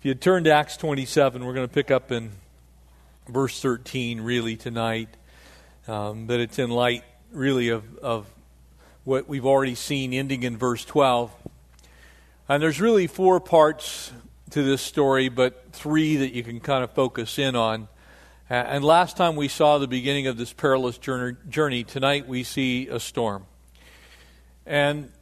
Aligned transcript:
If 0.00 0.06
you 0.06 0.14
turn 0.14 0.44
to 0.44 0.50
Acts 0.50 0.78
27, 0.78 1.44
we're 1.44 1.52
going 1.52 1.68
to 1.68 1.74
pick 1.74 1.90
up 1.90 2.10
in 2.10 2.30
verse 3.28 3.60
13 3.60 4.22
really 4.22 4.56
tonight. 4.56 5.10
Um, 5.86 6.26
but 6.26 6.40
it's 6.40 6.58
in 6.58 6.70
light 6.70 7.04
really 7.30 7.68
of, 7.68 7.98
of 7.98 8.26
what 9.04 9.28
we've 9.28 9.44
already 9.44 9.74
seen 9.74 10.14
ending 10.14 10.42
in 10.42 10.56
verse 10.56 10.86
12. 10.86 11.30
And 12.48 12.62
there's 12.62 12.80
really 12.80 13.08
four 13.08 13.40
parts 13.40 14.10
to 14.52 14.62
this 14.62 14.80
story, 14.80 15.28
but 15.28 15.66
three 15.72 16.16
that 16.16 16.32
you 16.32 16.44
can 16.44 16.60
kind 16.60 16.82
of 16.82 16.92
focus 16.92 17.38
in 17.38 17.54
on. 17.54 17.86
And 18.48 18.82
last 18.82 19.18
time 19.18 19.36
we 19.36 19.48
saw 19.48 19.76
the 19.76 19.86
beginning 19.86 20.28
of 20.28 20.38
this 20.38 20.54
perilous 20.54 20.96
journey, 20.96 21.84
tonight 21.84 22.26
we 22.26 22.42
see 22.42 22.88
a 22.88 22.98
storm. 22.98 23.44
And 24.64 25.12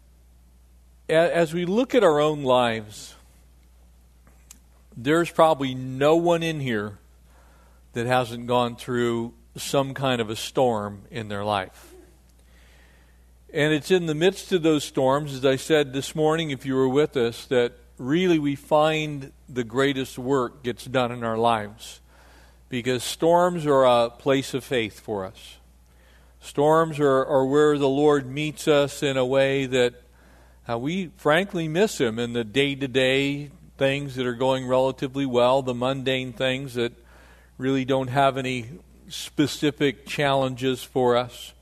as 1.08 1.52
we 1.52 1.64
look 1.64 1.96
at 1.96 2.04
our 2.04 2.20
own 2.20 2.44
lives, 2.44 3.16
there's 5.00 5.30
probably 5.30 5.74
no 5.74 6.16
one 6.16 6.42
in 6.42 6.58
here 6.58 6.98
that 7.92 8.06
hasn't 8.06 8.48
gone 8.48 8.74
through 8.74 9.32
some 9.56 9.94
kind 9.94 10.20
of 10.20 10.28
a 10.28 10.34
storm 10.34 11.02
in 11.10 11.28
their 11.28 11.44
life. 11.44 11.94
And 13.54 13.72
it's 13.72 13.92
in 13.92 14.06
the 14.06 14.14
midst 14.14 14.52
of 14.52 14.62
those 14.62 14.82
storms, 14.82 15.32
as 15.32 15.46
I 15.46 15.54
said 15.54 15.92
this 15.92 16.16
morning, 16.16 16.50
if 16.50 16.66
you 16.66 16.74
were 16.74 16.88
with 16.88 17.16
us, 17.16 17.46
that 17.46 17.74
really 17.96 18.40
we 18.40 18.56
find 18.56 19.32
the 19.48 19.64
greatest 19.64 20.18
work 20.18 20.64
gets 20.64 20.84
done 20.84 21.12
in 21.12 21.22
our 21.22 21.38
lives. 21.38 22.00
Because 22.68 23.04
storms 23.04 23.66
are 23.66 23.84
a 23.84 24.10
place 24.10 24.52
of 24.52 24.64
faith 24.64 24.98
for 24.98 25.24
us. 25.24 25.58
Storms 26.40 26.98
are, 26.98 27.24
are 27.24 27.46
where 27.46 27.78
the 27.78 27.88
Lord 27.88 28.26
meets 28.26 28.66
us 28.66 29.02
in 29.02 29.16
a 29.16 29.24
way 29.24 29.64
that 29.66 29.94
uh, 30.68 30.76
we 30.76 31.12
frankly 31.16 31.68
miss 31.68 32.00
Him 32.00 32.18
in 32.18 32.32
the 32.32 32.44
day 32.44 32.74
to 32.74 32.88
day 32.88 33.50
things 33.78 34.16
that 34.16 34.26
are 34.26 34.34
going 34.34 34.66
relatively 34.66 35.24
well, 35.24 35.62
the 35.62 35.74
mundane 35.74 36.32
things 36.32 36.74
that 36.74 36.92
really 37.56 37.84
don't 37.84 38.08
have 38.08 38.36
any 38.36 38.66
specific 39.08 40.04
challenges 40.04 40.82
for 40.82 41.16
us. 41.16 41.54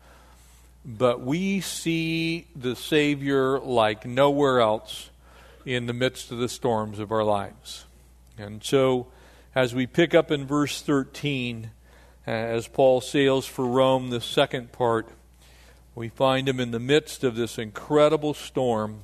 But 0.84 1.20
we 1.20 1.60
see 1.60 2.46
the 2.56 2.74
Savior 2.74 3.60
like 3.60 4.06
nowhere 4.06 4.60
else 4.60 5.10
in 5.64 5.86
the 5.86 5.92
midst 5.92 6.32
of 6.32 6.38
the 6.38 6.48
storms 6.48 6.98
of 6.98 7.12
our 7.12 7.24
lives. 7.24 7.84
And 8.38 8.62
so, 8.64 9.08
as 9.54 9.74
we 9.74 9.86
pick 9.86 10.14
up 10.14 10.30
in 10.30 10.46
verse 10.46 10.80
13, 10.80 11.70
uh, 12.26 12.30
as 12.30 12.68
Paul 12.68 13.00
sails 13.00 13.46
for 13.46 13.66
Rome, 13.66 14.10
the 14.10 14.20
second 14.20 14.72
part, 14.72 15.08
we 15.94 16.08
find 16.08 16.48
him 16.48 16.60
in 16.60 16.70
the 16.70 16.78
midst 16.78 17.24
of 17.24 17.36
this 17.36 17.58
incredible 17.58 18.34
storm 18.34 19.00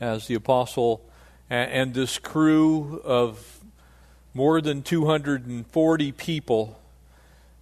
as 0.00 0.26
the 0.26 0.34
apostle 0.34 1.02
and 1.50 1.94
this 1.94 2.18
crew 2.18 3.00
of 3.04 3.60
more 4.32 4.60
than 4.60 4.82
240 4.82 6.12
people 6.12 6.80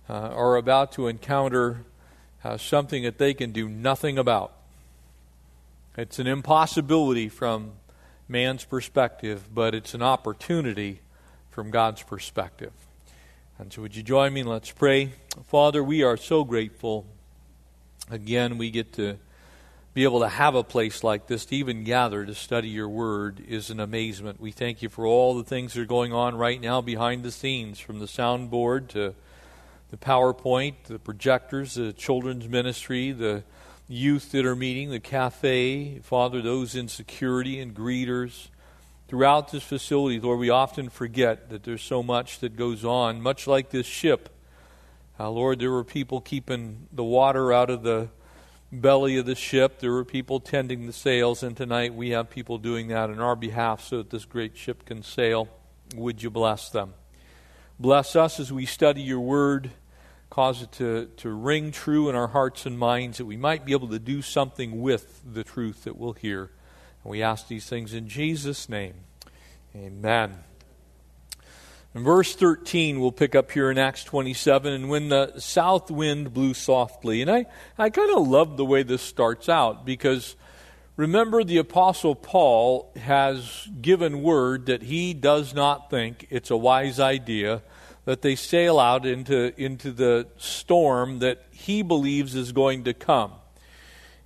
uh, 0.09 0.13
are 0.13 0.57
about 0.57 0.93
to 0.93 1.07
encounter 1.07 1.85
uh, 2.45 2.59
something 2.59 3.03
that 3.03 3.17
they 3.17 3.33
can 3.33 3.51
do 3.51 3.69
nothing 3.69 4.19
about. 4.19 4.53
It's 5.97 6.19
an 6.19 6.27
impossibility 6.27 7.29
from 7.29 7.73
man's 8.29 8.65
perspective, 8.65 9.49
but 9.53 9.75
it's 9.75 9.95
an 9.95 10.03
opportunity 10.03 11.01
from 11.51 11.71
God's 11.71 12.03
perspective. 12.03 12.73
And 13.59 13.73
so, 13.73 13.83
would 13.83 13.97
you 13.97 14.03
join 14.03 14.33
me 14.33 14.45
let's 14.45 14.71
pray? 14.71 15.13
Father, 15.47 15.83
we 15.83 16.03
are 16.05 16.17
so 16.17 16.45
grateful. 16.45 17.07
Again, 18.11 18.59
we 18.59 18.71
get 18.71 18.93
to 18.93 19.19
be 19.99 20.05
able 20.05 20.21
to 20.21 20.29
have 20.29 20.55
a 20.55 20.63
place 20.63 21.03
like 21.03 21.27
this 21.27 21.45
to 21.45 21.57
even 21.57 21.83
gather 21.83 22.25
to 22.25 22.33
study 22.33 22.69
your 22.69 22.89
word 22.89 23.43
is 23.49 23.69
an 23.69 23.81
amazement. 23.81 24.41
We 24.41 24.53
thank 24.53 24.81
you 24.81 24.89
for 24.89 25.05
all 25.05 25.37
the 25.37 25.43
things 25.43 25.75
that 25.75 25.81
are 25.81 25.87
going 25.87 26.13
on 26.13 26.37
right 26.37 26.61
now 26.61 26.81
behind 26.81 27.25
the 27.25 27.33
scenes, 27.33 27.81
from 27.81 27.99
the 27.99 28.07
soundboard 28.07 28.87
to 28.91 29.13
the 29.91 29.97
PowerPoint, 29.97 30.85
the 30.85 31.01
projectors, 31.01 31.75
the 31.75 31.93
children's 31.93 32.47
ministry, 32.47 33.11
the 33.11 33.43
youth 33.89 34.31
that 34.31 34.47
are 34.47 34.55
meeting, 34.55 34.91
the 34.91 35.01
cafe, 35.01 35.99
Father, 35.99 36.41
those 36.43 36.77
in 36.77 36.87
security 36.87 37.59
and 37.59 37.75
greeters. 37.75 38.51
Throughout 39.09 39.51
this 39.51 39.65
facility, 39.65 40.21
Lord, 40.21 40.39
we 40.39 40.49
often 40.49 40.91
forget 40.91 41.51
that 41.51 41.65
there's 41.65 41.83
so 41.83 42.05
much 42.05 42.39
that 42.39 42.55
goes 42.55 42.85
on, 42.85 43.21
much 43.21 43.49
like 43.49 43.71
this 43.71 43.87
ship. 43.87 44.29
Uh, 45.19 45.29
Lord, 45.29 45.59
there 45.59 45.73
were 45.73 45.83
people 45.83 46.21
keeping 46.21 46.87
the 46.93 47.03
water 47.03 47.53
out 47.53 47.69
of 47.69 47.83
the 47.83 48.11
belly 48.73 49.17
of 49.17 49.27
the 49.27 49.35
ship. 49.35 49.81
There 49.81 49.93
were 49.93 50.05
people 50.05 50.41
tending 50.41 50.87
the 50.87 50.93
sails, 50.93 51.43
and 51.43 51.57
tonight 51.57 51.95
we 51.95 52.11
have 52.11 52.31
people 52.31 52.59
doing 52.59 52.89
that 52.89 53.11
on 53.11 53.21
our 53.21 53.37
behalf 53.37 53.83
so 53.83 53.99
that 53.99 54.11
this 54.11 54.25
great 54.25 54.57
ship 54.57 54.85
can 54.85 55.03
sail. 55.03 55.49
Would 55.95 56.23
you 56.23 56.31
bless 56.31 56.69
them? 56.71 56.95
Bless 57.79 58.17
us 58.17 58.41
as 58.41 58.53
we 58.53 58.67
study 58.67 59.03
your 59.03 59.21
word. 59.21 59.71
Cause 60.31 60.63
it 60.63 60.73
to, 60.73 61.07
to 61.17 61.31
ring 61.31 61.73
true 61.73 62.11
in 62.11 62.15
our 62.15 62.29
hearts 62.29 62.67
and 62.67 62.79
minds 62.79 63.17
that 63.17 63.25
we 63.25 63.39
might 63.39 63.65
be 63.65 63.73
able 63.73 63.89
to 63.89 63.99
do 63.99 64.21
something 64.21 64.83
with 64.83 65.23
the 65.25 65.43
truth 65.43 65.85
that 65.85 65.97
we'll 65.97 66.13
hear. 66.13 66.51
And 67.03 67.11
we 67.11 67.23
ask 67.23 67.49
these 67.49 67.67
things 67.67 67.95
in 67.95 68.09
Jesus' 68.09 68.69
name. 68.69 68.95
Amen. 69.75 70.45
Verse 71.95 72.35
13, 72.35 73.01
we'll 73.01 73.13
pick 73.13 73.35
up 73.35 73.51
here 73.51 73.71
in 73.71 73.79
Acts 73.79 74.05
27, 74.05 74.73
and 74.73 74.91
when 74.91 75.09
the 75.09 75.39
south 75.39 75.91
wind 75.91 76.35
blew 76.35 76.53
softly. 76.53 77.23
And 77.23 77.31
I, 77.31 77.47
I 77.79 77.89
kind 77.89 78.11
of 78.15 78.29
love 78.29 78.57
the 78.57 78.65
way 78.65 78.83
this 78.83 79.01
starts 79.01 79.49
out 79.49 79.87
because 79.87 80.37
remember, 80.97 81.43
the 81.43 81.57
Apostle 81.57 82.15
Paul 82.15 82.93
has 82.97 83.67
given 83.81 84.23
word 84.23 84.67
that 84.67 84.83
he 84.83 85.15
does 85.15 85.55
not 85.55 85.89
think 85.89 86.27
it's 86.29 86.51
a 86.51 86.57
wise 86.57 87.01
idea 87.01 87.63
that 88.05 88.23
they 88.23 88.37
sail 88.37 88.79
out 88.79 89.05
into, 89.05 89.59
into 89.61 89.91
the 89.91 90.27
storm 90.39 91.19
that 91.19 91.45
he 91.51 91.83
believes 91.83 92.35
is 92.35 92.53
going 92.53 92.85
to 92.85 92.95
come. 92.95 93.33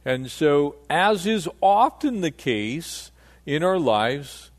And 0.05 0.31
so, 0.31 0.77
as 0.89 1.27
is 1.27 1.49
often 1.61 2.21
the 2.21 2.31
case 2.31 3.11
in 3.45 3.65
our 3.65 3.79
lives, 3.79 4.52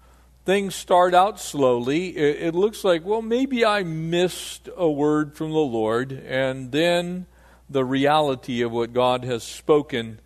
things 0.46 0.76
start 0.76 1.14
out 1.14 1.40
slowly. 1.40 2.16
It, 2.16 2.48
it, 2.48 2.56
looks 2.56 2.84
like, 2.84 3.06
well, 3.06 3.22
maybe 3.22 3.64
I 3.64 3.84
missed 3.84 4.70
a 4.76 4.90
word 4.90 5.36
from 5.36 5.52
the 5.52 5.58
Lord, 5.58 6.12
and 6.12 6.72
then 6.72 7.28
the 7.70 7.86
reality 7.86 8.62
of 8.62 8.72
what 8.72 8.94
God 8.94 9.24
has 9.24 9.44
spoken 9.44 10.20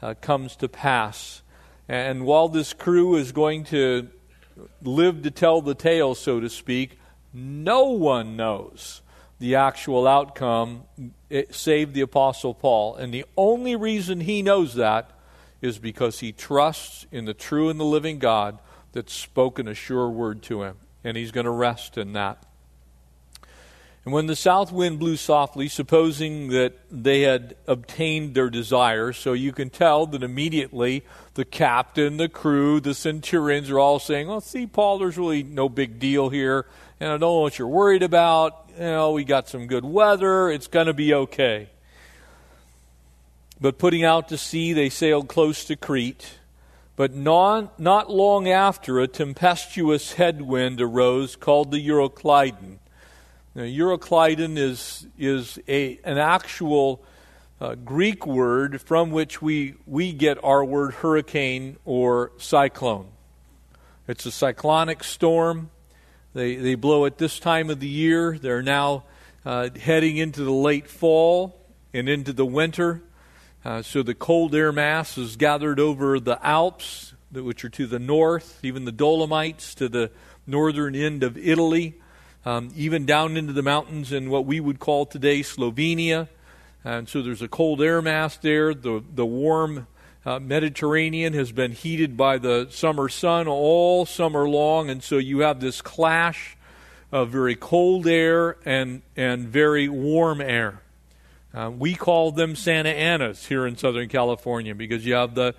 uh, 0.00 0.14
comes 0.20 0.56
to 0.56 0.68
pass. 0.68 1.42
And 1.88 2.24
while 2.24 2.48
this 2.48 2.72
crew 2.72 3.16
is 3.16 3.32
going 3.32 3.64
to 3.64 4.08
live 4.82 5.22
to 5.22 5.30
tell 5.30 5.60
the 5.60 5.74
tale, 5.74 6.14
so 6.14 6.40
to 6.40 6.48
speak, 6.48 6.98
no 7.32 7.86
one 7.86 8.36
knows 8.36 9.02
the 9.40 9.56
actual 9.56 10.06
outcome 10.06 10.84
save 11.50 11.92
the 11.92 12.00
Apostle 12.00 12.54
Paul. 12.54 12.94
And 12.94 13.12
the 13.12 13.24
only 13.36 13.74
reason 13.74 14.20
he 14.20 14.40
knows 14.40 14.74
that 14.74 15.10
is 15.60 15.78
because 15.78 16.20
he 16.20 16.30
trusts 16.30 17.06
in 17.10 17.24
the 17.24 17.34
true 17.34 17.68
and 17.68 17.80
the 17.80 17.84
living 17.84 18.18
God 18.18 18.58
that's 18.94 19.12
spoken 19.12 19.68
a 19.68 19.74
sure 19.74 20.08
word 20.08 20.42
to 20.44 20.62
him, 20.62 20.76
and 21.02 21.16
he's 21.16 21.30
going 21.30 21.44
to 21.44 21.50
rest 21.50 21.98
in 21.98 22.14
that. 22.14 22.42
And 24.04 24.12
when 24.12 24.26
the 24.26 24.36
south 24.36 24.70
wind 24.70 24.98
blew 24.98 25.16
softly, 25.16 25.66
supposing 25.66 26.48
that 26.48 26.74
they 26.90 27.22
had 27.22 27.56
obtained 27.66 28.34
their 28.34 28.50
desire, 28.50 29.14
so 29.14 29.32
you 29.32 29.50
can 29.52 29.70
tell 29.70 30.06
that 30.06 30.22
immediately 30.22 31.04
the 31.34 31.44
captain, 31.44 32.18
the 32.18 32.28
crew, 32.28 32.80
the 32.80 32.94
centurions 32.94 33.70
are 33.70 33.78
all 33.78 33.98
saying, 33.98 34.28
Well, 34.28 34.42
see, 34.42 34.66
Paul, 34.66 34.98
there's 34.98 35.16
really 35.16 35.42
no 35.42 35.68
big 35.70 35.98
deal 35.98 36.28
here, 36.28 36.66
and 37.00 37.08
I 37.08 37.12
don't 37.12 37.20
know 37.20 37.40
what 37.40 37.58
you're 37.58 37.68
worried 37.68 38.02
about. 38.02 38.70
You 38.76 38.84
know, 38.84 39.12
we 39.12 39.24
got 39.24 39.48
some 39.48 39.66
good 39.66 39.84
weather, 39.84 40.50
it's 40.50 40.66
going 40.66 40.86
to 40.86 40.94
be 40.94 41.14
okay. 41.14 41.68
But 43.58 43.78
putting 43.78 44.04
out 44.04 44.28
to 44.28 44.36
sea, 44.36 44.74
they 44.74 44.90
sailed 44.90 45.28
close 45.28 45.64
to 45.66 45.76
Crete. 45.76 46.38
But 46.96 47.14
not, 47.14 47.80
not 47.80 48.10
long 48.10 48.48
after, 48.48 49.00
a 49.00 49.08
tempestuous 49.08 50.12
headwind 50.12 50.80
arose 50.80 51.34
called 51.34 51.72
the 51.72 51.88
Euroclydon. 51.88 52.78
Now, 53.56 53.62
Euroclydon 53.62 54.56
is, 54.56 55.06
is 55.18 55.58
a, 55.66 55.98
an 56.04 56.18
actual 56.18 57.04
uh, 57.60 57.74
Greek 57.74 58.26
word 58.26 58.80
from 58.80 59.10
which 59.10 59.42
we, 59.42 59.74
we 59.86 60.12
get 60.12 60.42
our 60.44 60.64
word 60.64 60.94
hurricane 60.94 61.76
or 61.84 62.30
cyclone. 62.36 63.08
It's 64.06 64.26
a 64.26 64.30
cyclonic 64.30 65.02
storm. 65.02 65.70
They, 66.32 66.56
they 66.56 66.74
blow 66.74 67.06
at 67.06 67.18
this 67.18 67.38
time 67.38 67.70
of 67.70 67.80
the 67.80 67.88
year. 67.88 68.38
They're 68.38 68.62
now 68.62 69.04
uh, 69.44 69.70
heading 69.70 70.16
into 70.16 70.44
the 70.44 70.52
late 70.52 70.88
fall 70.88 71.58
and 71.92 72.08
into 72.08 72.32
the 72.32 72.46
winter. 72.46 73.02
Uh, 73.64 73.80
so 73.80 74.02
the 74.02 74.14
cold 74.14 74.54
air 74.54 74.72
mass 74.72 75.16
is 75.16 75.36
gathered 75.36 75.80
over 75.80 76.20
the 76.20 76.38
Alps, 76.46 77.14
which 77.32 77.64
are 77.64 77.70
to 77.70 77.86
the 77.86 77.98
north, 77.98 78.60
even 78.62 78.84
the 78.84 78.92
Dolomites 78.92 79.74
to 79.76 79.88
the 79.88 80.10
northern 80.46 80.94
end 80.94 81.22
of 81.22 81.38
Italy, 81.38 81.94
um, 82.44 82.70
even 82.76 83.06
down 83.06 83.38
into 83.38 83.54
the 83.54 83.62
mountains 83.62 84.12
in 84.12 84.28
what 84.28 84.44
we 84.44 84.60
would 84.60 84.78
call 84.78 85.06
today 85.06 85.40
Slovenia. 85.40 86.28
And 86.84 87.08
so 87.08 87.22
there's 87.22 87.40
a 87.40 87.48
cold 87.48 87.80
air 87.80 88.02
mass 88.02 88.36
there. 88.36 88.74
The, 88.74 89.02
the 89.14 89.24
warm 89.24 89.86
uh, 90.26 90.40
Mediterranean 90.40 91.32
has 91.32 91.50
been 91.50 91.72
heated 91.72 92.18
by 92.18 92.36
the 92.36 92.68
summer 92.70 93.08
sun 93.08 93.48
all 93.48 94.04
summer 94.04 94.46
long, 94.46 94.90
and 94.90 95.02
so 95.02 95.16
you 95.16 95.38
have 95.38 95.60
this 95.60 95.80
clash 95.80 96.58
of 97.10 97.30
very 97.30 97.56
cold 97.56 98.06
air 98.06 98.58
and, 98.66 99.00
and 99.16 99.48
very 99.48 99.88
warm 99.88 100.42
air. 100.42 100.82
Uh, 101.54 101.70
we 101.70 101.94
call 101.94 102.32
them 102.32 102.56
Santa 102.56 102.90
Anas 102.90 103.46
here 103.46 103.66
in 103.66 103.76
Southern 103.76 104.08
California 104.08 104.74
because 104.74 105.06
you 105.06 105.14
have 105.14 105.34
the 105.34 105.54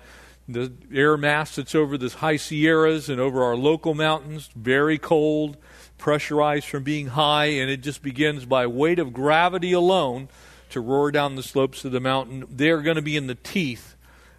the 0.48 0.72
air 0.94 1.16
mass 1.16 1.56
that's 1.56 1.74
over 1.74 1.98
the 1.98 2.08
high 2.08 2.36
Sierras 2.36 3.08
and 3.08 3.20
over 3.20 3.42
our 3.42 3.56
local 3.56 3.94
mountains, 3.94 4.48
very 4.54 4.96
cold, 4.96 5.56
pressurized 5.98 6.66
from 6.66 6.84
being 6.84 7.08
high, 7.08 7.46
and 7.46 7.68
it 7.68 7.78
just 7.78 8.02
begins 8.02 8.44
by 8.44 8.66
weight 8.66 9.00
of 9.00 9.12
gravity 9.12 9.72
alone 9.72 10.28
to 10.70 10.80
roar 10.80 11.10
down 11.10 11.34
the 11.34 11.42
slopes 11.42 11.84
of 11.84 11.92
the 11.92 12.00
mountain. 12.00 12.44
They're 12.48 12.82
going 12.82 12.96
to 12.96 13.02
be 13.02 13.16
in 13.16 13.26
the 13.26 13.34
teeth 13.34 13.96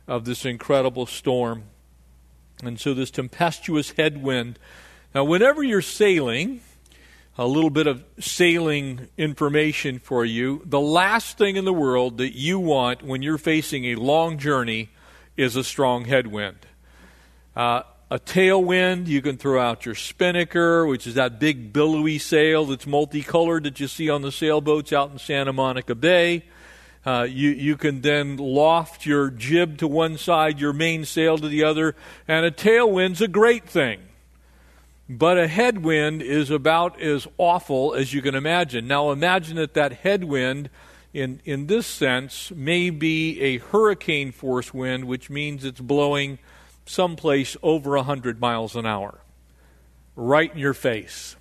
of 0.08 0.24
this 0.24 0.46
incredible 0.46 1.06
storm. 1.06 1.64
And 2.64 2.80
so, 2.80 2.94
this 2.94 3.12
tempestuous 3.12 3.92
headwind. 3.92 4.58
Now, 5.14 5.26
whenever 5.26 5.62
you're 5.62 5.82
sailing, 5.82 6.62
a 7.38 7.46
little 7.46 7.70
bit 7.70 7.86
of 7.86 8.04
sailing 8.20 9.08
information 9.18 10.00
for 10.00 10.26
you. 10.26 10.62
The 10.66 10.80
last 10.80 11.38
thing 11.38 11.56
in 11.56 11.66
the 11.66 11.74
world 11.74 12.18
that 12.18 12.36
you 12.36 12.60
want 12.60 13.04
when 13.04 13.22
you're 13.22 13.38
facing 13.38 13.86
a 13.86 13.96
long 13.96 14.40
journey 14.40 14.90
is 15.36 15.56
a 15.56 15.64
strong 15.64 16.06
headwind. 16.06 16.66
Uh, 17.56 17.84
a 18.10 18.18
tailwind, 18.18 19.08
you 19.08 19.22
can 19.22 19.38
throw 19.38 19.62
out 19.62 19.86
your 19.86 19.94
spinnaker, 19.94 20.86
which 20.88 21.06
is 21.06 21.16
that 21.16 21.40
big 21.40 21.74
billowy 21.74 22.18
sail 22.18 22.66
that's 22.66 22.88
multicolored 22.88 23.64
that 23.66 23.80
you 23.80 23.88
see 23.88 24.10
on 24.10 24.22
the 24.22 24.32
sailboats 24.32 24.94
out 24.94 25.12
in 25.12 25.20
Santa 25.20 25.54
Monica 25.54 25.94
Bay. 25.94 26.46
Uh, 27.06 27.24
you, 27.24 27.50
you 27.52 27.78
can 27.78 28.02
then 28.02 28.38
loft 28.38 29.06
your 29.06 29.30
jib 29.30 29.78
to 29.78 29.88
one 29.88 30.18
side, 30.18 30.60
your 30.60 30.74
mainsail 30.74 31.38
to 31.38 31.48
the 31.48 31.64
other, 31.64 31.96
and 32.28 32.46
a 32.46 32.52
tailwind's 32.52 33.22
a 33.22 33.28
great 33.28 33.68
thing. 33.70 34.00
But 35.10 35.38
a 35.38 35.48
headwind 35.48 36.22
is 36.22 36.50
about 36.50 37.00
as 37.02 37.28
awful 37.38 37.94
as 37.94 38.14
you 38.14 38.22
can 38.22 38.36
imagine. 38.36 38.88
Now 38.88 39.12
imagine 39.12 39.56
that 39.56 39.74
that 39.76 39.94
headwind, 39.94 40.70
in, 41.14 41.40
in 41.46 41.68
this 41.68 41.88
sense, 41.88 42.52
may 42.52 42.90
be 42.90 43.40
a 43.42 43.58
hurricane 43.60 44.32
force 44.32 44.74
wind, 44.74 45.06
which 45.06 45.30
means 45.30 45.64
it's 45.64 45.80
blowing 45.80 46.40
someplace 46.86 47.56
over 47.64 47.92
100 47.92 48.42
miles 48.42 48.76
an 48.76 48.86
hour, 48.86 49.20
right 50.16 50.52
in 50.52 50.60
your 50.60 50.74
face. 50.74 51.38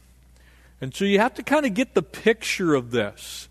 And 0.80 0.94
so 0.94 1.04
you 1.04 1.18
have 1.18 1.34
to 1.34 1.42
kind 1.42 1.66
of 1.66 1.74
get 1.74 1.94
the 1.94 2.02
picture 2.02 2.74
of 2.74 2.92
this. 2.92 3.48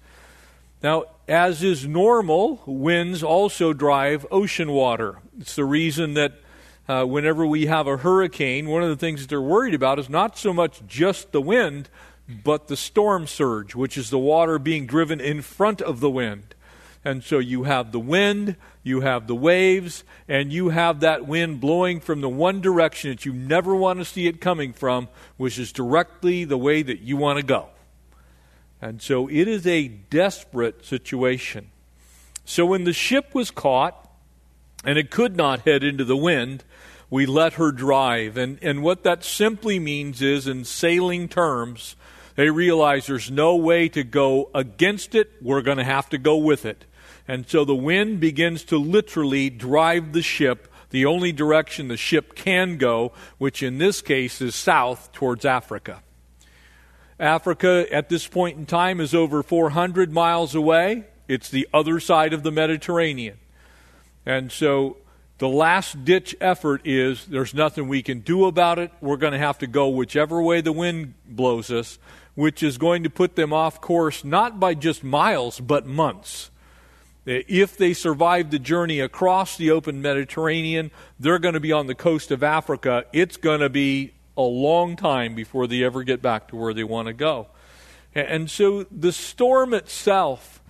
Now, 0.81 1.05
as 1.27 1.63
is 1.63 1.87
normal, 1.87 2.61
winds 2.65 3.23
also 3.23 3.73
drive 3.73 4.25
ocean 4.29 4.71
water. 4.71 5.17
It's 5.39 5.55
the 5.55 5.65
reason 5.65 6.13
that 6.13 6.33
uh, 6.87 7.03
whenever 7.05 7.45
we 7.45 7.65
have 7.65 7.87
a 7.87 7.97
hurricane, 7.97 8.69
one 8.69 8.83
of 8.83 8.89
the 8.89 8.95
things 8.95 9.21
that 9.21 9.29
they're 9.29 9.41
worried 9.41 9.73
about 9.73 9.99
is 9.99 10.09
not 10.09 10.37
so 10.37 10.53
much 10.53 10.81
just 10.87 11.31
the 11.31 11.41
wind, 11.41 11.89
but 12.43 12.67
the 12.67 12.77
storm 12.77 13.27
surge, 13.27 13.75
which 13.75 13.97
is 13.97 14.09
the 14.09 14.19
water 14.19 14.59
being 14.59 14.85
driven 14.85 15.19
in 15.19 15.41
front 15.41 15.81
of 15.81 15.99
the 15.99 16.09
wind. 16.09 16.55
And 17.03 17.23
so 17.23 17.37
you 17.37 17.63
have 17.63 17.91
the 17.91 17.99
wind, 17.99 18.55
you 18.83 19.01
have 19.01 19.27
the 19.27 19.35
waves, 19.35 20.03
and 20.27 20.51
you 20.51 20.69
have 20.69 21.01
that 21.01 21.27
wind 21.27 21.61
blowing 21.61 21.99
from 21.99 22.21
the 22.21 22.29
one 22.29 22.61
direction 22.61 23.11
that 23.11 23.25
you 23.25 23.33
never 23.33 23.75
want 23.75 23.99
to 23.99 24.05
see 24.05 24.25
it 24.27 24.41
coming 24.41 24.73
from, 24.73 25.07
which 25.37 25.59
is 25.59 25.71
directly 25.71 26.45
the 26.45 26.57
way 26.57 26.81
that 26.81 27.01
you 27.01 27.15
want 27.15 27.37
to 27.37 27.45
go. 27.45 27.69
And 28.81 29.01
so 29.01 29.27
it 29.27 29.47
is 29.47 29.67
a 29.67 29.87
desperate 29.87 30.83
situation. 30.83 31.69
So 32.43 32.65
when 32.65 32.83
the 32.83 32.93
ship 32.93 33.33
was 33.33 33.51
caught 33.51 34.09
and 34.83 34.97
it 34.97 35.09
could 35.09 35.35
not 35.35 35.61
head 35.61 35.83
into 35.83 36.03
the 36.03 36.17
wind, 36.17 36.63
we 37.09 37.25
let 37.25 37.53
her 37.53 37.71
drive. 37.71 38.37
And, 38.37 38.59
and 38.61 38.81
what 38.83 39.03
that 39.03 39.23
simply 39.23 39.79
means 39.79 40.21
is, 40.21 40.47
in 40.47 40.65
sailing 40.65 41.27
terms, 41.27 41.95
they 42.35 42.49
realize 42.49 43.07
there's 43.07 43.31
no 43.31 43.55
way 43.55 43.89
to 43.89 44.03
go 44.03 44.49
against 44.53 45.15
it, 45.15 45.31
we're 45.41 45.61
going 45.61 45.77
to 45.77 45.83
have 45.83 46.09
to 46.09 46.17
go 46.17 46.37
with 46.37 46.65
it. 46.65 46.85
And 47.27 47.47
so 47.47 47.65
the 47.65 47.75
wind 47.75 48.19
begins 48.19 48.63
to 48.65 48.77
literally 48.77 49.49
drive 49.49 50.13
the 50.13 50.21
ship 50.21 50.71
the 50.95 51.05
only 51.05 51.33
direction 51.33 51.89
the 51.89 51.97
ship 51.97 52.35
can 52.35 52.77
go, 52.77 53.11
which 53.37 53.61
in 53.61 53.79
this 53.79 54.01
case 54.01 54.41
is 54.41 54.55
south 54.55 55.11
towards 55.11 55.43
Africa. 55.43 56.01
Africa 57.19 57.85
at 57.91 58.07
this 58.07 58.27
point 58.27 58.57
in 58.57 58.65
time 58.65 59.01
is 59.01 59.13
over 59.13 59.43
400 59.43 60.13
miles 60.13 60.55
away. 60.55 61.03
It's 61.27 61.49
the 61.49 61.67
other 61.73 61.99
side 61.99 62.31
of 62.31 62.43
the 62.43 62.51
Mediterranean. 62.51 63.37
And 64.25 64.53
so 64.53 64.95
the 65.37 65.49
last 65.49 66.05
ditch 66.05 66.35
effort 66.39 66.81
is 66.85 67.25
there's 67.25 67.53
nothing 67.53 67.87
we 67.87 68.01
can 68.01 68.19
do 68.19 68.45
about 68.45 68.79
it. 68.79 68.91
We're 69.01 69.17
going 69.17 69.33
to 69.33 69.39
have 69.39 69.57
to 69.59 69.67
go 69.67 69.89
whichever 69.89 70.41
way 70.41 70.61
the 70.61 70.71
wind 70.71 71.13
blows 71.27 71.69
us, 71.69 71.99
which 72.35 72.63
is 72.63 72.77
going 72.77 73.03
to 73.03 73.09
put 73.09 73.35
them 73.35 73.51
off 73.51 73.81
course 73.81 74.23
not 74.23 74.59
by 74.59 74.75
just 74.75 75.03
miles, 75.03 75.59
but 75.59 75.85
months. 75.85 76.51
Eh, 77.27 77.41
if 77.49 77.75
they 77.75 77.93
survive 77.93 78.49
the 78.49 78.59
journey 78.59 79.01
across 79.01 79.57
the 79.57 79.71
open 79.71 80.01
Mediterranean, 80.01 80.91
they're 81.19 81.39
going 81.39 81.53
to 81.53 81.59
be 81.59 81.73
on 81.73 81.87
the 81.87 81.95
coast 81.95 82.31
of 82.31 82.41
Africa. 82.41 83.03
It's 83.11 83.35
going 83.35 83.59
to 83.59 83.69
be 83.69 84.13
a 84.37 84.41
long 84.41 84.95
time 84.95 85.35
before 85.35 85.67
they 85.67 85.83
ever 85.83 86.03
get 86.03 86.21
back 86.21 86.47
to 86.49 86.55
where 86.55 86.73
they 86.73 86.83
want 86.83 87.07
to 87.07 87.13
go. 87.13 87.47
And 88.13 88.49
so 88.49 88.83
the 88.83 89.11
storm 89.11 89.73
itself 89.73 90.61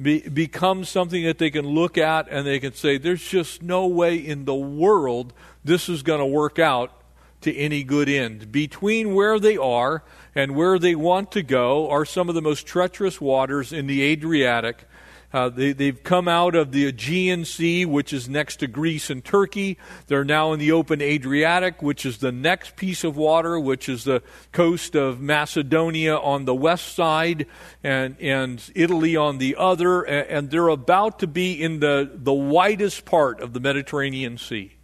be, 0.00 0.20
becomes 0.28 0.88
something 0.88 1.24
that 1.24 1.38
they 1.38 1.50
can 1.50 1.66
look 1.66 1.96
at 1.96 2.28
and 2.28 2.46
they 2.46 2.58
can 2.58 2.74
say, 2.74 2.98
there's 2.98 3.26
just 3.26 3.62
no 3.62 3.86
way 3.86 4.16
in 4.16 4.44
the 4.44 4.54
world 4.54 5.32
this 5.64 5.88
is 5.88 6.02
going 6.02 6.20
to 6.20 6.26
work 6.26 6.58
out 6.58 6.92
to 7.40 7.54
any 7.54 7.84
good 7.84 8.08
end. 8.08 8.50
Between 8.50 9.14
where 9.14 9.38
they 9.38 9.56
are 9.56 10.02
and 10.34 10.56
where 10.56 10.78
they 10.78 10.94
want 10.94 11.30
to 11.32 11.42
go 11.42 11.88
are 11.90 12.04
some 12.04 12.28
of 12.28 12.34
the 12.34 12.42
most 12.42 12.66
treacherous 12.66 13.20
waters 13.20 13.72
in 13.72 13.86
the 13.86 14.02
Adriatic 14.02 14.88
uh, 15.34 15.48
they, 15.48 15.86
have 15.86 16.04
come 16.04 16.28
out 16.28 16.54
of 16.54 16.70
the 16.70 16.86
Aegean 16.86 17.44
Sea, 17.44 17.84
which 17.84 18.12
is 18.12 18.28
next 18.28 18.56
to 18.56 18.68
Greece 18.68 19.10
and 19.10 19.24
Turkey. 19.24 19.76
They're 20.06 20.24
now 20.24 20.52
in 20.52 20.60
the 20.60 20.70
open 20.70 21.02
Adriatic, 21.02 21.82
which 21.82 22.06
is 22.06 22.18
the 22.18 22.30
next 22.30 22.76
piece 22.76 23.02
of 23.02 23.16
water, 23.16 23.58
which 23.58 23.88
is 23.88 24.04
the 24.04 24.22
coast 24.52 24.94
of 24.94 25.20
Macedonia 25.20 26.16
on 26.16 26.44
the 26.44 26.54
west 26.54 26.94
side 26.94 27.46
and, 27.82 28.16
and 28.20 28.62
Italy 28.76 29.16
on 29.16 29.38
the 29.38 29.56
other. 29.58 30.02
And, 30.02 30.28
and 30.28 30.50
they're 30.52 30.68
about 30.68 31.18
to 31.18 31.26
be 31.26 31.60
in 31.60 31.80
the, 31.80 32.08
the 32.14 32.32
widest 32.32 33.04
part 33.04 33.40
of 33.40 33.54
the 33.54 33.60
Mediterranean 33.60 34.38
Sea, 34.38 34.76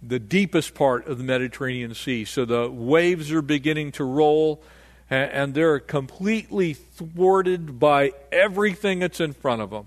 the 0.00 0.20
deepest 0.20 0.76
part 0.76 1.08
of 1.08 1.18
the 1.18 1.24
Mediterranean 1.24 1.92
Sea. 1.92 2.24
So 2.24 2.44
the 2.44 2.70
waves 2.70 3.32
are 3.32 3.42
beginning 3.42 3.90
to 3.92 4.04
roll 4.04 4.62
and 5.08 5.54
they're 5.54 5.78
completely 5.78 6.74
thwarted 6.74 7.78
by 7.78 8.12
everything 8.32 8.98
that's 8.98 9.20
in 9.20 9.32
front 9.32 9.62
of 9.62 9.70
them. 9.70 9.86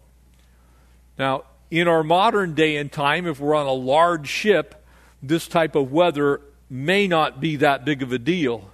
Now, 1.17 1.43
in 1.69 1.88
our 1.88 2.03
modern 2.03 2.53
day 2.55 2.77
and 2.77 2.91
time, 2.91 3.27
if 3.27 3.39
we're 3.39 3.55
on 3.55 3.67
a 3.67 3.73
large 3.73 4.27
ship, 4.27 4.85
this 5.21 5.47
type 5.47 5.75
of 5.75 5.91
weather 5.91 6.41
may 6.69 7.07
not 7.07 7.39
be 7.39 7.57
that 7.57 7.83
big 7.83 8.01
of 8.01 8.11
a 8.13 8.19
deal, 8.19 8.71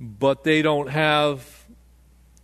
but 0.00 0.44
they 0.44 0.62
don't 0.62 0.88
have 0.88 1.60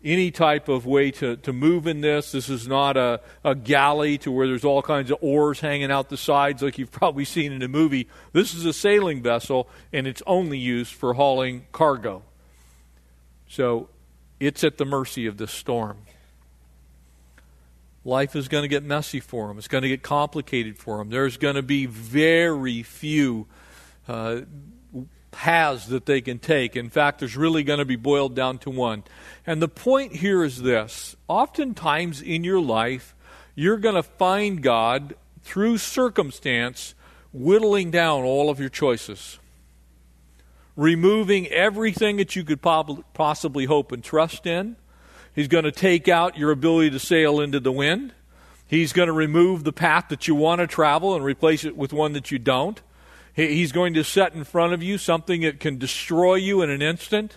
any 0.04 0.30
type 0.30 0.68
of 0.68 0.87
way 0.87 1.11
to, 1.11 1.37
to 1.38 1.52
move 1.52 1.87
in 1.87 2.00
this. 2.00 2.32
This 2.32 2.49
is 2.49 2.68
not 2.68 2.96
a, 2.96 3.20
a 3.42 3.54
galley 3.54 4.18
to 4.18 4.30
where 4.30 4.46
there's 4.46 4.64
all 4.64 4.82
kinds 4.82 5.11
of 5.11 5.18
oars 5.20 5.61
hanging 5.61 5.90
out 5.90 6.11
the 6.11 6.16
sides 6.16 6.62
like 6.62 6.78
you've 6.78 6.92
probably 6.92 7.25
seen 7.25 7.50
in 7.50 7.62
a 7.62 7.68
movie. 7.68 8.08
This 8.32 8.54
is 8.54 8.64
a 8.64 8.73
sailing 8.73 9.23
vessel, 9.23 9.68
and 9.92 10.06
it's 10.06 10.23
only 10.26 10.58
used 10.58 10.92
for 10.92 11.14
hauling 11.14 11.66
cargo. 11.73 12.23
So 13.49 13.88
it's 14.41 14.65
at 14.65 14.79
the 14.79 14.85
mercy 14.85 15.26
of 15.26 15.37
the 15.37 15.47
storm. 15.47 15.99
Life 18.05 18.37
is 18.37 18.49
going 18.49 18.62
to 18.62 18.69
get 18.69 18.85
messy 18.85 19.21
for 19.21 19.49
them. 19.49 19.59
It's 19.59 19.69
going 19.69 19.83
to 19.83 19.88
get 19.88 20.03
complicated 20.03 20.79
for 20.79 20.99
them. 20.99 21.11
There's 21.11 21.37
going 21.37 21.57
to 21.57 21.62
be 21.62 21.87
very 21.87 22.83
few 22.83 23.47
uh, 24.07 24.43
paths 25.33 25.87
that 25.87 26.07
they 26.07 26.21
can 26.21 26.38
take. 26.38 26.76
In 26.76 26.88
fact, 26.88 27.19
there's 27.19 27.37
really 27.37 27.65
going 27.65 27.81
to 27.81 27.85
be 27.85 27.97
boiled 27.97 28.35
down 28.35 28.59
to 28.59 28.71
one. 28.71 29.03
And 29.47 29.61
the 29.61 29.69
point 29.69 30.17
here 30.17 30.45
is 30.45 30.62
this 30.62 31.17
oftentimes 31.26 32.23
in 32.23 32.45
your 32.45 32.61
life, 32.61 33.15
you're 33.55 33.76
going 33.76 33.97
to 33.97 34.03
find 34.03 34.62
God 34.62 35.15
through 35.43 35.79
circumstance 35.79 36.95
whittling 37.33 37.91
down 37.91 38.23
all 38.23 38.50
of 38.50 38.61
your 38.61 38.69
choices 38.69 39.38
removing 40.76 41.47
everything 41.49 42.18
that 42.18 42.37
you 42.37 42.45
could 42.45 42.61
possibly 42.61 43.64
hope 43.64 43.92
and 43.92 44.04
trust 44.04 44.47
in. 44.47 44.76
He's 45.35 45.49
going 45.49 45.64
to 45.64 45.73
take 45.73 46.09
out 46.09 46.38
your 46.38 46.50
ability 46.50 46.90
to 46.90 46.99
sail 46.99 47.40
into 47.40 47.61
the 47.61 47.73
wind. 47.73 48.12
He's 48.66 48.92
going 48.92 49.06
to 49.06 49.12
remove 49.12 49.64
the 49.64 49.73
path 49.73 50.06
that 50.09 50.28
you 50.28 50.35
want 50.35 50.61
to 50.61 50.66
travel 50.66 51.14
and 51.14 51.25
replace 51.25 51.64
it 51.64 51.76
with 51.76 51.92
one 51.92 52.12
that 52.12 52.30
you 52.30 52.38
don't. 52.38 52.80
He's 53.33 53.71
going 53.71 53.95
to 53.95 54.02
set 54.02 54.35
in 54.35 54.45
front 54.45 54.73
of 54.73 54.83
you 54.83 54.97
something 54.97 55.42
that 55.42 55.61
can 55.61 55.76
destroy 55.76 56.37
you 56.37 56.62
in 56.62 56.71
an 56.71 56.80
instant. 56.80 57.37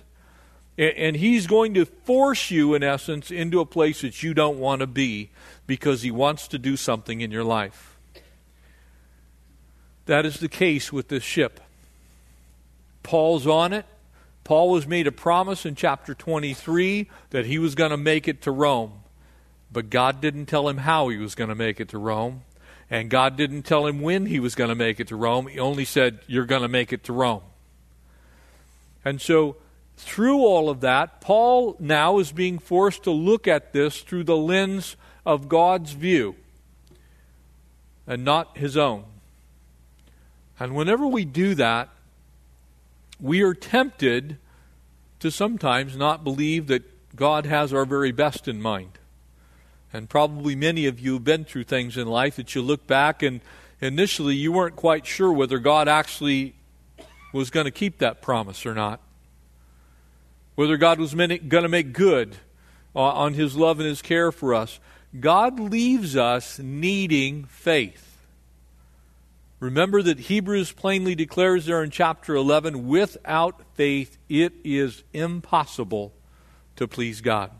And 0.78 1.18
he's 1.18 1.46
going 1.46 1.74
to 1.74 1.84
force 1.84 2.52
you, 2.52 2.74
in 2.74 2.84
essence, 2.84 3.32
into 3.32 3.60
a 3.60 3.66
place 3.66 4.02
that 4.02 4.24
you 4.24 4.34
don't 4.34 4.60
want 4.60 4.80
to 4.80 4.88
be 4.88 5.30
because 5.68 6.02
he 6.02 6.10
wants 6.10 6.48
to 6.48 6.58
do 6.58 6.78
something 6.78 7.20
in 7.20 7.32
your 7.32 7.44
life. 7.44 7.98
that 10.06 10.26
is 10.26 10.40
the 10.40 10.48
case 10.48 10.92
with 10.92 11.10
this 11.10 11.22
ship. 11.22 11.60
Paul's 13.10 13.48
on 13.48 13.74
it. 13.74 13.88
Paul 14.44 14.70
was 14.70 14.86
made 14.86 15.08
a 15.08 15.12
promise 15.12 15.66
in 15.66 15.74
chapter 15.74 16.14
23 16.14 17.10
that 17.32 17.48
he 17.48 17.58
was 17.58 17.74
going 17.74 17.90
to 17.90 17.98
make 17.98 18.28
it 18.28 18.44
to 18.44 18.52
Rome. 18.52 18.92
But 19.72 19.90
God 19.90 20.22
didn't 20.22 20.46
tell 20.46 20.70
him 20.70 20.78
how 20.78 21.08
he 21.08 21.18
was 21.18 21.34
going 21.34 21.50
to 21.50 21.56
make 21.56 21.80
it 21.80 21.90
to 21.90 21.98
Rome. 21.98 22.44
And 22.88 23.10
God 23.10 23.36
didn't 23.36 23.64
tell 23.64 23.88
him 23.88 24.00
when 24.00 24.28
he 24.28 24.40
was 24.40 24.54
going 24.54 24.70
to 24.70 24.76
make 24.76 25.00
it 25.00 25.08
to 25.08 25.16
Rome. 25.16 25.48
He 25.48 25.58
only 25.58 25.86
said, 25.86 26.20
You're 26.28 26.46
going 26.46 26.62
to 26.62 26.68
make 26.68 26.94
it 26.94 27.04
to 27.06 27.14
Rome. 27.14 27.42
And 29.04 29.20
so, 29.20 29.56
through 29.98 30.42
all 30.42 30.70
of 30.70 30.82
that, 30.82 31.20
Paul 31.20 31.78
now 31.80 32.20
is 32.20 32.32
being 32.32 32.60
forced 32.60 33.06
to 33.06 33.12
look 33.12 33.48
at 33.48 33.74
this 33.74 34.02
through 34.02 34.26
the 34.26 34.38
lens 34.38 34.98
of 35.26 35.50
God's 35.50 35.94
view 35.94 36.36
and 38.06 38.24
not 38.24 38.56
his 38.56 38.78
own. 38.78 39.06
And 40.60 40.76
whenever 40.76 41.08
we 41.08 41.26
do 41.26 41.56
that, 41.56 41.90
we 43.20 43.42
are 43.42 43.54
tempted 43.54 44.38
to 45.20 45.32
sometimes 45.32 45.98
not 45.98 46.24
believe 46.24 46.68
that 46.68 47.16
God 47.16 47.46
has 47.46 47.74
our 47.74 47.86
very 47.86 48.12
best 48.12 48.48
in 48.48 48.62
mind. 48.62 48.98
And 49.92 50.10
probably 50.10 50.56
many 50.56 50.86
of 50.86 51.00
you 51.00 51.14
have 51.14 51.24
been 51.24 51.46
through 51.46 51.64
things 51.66 51.98
in 51.98 52.08
life 52.08 52.36
that 52.36 52.54
you 52.56 52.62
look 52.62 52.86
back 52.88 53.24
and 53.24 53.42
initially 53.82 54.36
you 54.36 54.52
weren't 54.52 54.76
quite 54.76 55.06
sure 55.06 55.32
whether 55.32 55.58
God 55.58 55.88
actually 55.88 56.56
was 57.34 57.50
going 57.50 57.66
to 57.66 57.72
keep 57.72 57.98
that 57.98 58.22
promise 58.22 58.66
or 58.66 58.74
not. 58.74 59.02
Whether 60.56 60.78
God 60.78 61.00
was 61.00 61.14
going 61.14 61.50
to 61.50 61.70
make 61.70 61.94
good 61.94 62.38
uh, 62.96 63.00
on 63.02 63.34
his 63.34 63.56
love 63.56 63.80
and 63.80 63.88
his 63.88 64.02
care 64.02 64.32
for 64.32 64.54
us. 64.54 64.80
God 65.20 65.60
leaves 65.60 66.16
us 66.16 66.60
needing 66.60 67.46
faith. 67.46 68.09
Remember 69.60 70.02
that 70.02 70.20
Hebrews 70.20 70.72
plainly 70.72 71.16
declares 71.16 71.66
there 71.66 71.84
in 71.84 71.90
chapter 71.90 72.34
11 72.34 72.88
without 72.88 73.62
faith 73.76 74.18
it 74.30 74.54
is 74.64 75.04
impossible 75.12 76.14
to 76.78 76.88
please 76.88 77.20
God. 77.20 77.52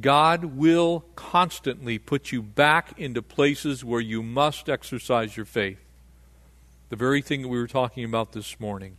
God 0.00 0.44
will 0.44 1.04
constantly 1.16 1.98
put 1.98 2.32
you 2.32 2.42
back 2.42 2.98
into 2.98 3.22
places 3.22 3.84
where 3.84 4.00
you 4.00 4.22
must 4.22 4.68
exercise 4.68 5.36
your 5.36 5.46
faith. 5.46 5.78
The 6.88 6.96
very 6.96 7.20
thing 7.20 7.42
that 7.42 7.48
we 7.48 7.58
were 7.58 7.66
talking 7.66 8.04
about 8.04 8.32
this 8.32 8.58
morning. 8.58 8.96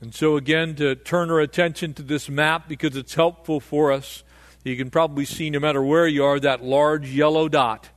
And 0.00 0.14
so, 0.14 0.36
again, 0.36 0.76
to 0.76 0.94
turn 0.94 1.30
our 1.30 1.40
attention 1.40 1.92
to 1.94 2.02
this 2.02 2.28
map 2.28 2.68
because 2.68 2.96
it's 2.96 3.14
helpful 3.14 3.60
for 3.60 3.92
us, 3.92 4.22
you 4.64 4.76
can 4.76 4.90
probably 4.90 5.24
see, 5.24 5.50
no 5.50 5.60
matter 5.60 5.82
where 5.82 6.06
you 6.06 6.24
are, 6.24 6.40
that 6.40 6.64
large 6.64 7.08
yellow 7.10 7.48
dot. 7.48 7.90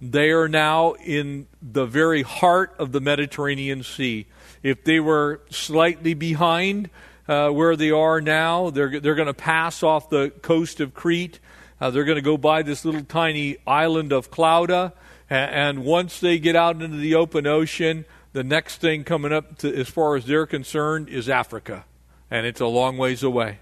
They 0.00 0.30
are 0.30 0.48
now 0.48 0.92
in 0.92 1.46
the 1.60 1.86
very 1.86 2.22
heart 2.22 2.74
of 2.78 2.92
the 2.92 3.00
Mediterranean 3.00 3.82
Sea. 3.82 4.26
If 4.62 4.84
they 4.84 5.00
were 5.00 5.40
slightly 5.50 6.14
behind, 6.14 6.90
uh, 7.30 7.48
where 7.48 7.76
they 7.76 7.92
are 7.92 8.20
now. 8.20 8.70
They're, 8.70 8.98
they're 8.98 9.14
going 9.14 9.26
to 9.26 9.34
pass 9.34 9.84
off 9.84 10.10
the 10.10 10.30
coast 10.42 10.80
of 10.80 10.92
Crete. 10.92 11.38
Uh, 11.80 11.90
they're 11.90 12.04
going 12.04 12.16
to 12.16 12.22
go 12.22 12.36
by 12.36 12.62
this 12.62 12.84
little 12.84 13.04
tiny 13.04 13.56
island 13.66 14.12
of 14.12 14.32
Clauda. 14.32 14.92
And, 15.30 15.78
and, 15.78 15.84
once 15.84 16.18
they 16.18 16.40
get 16.40 16.56
out 16.56 16.82
into 16.82 16.96
the 16.96 17.14
open 17.14 17.46
ocean, 17.46 18.04
the 18.32 18.42
next 18.42 18.78
thing 18.78 19.04
coming 19.04 19.32
up, 19.32 19.58
to, 19.58 19.72
as 19.72 19.88
far 19.88 20.16
as 20.16 20.24
they're 20.24 20.46
concerned, 20.46 21.08
is 21.08 21.28
Africa. 21.28 21.84
And 22.32 22.46
it's 22.46 22.60
a 22.60 22.66
long 22.66 22.98
ways 22.98 23.22
away. 23.22 23.60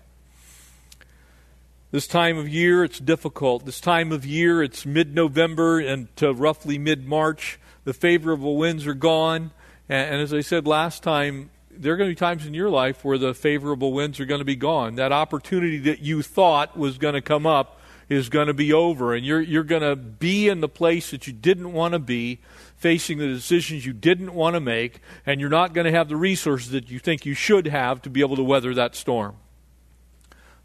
This 1.91 2.07
time 2.07 2.37
of 2.37 2.47
year, 2.47 2.85
it's 2.85 2.99
difficult. 2.99 3.65
This 3.65 3.81
time 3.81 4.13
of 4.13 4.27
year, 4.27 4.63
it's 4.63 4.85
mid 4.85 5.15
November 5.15 5.81
and 5.81 6.15
to 6.17 6.35
roughly 6.35 6.77
mid 6.77 7.09
March. 7.09 7.59
The 7.85 7.95
favorable 7.95 8.59
winds 8.59 8.87
are 8.87 8.93
gone. 8.93 9.53
And, 9.89 10.15
and 10.15 10.21
as 10.21 10.35
I 10.35 10.43
said 10.43 10.67
last 10.67 11.03
time, 11.03 11.49
there 11.71 11.95
are 11.95 11.97
going 11.97 12.11
to 12.11 12.13
be 12.13 12.19
times 12.19 12.45
in 12.45 12.53
your 12.53 12.69
life 12.69 13.07
where 13.07 13.17
the 13.17 13.33
favorable 13.33 13.95
winds 13.95 14.21
are 14.21 14.27
going 14.27 14.41
to 14.41 14.45
be 14.45 14.55
gone. 14.55 14.97
That 14.97 15.13
opportunity 15.13 15.79
that 15.79 16.01
you 16.01 16.21
thought 16.21 16.77
was 16.77 16.99
going 16.99 17.15
to 17.15 17.23
come 17.23 17.47
up 17.47 17.81
is 18.11 18.29
going 18.29 18.49
to 18.49 18.55
be 18.55 18.71
over, 18.71 19.15
and 19.15 19.25
you're, 19.25 19.41
you're 19.41 19.63
going 19.63 19.83
to 19.83 19.97
be 19.97 20.49
in 20.49 20.61
the 20.61 20.69
place 20.69 21.11
that 21.11 21.27
you 21.27 21.33
didn't 21.33 21.73
want 21.73 21.93
to 21.93 21.99
be, 21.99 22.41
facing 22.77 23.17
the 23.17 23.29
decisions 23.29 23.87
you 23.87 23.93
didn't 23.93 24.35
want 24.35 24.55
to 24.55 24.61
make, 24.61 25.01
and 25.25 25.41
you're 25.41 25.51
not 25.51 25.73
going 25.73 25.85
to 25.85 25.91
have 25.91 26.09
the 26.09 26.17
resources 26.17 26.71
that 26.71 26.91
you 26.91 26.99
think 26.99 27.25
you 27.25 27.35
should 27.35 27.67
have 27.67 28.01
to 28.03 28.11
be 28.11 28.21
able 28.21 28.37
to 28.37 28.43
weather 28.43 28.75
that 28.75 28.95
storm. 28.95 29.37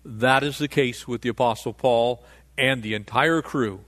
That 0.05 0.43
is 0.43 0.57
the 0.57 0.67
case 0.67 1.07
with 1.07 1.21
the 1.21 1.29
Apostle 1.29 1.73
Paul 1.73 2.23
and 2.57 2.83
the 2.83 2.93
entire 2.93 3.41
crew. 3.41 3.81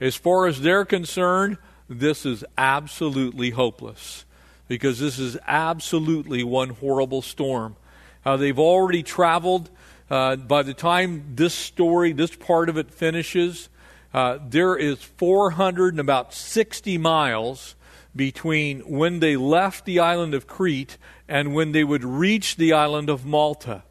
As 0.00 0.16
far 0.16 0.46
as 0.46 0.60
they're 0.60 0.84
concerned, 0.84 1.58
this 1.88 2.24
is 2.24 2.44
absolutely 2.56 3.50
hopeless 3.50 4.24
because 4.68 4.98
this 4.98 5.18
is 5.18 5.36
absolutely 5.46 6.42
one 6.42 6.70
horrible 6.70 7.22
storm. 7.22 7.76
Uh, 8.24 8.36
they've 8.36 8.58
already 8.58 9.02
traveled. 9.02 9.70
Uh, 10.10 10.36
by 10.36 10.62
the 10.62 10.74
time 10.74 11.24
this 11.34 11.54
story, 11.54 12.12
this 12.12 12.34
part 12.34 12.68
of 12.68 12.76
it 12.76 12.90
finishes, 12.90 13.68
uh, 14.14 14.38
there 14.46 14.76
is 14.76 15.02
400 15.02 15.94
and 15.94 16.00
about 16.00 16.34
60 16.34 16.98
miles 16.98 17.74
between 18.14 18.80
when 18.80 19.20
they 19.20 19.36
left 19.36 19.84
the 19.84 19.98
island 19.98 20.34
of 20.34 20.46
Crete 20.46 20.98
and 21.28 21.54
when 21.54 21.72
they 21.72 21.84
would 21.84 22.04
reach 22.04 22.56
the 22.56 22.72
island 22.72 23.08
of 23.08 23.24
Malta. 23.24 23.84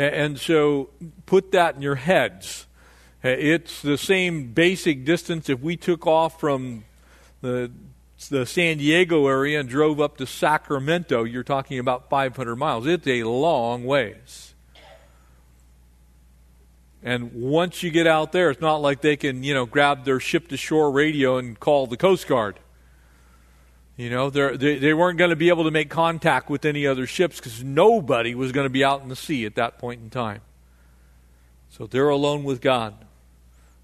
And 0.00 0.38
so 0.38 0.88
put 1.26 1.52
that 1.52 1.76
in 1.76 1.82
your 1.82 1.96
heads. 1.96 2.66
It's 3.22 3.82
the 3.82 3.98
same 3.98 4.52
basic 4.52 5.04
distance 5.04 5.50
if 5.50 5.60
we 5.60 5.76
took 5.76 6.06
off 6.06 6.40
from 6.40 6.84
the 7.42 7.70
the 8.28 8.44
San 8.44 8.78
Diego 8.78 9.26
area 9.26 9.58
and 9.60 9.68
drove 9.68 10.00
up 10.00 10.18
to 10.18 10.26
Sacramento, 10.26 11.24
you're 11.24 11.42
talking 11.42 11.78
about 11.78 12.10
500 12.10 12.56
miles. 12.56 12.86
It's 12.86 13.06
a 13.06 13.24
long 13.24 13.84
ways. 13.84 14.54
And 17.02 17.32
once 17.32 17.82
you 17.82 17.90
get 17.90 18.06
out 18.06 18.32
there, 18.32 18.50
it's 18.50 18.60
not 18.60 18.76
like 18.76 19.00
they 19.00 19.16
can, 19.16 19.42
you 19.42 19.54
know, 19.54 19.64
grab 19.64 20.04
their 20.04 20.20
ship 20.20 20.48
to 20.48 20.58
shore 20.58 20.90
radio 20.90 21.38
and 21.38 21.58
call 21.58 21.86
the 21.86 21.96
Coast 21.96 22.26
Guard. 22.26 22.60
You 24.00 24.08
know, 24.08 24.30
they, 24.30 24.78
they 24.78 24.94
weren't 24.94 25.18
going 25.18 25.28
to 25.28 25.36
be 25.36 25.50
able 25.50 25.64
to 25.64 25.70
make 25.70 25.90
contact 25.90 26.48
with 26.48 26.64
any 26.64 26.86
other 26.86 27.06
ships 27.06 27.36
because 27.36 27.62
nobody 27.62 28.34
was 28.34 28.50
going 28.50 28.64
to 28.64 28.70
be 28.70 28.82
out 28.82 29.02
in 29.02 29.10
the 29.10 29.16
sea 29.16 29.44
at 29.44 29.56
that 29.56 29.76
point 29.76 30.00
in 30.00 30.08
time. 30.08 30.40
So 31.68 31.86
they're 31.86 32.08
alone 32.08 32.42
with 32.42 32.62
God 32.62 32.94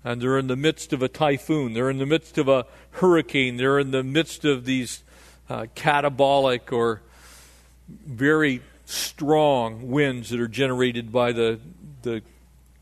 and 0.02 0.23
they're 0.23 0.38
in 0.38 0.46
the 0.46 0.56
midst 0.56 0.94
of 0.94 1.02
a 1.02 1.08
typhoon, 1.08 1.75
they're 1.75 1.90
in 1.90 1.99
the 1.99 2.06
midst 2.06 2.38
of 2.38 2.49
a 2.49 2.64
hurricane, 2.92 3.58
they're 3.58 3.78
in 3.78 3.90
the 3.90 4.02
midst 4.02 4.46
of 4.46 4.64
these 4.64 5.02
uh, 5.50 5.66
catabolic 5.76 6.73
or 6.73 7.02
very 8.06 8.62
strong 8.87 9.90
winds 9.90 10.30
that 10.30 10.40
are 10.40 10.49
generated 10.49 11.12
by 11.12 11.32
the, 11.32 11.61
the 12.00 12.23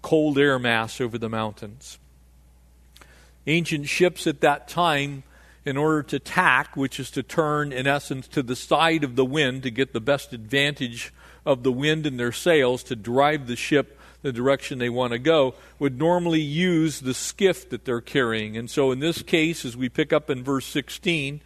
cold 0.02 0.38
air 0.38 0.60
mass 0.60 1.00
over 1.00 1.18
the 1.18 1.28
mountains. 1.28 1.98
Ancient 3.48 3.88
ships 3.88 4.28
at 4.28 4.40
that 4.40 4.68
time, 4.68 5.24
in 5.64 5.76
order 5.76 6.02
to 6.02 6.18
tack, 6.18 6.76
which 6.76 7.00
is 7.00 7.10
to 7.12 7.22
turn 7.22 7.72
in 7.72 7.86
essence 7.86 8.28
to 8.28 8.42
the 8.42 8.56
side 8.56 9.02
of 9.04 9.16
the 9.16 9.24
wind 9.24 9.62
to 9.62 9.70
get 9.70 9.92
the 9.92 10.00
best 10.00 10.32
advantage 10.32 11.12
of 11.46 11.62
the 11.62 11.72
wind 11.72 12.06
in 12.06 12.16
their 12.16 12.32
sails 12.32 12.82
to 12.84 12.96
drive 12.96 13.46
the 13.46 13.56
ship 13.56 13.98
the 14.24 14.32
direction 14.32 14.78
they 14.78 14.88
want 14.88 15.12
to 15.12 15.18
go, 15.18 15.54
would 15.78 15.98
normally 15.98 16.40
use 16.40 17.00
the 17.00 17.12
skiff 17.12 17.68
that 17.68 17.84
they're 17.84 18.00
carrying. 18.00 18.56
And 18.56 18.70
so 18.70 18.90
in 18.90 18.98
this 18.98 19.20
case, 19.20 19.66
as 19.66 19.76
we 19.76 19.90
pick 19.90 20.14
up 20.14 20.30
in 20.30 20.42
verse 20.42 20.64
16, 20.64 21.42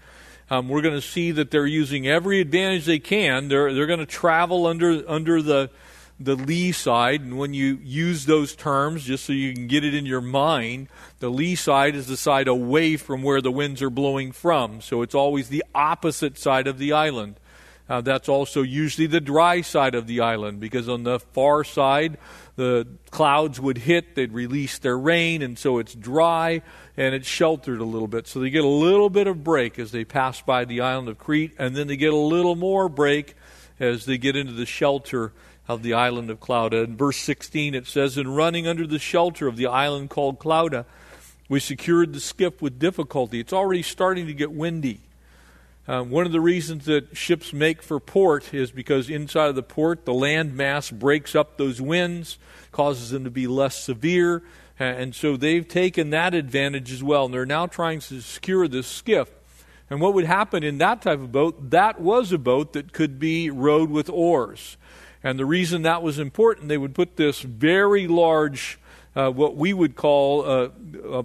um, 0.48 0.68
we're 0.68 0.80
going 0.80 0.94
to 0.94 1.02
see 1.02 1.32
that 1.32 1.50
they're 1.50 1.66
using 1.66 2.06
every 2.06 2.40
advantage 2.40 2.86
they 2.86 3.00
can. 3.00 3.48
They're, 3.48 3.74
they're 3.74 3.88
going 3.88 3.98
to 3.98 4.06
travel 4.06 4.68
under, 4.68 5.02
under 5.10 5.42
the, 5.42 5.70
the 6.20 6.34
lee 6.34 6.72
side. 6.72 7.20
And 7.20 7.38
when 7.38 7.54
you 7.54 7.78
use 7.82 8.26
those 8.26 8.56
terms, 8.56 9.04
just 9.04 9.24
so 9.24 9.32
you 9.32 9.54
can 9.54 9.66
get 9.66 9.84
it 9.84 9.94
in 9.94 10.06
your 10.06 10.20
mind, 10.20 10.88
the 11.20 11.30
lee 11.30 11.54
side 11.54 11.94
is 11.94 12.06
the 12.06 12.16
side 12.16 12.48
away 12.48 12.96
from 12.96 13.22
where 13.22 13.40
the 13.40 13.52
winds 13.52 13.82
are 13.82 13.90
blowing 13.90 14.32
from. 14.32 14.80
So 14.80 15.02
it's 15.02 15.14
always 15.14 15.48
the 15.48 15.64
opposite 15.74 16.38
side 16.38 16.66
of 16.66 16.78
the 16.78 16.92
island. 16.92 17.38
Uh, 17.88 18.02
that's 18.02 18.28
also 18.28 18.60
usually 18.62 19.06
the 19.06 19.20
dry 19.20 19.62
side 19.62 19.94
of 19.94 20.06
the 20.06 20.20
island 20.20 20.60
because 20.60 20.88
on 20.88 21.04
the 21.04 21.18
far 21.18 21.64
side, 21.64 22.18
the 22.56 22.86
clouds 23.10 23.58
would 23.58 23.78
hit, 23.78 24.14
they'd 24.14 24.32
release 24.32 24.78
their 24.78 24.98
rain, 24.98 25.40
and 25.40 25.58
so 25.58 25.78
it's 25.78 25.94
dry 25.94 26.60
and 26.98 27.14
it's 27.14 27.26
sheltered 27.26 27.80
a 27.80 27.84
little 27.84 28.08
bit. 28.08 28.26
So 28.26 28.40
they 28.40 28.50
get 28.50 28.64
a 28.64 28.68
little 28.68 29.08
bit 29.08 29.26
of 29.26 29.42
break 29.42 29.78
as 29.78 29.90
they 29.90 30.04
pass 30.04 30.42
by 30.42 30.66
the 30.66 30.82
island 30.82 31.08
of 31.08 31.16
Crete, 31.16 31.54
and 31.58 31.74
then 31.74 31.86
they 31.86 31.96
get 31.96 32.12
a 32.12 32.16
little 32.16 32.56
more 32.56 32.90
break 32.90 33.34
as 33.80 34.04
they 34.04 34.18
get 34.18 34.36
into 34.36 34.52
the 34.52 34.66
shelter 34.66 35.32
of 35.68 35.82
the 35.82 35.92
island 35.92 36.30
of 36.30 36.40
Clauda. 36.40 36.82
In 36.84 36.96
verse 36.96 37.18
16, 37.18 37.74
it 37.74 37.86
says, 37.86 38.16
In 38.16 38.28
running 38.28 38.66
under 38.66 38.86
the 38.86 38.98
shelter 38.98 39.46
of 39.46 39.56
the 39.56 39.66
island 39.66 40.10
called 40.10 40.38
Clauda, 40.38 40.86
we 41.48 41.60
secured 41.60 42.12
the 42.12 42.20
skiff 42.20 42.60
with 42.60 42.78
difficulty. 42.78 43.38
It's 43.38 43.52
already 43.52 43.82
starting 43.82 44.26
to 44.26 44.34
get 44.34 44.50
windy. 44.50 45.00
Um, 45.86 46.10
one 46.10 46.26
of 46.26 46.32
the 46.32 46.40
reasons 46.40 46.84
that 46.84 47.16
ships 47.16 47.52
make 47.54 47.82
for 47.82 47.98
port 47.98 48.52
is 48.52 48.70
because 48.70 49.08
inside 49.08 49.48
of 49.48 49.54
the 49.54 49.62
port, 49.62 50.04
the 50.04 50.12
land 50.12 50.54
mass 50.54 50.90
breaks 50.90 51.34
up 51.34 51.56
those 51.56 51.80
winds, 51.80 52.38
causes 52.72 53.10
them 53.10 53.24
to 53.24 53.30
be 53.30 53.46
less 53.46 53.82
severe, 53.82 54.42
and 54.78 55.14
so 55.14 55.36
they've 55.36 55.66
taken 55.66 56.10
that 56.10 56.34
advantage 56.34 56.92
as 56.92 57.02
well. 57.02 57.24
And 57.24 57.34
they're 57.34 57.46
now 57.46 57.66
trying 57.66 58.00
to 58.00 58.20
secure 58.20 58.68
this 58.68 58.86
skiff. 58.86 59.28
And 59.90 60.00
what 60.00 60.14
would 60.14 60.26
happen 60.26 60.62
in 60.62 60.78
that 60.78 61.02
type 61.02 61.20
of 61.20 61.32
boat? 61.32 61.70
That 61.70 62.00
was 62.00 62.30
a 62.32 62.38
boat 62.38 62.74
that 62.74 62.92
could 62.92 63.18
be 63.18 63.50
rowed 63.50 63.90
with 63.90 64.08
oars. 64.10 64.76
And 65.22 65.38
the 65.38 65.46
reason 65.46 65.82
that 65.82 66.02
was 66.02 66.18
important, 66.18 66.68
they 66.68 66.78
would 66.78 66.94
put 66.94 67.16
this 67.16 67.40
very 67.40 68.06
large, 68.06 68.78
uh, 69.16 69.30
what 69.30 69.56
we 69.56 69.72
would 69.72 69.96
call, 69.96 70.44
a, 70.44 70.70
a, 71.10 71.24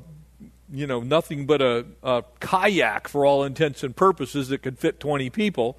you 0.72 0.88
know, 0.88 1.02
nothing 1.02 1.46
but 1.46 1.62
a, 1.62 1.86
a, 2.02 2.24
kayak 2.40 3.08
for 3.08 3.26
all 3.26 3.44
intents 3.44 3.84
and 3.84 3.96
purposes 3.96 4.50
that 4.50 4.64
could 4.64 4.80
fit 4.80 5.00
20 5.00 5.30
people, 5.30 5.78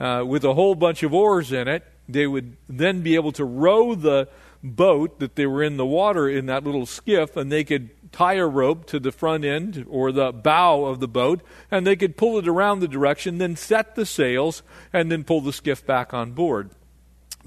uh, 0.00 0.22
with 0.26 0.44
a 0.44 0.54
whole 0.54 0.74
bunch 0.74 1.02
of 1.02 1.14
oars 1.14 1.52
in 1.52 1.68
it. 1.68 1.84
They 2.08 2.26
would 2.26 2.56
then 2.68 3.02
be 3.02 3.14
able 3.14 3.32
to 3.32 3.44
row 3.44 3.94
the 3.94 4.28
boat 4.62 5.18
that 5.20 5.36
they 5.36 5.46
were 5.46 5.62
in 5.62 5.76
the 5.76 5.86
water 5.86 6.28
in 6.28 6.46
that 6.46 6.64
little 6.64 6.86
skiff, 6.86 7.36
and 7.36 7.50
they 7.50 7.64
could 7.64 7.90
tie 8.12 8.34
a 8.34 8.46
rope 8.46 8.86
to 8.86 8.98
the 8.98 9.12
front 9.12 9.44
end 9.44 9.86
or 9.88 10.12
the 10.12 10.32
bow 10.32 10.84
of 10.84 11.00
the 11.00 11.08
boat, 11.08 11.40
and 11.70 11.86
they 11.86 11.96
could 11.96 12.16
pull 12.16 12.38
it 12.38 12.48
around 12.48 12.80
the 12.80 12.88
direction, 12.88 13.38
then 13.38 13.56
set 13.56 13.94
the 13.94 14.06
sails, 14.06 14.62
and 14.92 15.12
then 15.12 15.24
pull 15.24 15.40
the 15.40 15.52
skiff 15.52 15.84
back 15.86 16.12
on 16.12 16.32
board. 16.32 16.70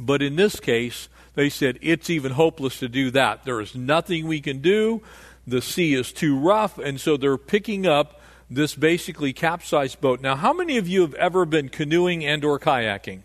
But 0.02 0.22
in 0.22 0.36
this 0.36 0.60
case, 0.60 1.08
they 1.36 1.50
said 1.50 1.78
it's 1.82 2.10
even 2.10 2.34
hopeless 2.34 2.80
to 2.80 2.90
do 2.90 3.12
that. 3.12 3.46
There 3.46 3.62
is 3.62 3.76
nothing 3.76 4.28
we 4.28 4.42
can 4.42 4.60
do. 4.60 5.02
The 5.46 5.62
sea 5.62 5.94
is 5.94 6.12
too 6.12 6.38
rough, 6.38 6.78
and 6.78 7.00
so 7.00 7.18
they're 7.18 7.38
picking 7.38 7.86
up 7.86 8.20
this 8.50 8.76
basically 8.76 9.32
capsized 9.32 10.02
boat. 10.02 10.22
Now, 10.22 10.36
how 10.36 10.54
many 10.54 10.78
of 10.78 10.88
you 10.88 11.02
have 11.02 11.14
ever 11.14 11.46
been 11.46 11.70
canoeing 11.70 12.26
and 12.26 12.44
or 12.44 12.60
kayaking? 12.60 13.22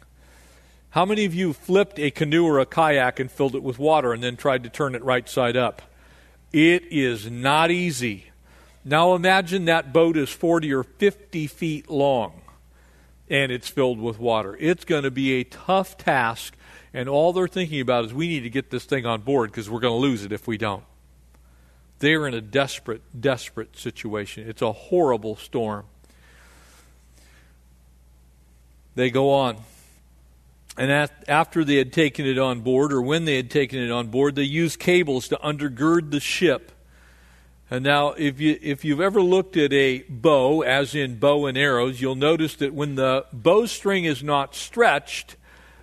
How 0.90 1.04
many 1.04 1.25
of 1.25 1.35
you 1.35 1.52
flipped 1.52 1.99
a 1.99 2.11
canoe 2.11 2.47
or 2.47 2.59
a 2.59 2.66
kayak 2.66 3.18
and 3.18 3.30
filled 3.30 3.54
it 3.54 3.62
with 3.62 3.78
water 3.78 4.12
and 4.12 4.23
then 4.23 4.37
tried 4.37 4.62
to 4.64 4.71
turn 4.71 4.95
it 4.95 5.02
right 5.02 5.28
side 5.28 5.56
up? 5.56 5.83
It 6.52 6.85
is 6.90 7.30
not 7.30 7.71
easy. 7.71 8.26
Now 8.85 9.14
imagine 9.14 9.64
that 9.64 9.92
boat 9.92 10.16
is 10.16 10.30
40 10.30 10.73
or 10.73 10.85
50 10.85 11.49
feet 11.49 11.90
long 11.90 12.40
and 13.28 13.50
it's 13.50 13.68
filled 13.68 14.00
with 14.00 14.18
water. 14.18 14.56
It's 14.61 14.85
going 14.85 15.02
to 15.02 15.11
be 15.11 15.33
a 15.33 15.45
tough 15.45 15.99
task, 15.99 16.55
and 16.96 17.10
all 17.10 17.34
they're 17.34 17.46
thinking 17.46 17.82
about 17.82 18.06
is 18.06 18.14
we 18.14 18.26
need 18.26 18.40
to 18.40 18.50
get 18.50 18.70
this 18.70 18.86
thing 18.86 19.04
on 19.04 19.20
board 19.20 19.50
because 19.50 19.68
we're 19.68 19.80
going 19.80 19.92
to 19.92 20.00
lose 20.00 20.24
it 20.24 20.32
if 20.32 20.48
we 20.48 20.56
don't. 20.56 20.82
They're 21.98 22.26
in 22.26 22.32
a 22.32 22.40
desperate, 22.40 23.02
desperate 23.20 23.76
situation. 23.76 24.48
It's 24.48 24.62
a 24.62 24.72
horrible 24.72 25.36
storm. 25.36 25.84
They 28.94 29.10
go 29.10 29.30
on. 29.30 29.58
And 30.78 31.10
after 31.28 31.64
they 31.64 31.76
had 31.76 31.92
taken 31.92 32.24
it 32.24 32.38
on 32.38 32.60
board, 32.60 32.94
or 32.94 33.02
when 33.02 33.26
they 33.26 33.36
had 33.36 33.50
taken 33.50 33.78
it 33.78 33.90
on 33.90 34.06
board, 34.06 34.34
they 34.34 34.44
used 34.44 34.78
cables 34.78 35.28
to 35.28 35.36
undergird 35.36 36.10
the 36.10 36.20
ship. 36.20 36.72
And 37.70 37.84
now, 37.84 38.12
if, 38.12 38.40
you, 38.40 38.58
if 38.62 38.86
you've 38.86 39.02
ever 39.02 39.20
looked 39.20 39.58
at 39.58 39.70
a 39.74 39.98
bow, 40.08 40.62
as 40.62 40.94
in 40.94 41.18
bow 41.18 41.44
and 41.44 41.58
arrows, 41.58 42.00
you'll 42.00 42.14
notice 42.14 42.54
that 42.56 42.72
when 42.72 42.94
the 42.94 43.26
bowstring 43.34 44.06
is 44.06 44.22
not 44.22 44.54
stretched, 44.54 45.36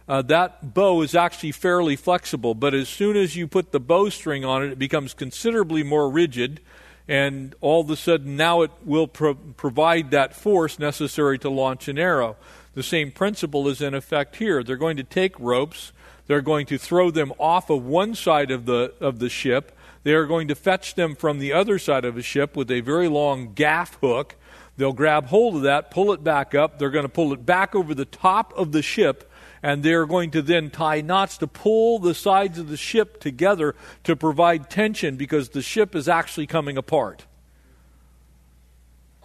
uh, 0.08 0.22
that 0.24 0.74
bow 0.74 1.02
is 1.02 1.16
actually 1.16 1.52
fairly 1.52 1.96
flexible. 1.96 2.56
But 2.56 2.74
as 2.74 2.90
soon 2.90 3.16
as 3.16 3.36
you 3.36 3.48
put 3.48 3.72
the 3.72 3.80
bowstring 3.80 4.44
on 4.44 4.64
it, 4.64 4.72
it 4.74 4.80
becomes 4.80 5.14
considerably 5.14 5.84
more 5.84 6.10
rigid. 6.10 6.60
And 7.08 7.56
all 7.62 7.82
of 7.82 7.90
a 7.90 7.96
sudden, 7.96 8.36
now 8.36 8.62
it 8.62 8.72
will 8.84 9.08
pro- 9.08 9.36
provide 9.36 10.12
that 10.12 10.36
force 10.36 10.80
necessary 10.80 11.38
to 11.40 11.50
launch 11.50 11.88
an 11.88 11.98
arrow. 11.98 12.38
The 12.76 12.84
same 12.84 13.12
principle 13.12 13.68
is 13.68 13.82
in 13.82 13.94
effect 13.94 14.38
here. 14.38 14.64
They're 14.64 14.78
going 14.78 14.98
to 14.98 15.04
take 15.04 15.40
ropes, 15.40 15.92
they're 16.28 16.42
going 16.42 16.66
to 16.68 16.78
throw 16.78 17.12
them 17.12 17.34
off 17.38 17.70
of 17.70 17.86
one 17.86 18.16
side 18.16 18.52
of 18.52 18.66
the, 18.66 18.94
of 19.00 19.20
the 19.20 19.30
ship, 19.30 19.78
they 20.04 20.14
are 20.14 20.26
going 20.26 20.48
to 20.50 20.56
fetch 20.56 20.96
them 20.96 21.16
from 21.16 21.40
the 21.40 21.54
other 21.54 21.80
side 21.80 22.06
of 22.06 22.16
the 22.16 22.22
ship 22.22 22.56
with 22.56 22.70
a 22.72 22.82
very 22.82 23.08
long 23.08 23.54
gaff 23.54 23.96
hook. 24.02 24.36
They'll 24.76 24.94
grab 24.94 25.28
hold 25.28 25.58
of 25.58 25.62
that, 25.64 25.92
pull 25.92 26.12
it 26.14 26.24
back 26.24 26.56
up, 26.56 26.80
they're 26.80 26.90
going 26.90 27.06
to 27.06 27.10
pull 27.10 27.32
it 27.32 27.46
back 27.46 27.76
over 27.76 27.94
the 27.94 28.06
top 28.06 28.54
of 28.58 28.72
the 28.72 28.82
ship 28.82 29.30
and 29.64 29.82
they're 29.82 30.06
going 30.06 30.30
to 30.32 30.42
then 30.42 30.70
tie 30.70 31.00
knots 31.00 31.38
to 31.38 31.48
pull 31.48 31.98
the 31.98 32.14
sides 32.14 32.60
of 32.60 32.68
the 32.68 32.76
ship 32.76 33.22
together 33.22 33.74
to 34.04 34.14
provide 34.16 34.70
tension 34.70 35.16
because 35.16 35.50
the 35.50 35.62
ship 35.62 35.96
is 35.96 36.10
actually 36.10 36.46
coming 36.46 36.78
apart. 36.78 37.26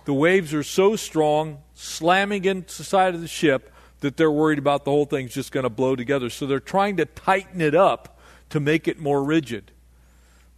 The 0.05 0.15
waves 0.15 0.55
are 0.55 0.63
so 0.63 0.95
strong, 0.95 1.59
slamming 1.75 2.45
into 2.45 2.79
the 2.79 2.85
side 2.85 3.17
of 3.17 3.21
the 3.21 3.29
ship, 3.29 3.73
that 4.01 4.17
they're 4.17 4.31
worried 4.31 4.61
about 4.61 4.85
the 4.85 4.93
whole 4.93 5.05
thing's 5.05 5.35
just 5.35 5.51
going 5.51 5.65
to 5.65 5.71
blow 5.71 5.97
together. 5.97 6.31
So 6.31 6.47
they're 6.47 6.61
trying 6.61 6.97
to 6.99 7.05
tighten 7.05 7.61
it 7.61 7.75
up 7.75 8.19
to 8.51 8.61
make 8.61 8.87
it 8.87 9.01
more 9.01 9.23
rigid. 9.23 9.73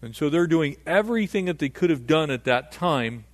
And 0.03 0.15
so 0.15 0.29
they're 0.29 0.47
doing 0.47 0.77
everything 0.87 1.47
that 1.47 1.59
they 1.59 1.71
could 1.71 1.89
have 1.89 2.07
done 2.07 2.31
at 2.31 2.45
that 2.45 2.71
time 2.71 3.25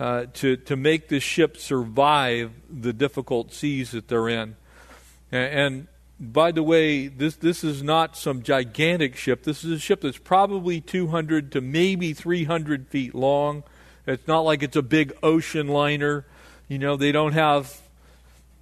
uh, 0.00 0.26
to, 0.34 0.56
to 0.56 0.74
make 0.74 1.08
the 1.08 1.20
ship 1.20 1.58
survive 1.58 2.52
the 2.70 2.94
difficult 2.94 3.52
seas 3.52 3.90
that 3.90 4.08
they're 4.08 4.28
in. 4.28 4.56
And, 5.32 5.88
by 6.18 6.52
the 6.52 6.62
way, 6.62 7.08
this, 7.08 7.36
this 7.36 7.64
is 7.64 7.82
not 7.82 8.16
some 8.16 8.42
gigantic 8.42 9.16
ship. 9.16 9.42
This 9.42 9.64
is 9.64 9.70
a 9.72 9.78
ship 9.78 10.00
that's 10.00 10.18
probably 10.18 10.80
200 10.80 11.52
to 11.52 11.60
maybe 11.60 12.12
300 12.12 12.88
feet 12.88 13.14
long. 13.14 13.64
It's 14.06 14.26
not 14.28 14.40
like 14.40 14.62
it's 14.62 14.76
a 14.76 14.82
big 14.82 15.12
ocean 15.22 15.68
liner. 15.68 16.24
You 16.68 16.78
know, 16.78 16.96
they 16.96 17.12
don't 17.12 17.32
have 17.32 17.80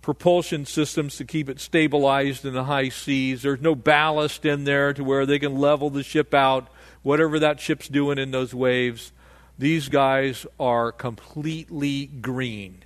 propulsion 0.05 0.67
systems 0.67 1.17
to 1.17 1.25
keep 1.25 1.49
it 1.49 1.59
stabilized 1.59 2.45
in 2.45 2.53
the 2.53 2.65
high 2.65 2.91
seas. 2.91 3.43
There's 3.43 3.63
no 3.63 3.75
ballast 3.75 4.45
in 4.45 4.65
there 4.65 4.93
to 4.93 5.03
where 5.03 5.25
they 5.25 5.39
can 5.39 5.59
level 5.59 5.89
the 5.89 6.03
ship 6.03 6.35
out, 6.35 6.69
whatever 7.03 7.39
that 7.39 7.59
ship's 7.59 7.89
doing 7.89 8.19
in 8.19 8.31
those 8.31 8.55
waves. 8.55 9.13
These 9.59 9.89
guys 9.89 10.47
are 10.61 10.93
completely 10.93 12.07
green. 12.07 12.85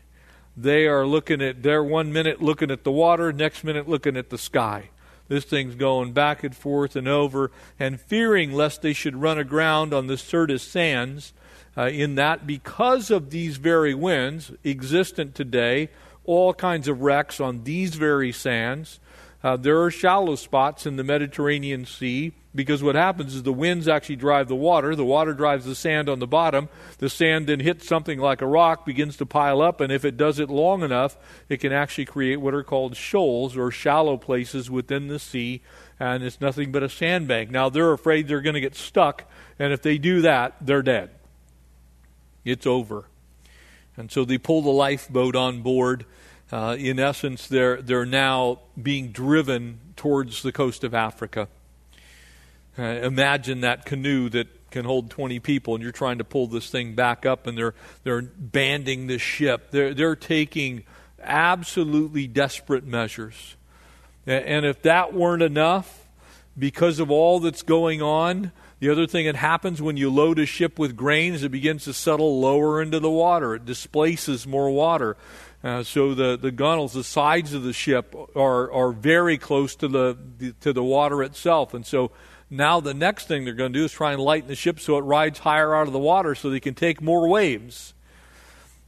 They 0.60 0.88
are 0.88 1.06
looking 1.06 1.40
at, 1.40 1.62
they're 1.62 1.84
one 1.84 2.12
minute 2.12 2.42
looking 2.42 2.72
at 2.72 2.82
the 2.82 2.90
water, 2.90 3.32
next 3.32 3.62
minute 3.62 3.88
looking 3.88 4.16
at 4.16 4.30
the 4.30 4.38
sky. 4.38 4.90
This 5.28 5.44
thing's 5.44 5.76
going 5.76 6.14
back 6.14 6.42
and 6.42 6.56
forth 6.56 6.96
and 6.96 7.06
over, 7.06 7.52
and 7.78 8.00
fearing 8.00 8.52
lest 8.52 8.82
they 8.82 8.92
should 8.92 9.14
run 9.14 9.38
aground 9.38 9.94
on 9.94 10.08
the 10.08 10.16
Syrtis 10.16 10.62
sands, 10.62 11.32
uh, 11.76 11.82
in 11.82 12.16
that 12.16 12.44
because 12.44 13.08
of 13.08 13.30
these 13.30 13.56
very 13.56 13.94
winds 13.94 14.50
existent 14.64 15.36
today, 15.36 15.90
all 16.24 16.52
kinds 16.52 16.88
of 16.88 17.02
wrecks 17.02 17.40
on 17.40 17.62
these 17.62 17.94
very 17.94 18.32
sands. 18.32 18.98
Uh, 19.42 19.56
there 19.56 19.80
are 19.82 19.90
shallow 19.90 20.34
spots 20.34 20.84
in 20.84 20.96
the 20.96 21.04
Mediterranean 21.04 21.86
Sea 21.86 22.32
because 22.54 22.82
what 22.82 22.96
happens 22.96 23.36
is 23.36 23.44
the 23.44 23.52
winds 23.52 23.86
actually 23.86 24.16
drive 24.16 24.48
the 24.48 24.56
water. 24.56 24.96
The 24.96 25.04
water 25.04 25.32
drives 25.32 25.64
the 25.64 25.76
sand 25.76 26.08
on 26.08 26.18
the 26.18 26.26
bottom. 26.26 26.68
The 26.98 27.08
sand 27.08 27.46
then 27.46 27.60
hits 27.60 27.86
something 27.86 28.18
like 28.18 28.42
a 28.42 28.46
rock, 28.46 28.84
begins 28.84 29.16
to 29.18 29.26
pile 29.26 29.62
up, 29.62 29.80
and 29.80 29.92
if 29.92 30.04
it 30.04 30.16
does 30.16 30.40
it 30.40 30.50
long 30.50 30.82
enough, 30.82 31.16
it 31.48 31.58
can 31.58 31.72
actually 31.72 32.06
create 32.06 32.40
what 32.40 32.54
are 32.54 32.64
called 32.64 32.96
shoals 32.96 33.56
or 33.56 33.70
shallow 33.70 34.16
places 34.16 34.68
within 34.68 35.06
the 35.06 35.20
sea, 35.20 35.62
and 36.00 36.24
it's 36.24 36.40
nothing 36.40 36.72
but 36.72 36.82
a 36.82 36.88
sandbank. 36.88 37.50
Now, 37.50 37.68
they're 37.68 37.92
afraid 37.92 38.26
they're 38.26 38.40
going 38.40 38.54
to 38.54 38.60
get 38.60 38.74
stuck, 38.74 39.30
and 39.56 39.72
if 39.72 39.82
they 39.82 39.96
do 39.98 40.22
that, 40.22 40.56
they're 40.60 40.82
dead. 40.82 41.10
It's 42.44 42.66
over. 42.66 43.04
And 43.96 44.10
so 44.10 44.24
they 44.24 44.38
pull 44.38 44.62
the 44.62 44.70
lifeboat 44.70 45.36
on 45.36 45.62
board. 45.62 46.06
Uh, 46.50 46.76
in 46.78 46.98
essence, 46.98 47.46
they're, 47.46 47.82
they're 47.82 48.06
now 48.06 48.60
being 48.80 49.08
driven 49.08 49.80
towards 49.96 50.42
the 50.42 50.52
coast 50.52 50.82
of 50.82 50.94
Africa. 50.94 51.48
Uh, 52.78 52.82
imagine 52.82 53.60
that 53.60 53.84
canoe 53.84 54.28
that 54.30 54.70
can 54.70 54.84
hold 54.84 55.10
20 55.10 55.40
people, 55.40 55.74
and 55.74 55.82
you're 55.82 55.92
trying 55.92 56.18
to 56.18 56.24
pull 56.24 56.46
this 56.46 56.70
thing 56.70 56.94
back 56.94 57.26
up, 57.26 57.46
and 57.46 57.58
they're, 57.58 57.74
they're 58.04 58.22
banding 58.22 59.08
the 59.08 59.18
ship. 59.18 59.70
They're, 59.70 59.92
they're 59.92 60.16
taking 60.16 60.84
absolutely 61.22 62.26
desperate 62.26 62.84
measures. 62.84 63.56
And 64.26 64.64
if 64.64 64.82
that 64.82 65.14
weren't 65.14 65.42
enough, 65.42 66.06
because 66.58 66.98
of 66.98 67.10
all 67.10 67.40
that's 67.40 67.62
going 67.62 68.02
on, 68.02 68.52
the 68.80 68.90
other 68.90 69.06
thing 69.06 69.26
that 69.26 69.36
happens 69.36 69.82
when 69.82 69.96
you 69.96 70.10
load 70.10 70.38
a 70.38 70.46
ship 70.46 70.78
with 70.78 70.96
grains, 70.96 71.42
it 71.42 71.50
begins 71.50 71.84
to 71.84 71.92
settle 71.92 72.40
lower 72.40 72.80
into 72.80 73.00
the 73.00 73.10
water. 73.10 73.54
It 73.54 73.64
displaces 73.64 74.46
more 74.46 74.70
water. 74.70 75.16
Uh, 75.62 75.82
so 75.82 76.14
the, 76.14 76.36
the 76.36 76.52
gunnels, 76.52 76.92
the 76.92 77.02
sides 77.02 77.52
of 77.52 77.64
the 77.64 77.72
ship, 77.72 78.14
are, 78.36 78.70
are 78.70 78.92
very 78.92 79.38
close 79.38 79.74
to 79.76 79.88
the, 79.88 80.16
the, 80.38 80.52
to 80.60 80.72
the 80.72 80.84
water 80.84 81.22
itself. 81.22 81.74
And 81.74 81.84
so 81.84 82.12
now 82.48 82.80
the 82.80 82.94
next 82.94 83.26
thing 83.26 83.44
they're 83.44 83.54
going 83.54 83.72
to 83.72 83.78
do 83.78 83.84
is 83.84 83.92
try 83.92 84.12
and 84.12 84.22
lighten 84.22 84.48
the 84.48 84.54
ship 84.54 84.78
so 84.78 84.96
it 84.98 85.02
rides 85.02 85.40
higher 85.40 85.74
out 85.74 85.86
of 85.86 85.92
the 85.92 85.98
water 85.98 86.34
so 86.34 86.48
they 86.48 86.60
can 86.60 86.74
take 86.74 87.02
more 87.02 87.28
waves. 87.28 87.92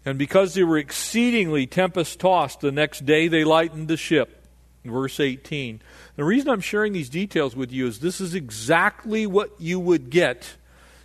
And 0.05 0.19
because 0.19 0.55
they 0.55 0.63
were 0.63 0.79
exceedingly 0.79 1.67
tempest 1.67 2.21
tossed, 2.21 2.61
the 2.61 2.73
next 2.73 3.05
day 3.05 3.29
they 3.29 3.45
lightened 3.45 3.89
the 3.89 3.97
ship. 3.97 4.47
Verse 4.85 5.21
18. 5.21 5.83
The 6.17 6.25
reason 6.25 6.49
I'm 6.49 6.61
sharing 6.61 6.93
these 6.93 7.11
details 7.11 7.55
with 7.55 7.71
you 7.71 7.87
is 7.87 8.01
this 8.01 8.21
is 8.21 8.35
exactly 8.35 9.27
what 9.27 9.51
you 9.59 9.79
would 9.79 10.09
get 10.09 10.57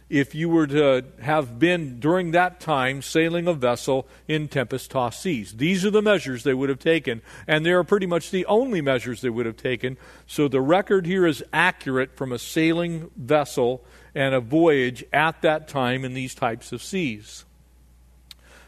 if 0.09 0.35
you 0.35 0.47
were 0.47 0.67
to 0.67 1.03
have 1.21 1.57
been 1.57 1.99
during 1.99 2.31
that 2.31 2.59
time 2.59 3.01
sailing 3.01 3.47
a 3.47 3.53
vessel 3.53 4.07
in 4.27 4.47
tempest 4.47 4.91
tossed 4.91 5.21
seas. 5.21 5.53
These 5.53 5.83
are 5.83 5.89
the 5.89 6.01
measures 6.01 6.43
they 6.43 6.53
would 6.53 6.69
have 6.69 6.79
taken, 6.79 7.21
and 7.47 7.65
they 7.65 7.71
are 7.71 7.83
pretty 7.83 8.05
much 8.05 8.29
the 8.29 8.45
only 8.45 8.81
measures 8.81 9.21
they 9.21 9.29
would 9.29 9.47
have 9.47 9.57
taken. 9.57 9.97
So 10.27 10.47
the 10.47 10.61
record 10.61 11.05
here 11.05 11.25
is 11.25 11.43
accurate 11.51 12.15
from 12.15 12.31
a 12.31 12.39
sailing 12.39 13.09
vessel 13.15 13.83
and 14.13 14.35
a 14.35 14.39
voyage 14.39 15.03
at 15.11 15.41
that 15.41 15.67
time 15.67 16.05
in 16.05 16.13
these 16.13 16.35
types 16.35 16.71
of 16.71 16.83
seas. 16.83 17.45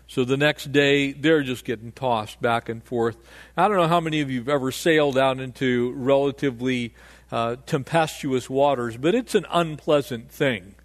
So 0.08 0.23
the 0.23 0.38
next 0.38 0.71
day, 0.71 1.12
they're 1.12 1.43
just 1.43 1.65
getting 1.65 1.91
tossed 1.91 2.41
back 2.41 2.69
and 2.69 2.82
forth. 2.82 3.17
I 3.58 3.67
don't 3.67 3.78
know 3.78 3.89
how 3.89 4.00
many 4.00 4.21
of 4.21 4.32
you 4.32 4.39
have 4.39 4.50
ever 4.50 4.71
sailed 4.71 5.17
out 5.17 5.39
into 5.39 5.91
relatively 5.97 6.95
uh, 7.30 7.58
tempestuous 7.65 8.50
waters, 8.50 8.95
but 8.95 9.13
it's 9.13 9.36
an 9.36 9.45
unpleasant 9.52 10.32
thing 10.32 10.76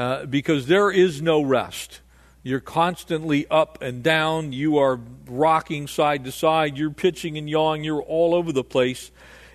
uh, 0.00 0.24
because 0.24 0.64
there 0.66 0.90
is 0.90 1.20
no 1.20 1.42
rest. 1.42 2.00
You're 2.42 2.58
constantly 2.58 3.46
up 3.50 3.82
and 3.82 4.02
down. 4.02 4.50
You 4.54 4.78
are 4.78 4.98
rocking 5.26 5.86
side 5.86 6.24
to 6.24 6.32
side. 6.32 6.78
You're 6.78 6.90
pitching 6.90 7.36
and 7.36 7.50
yawing. 7.50 7.84
You're 7.84 8.00
all 8.00 8.34
over 8.34 8.50
the 8.50 8.64
place. 8.64 9.10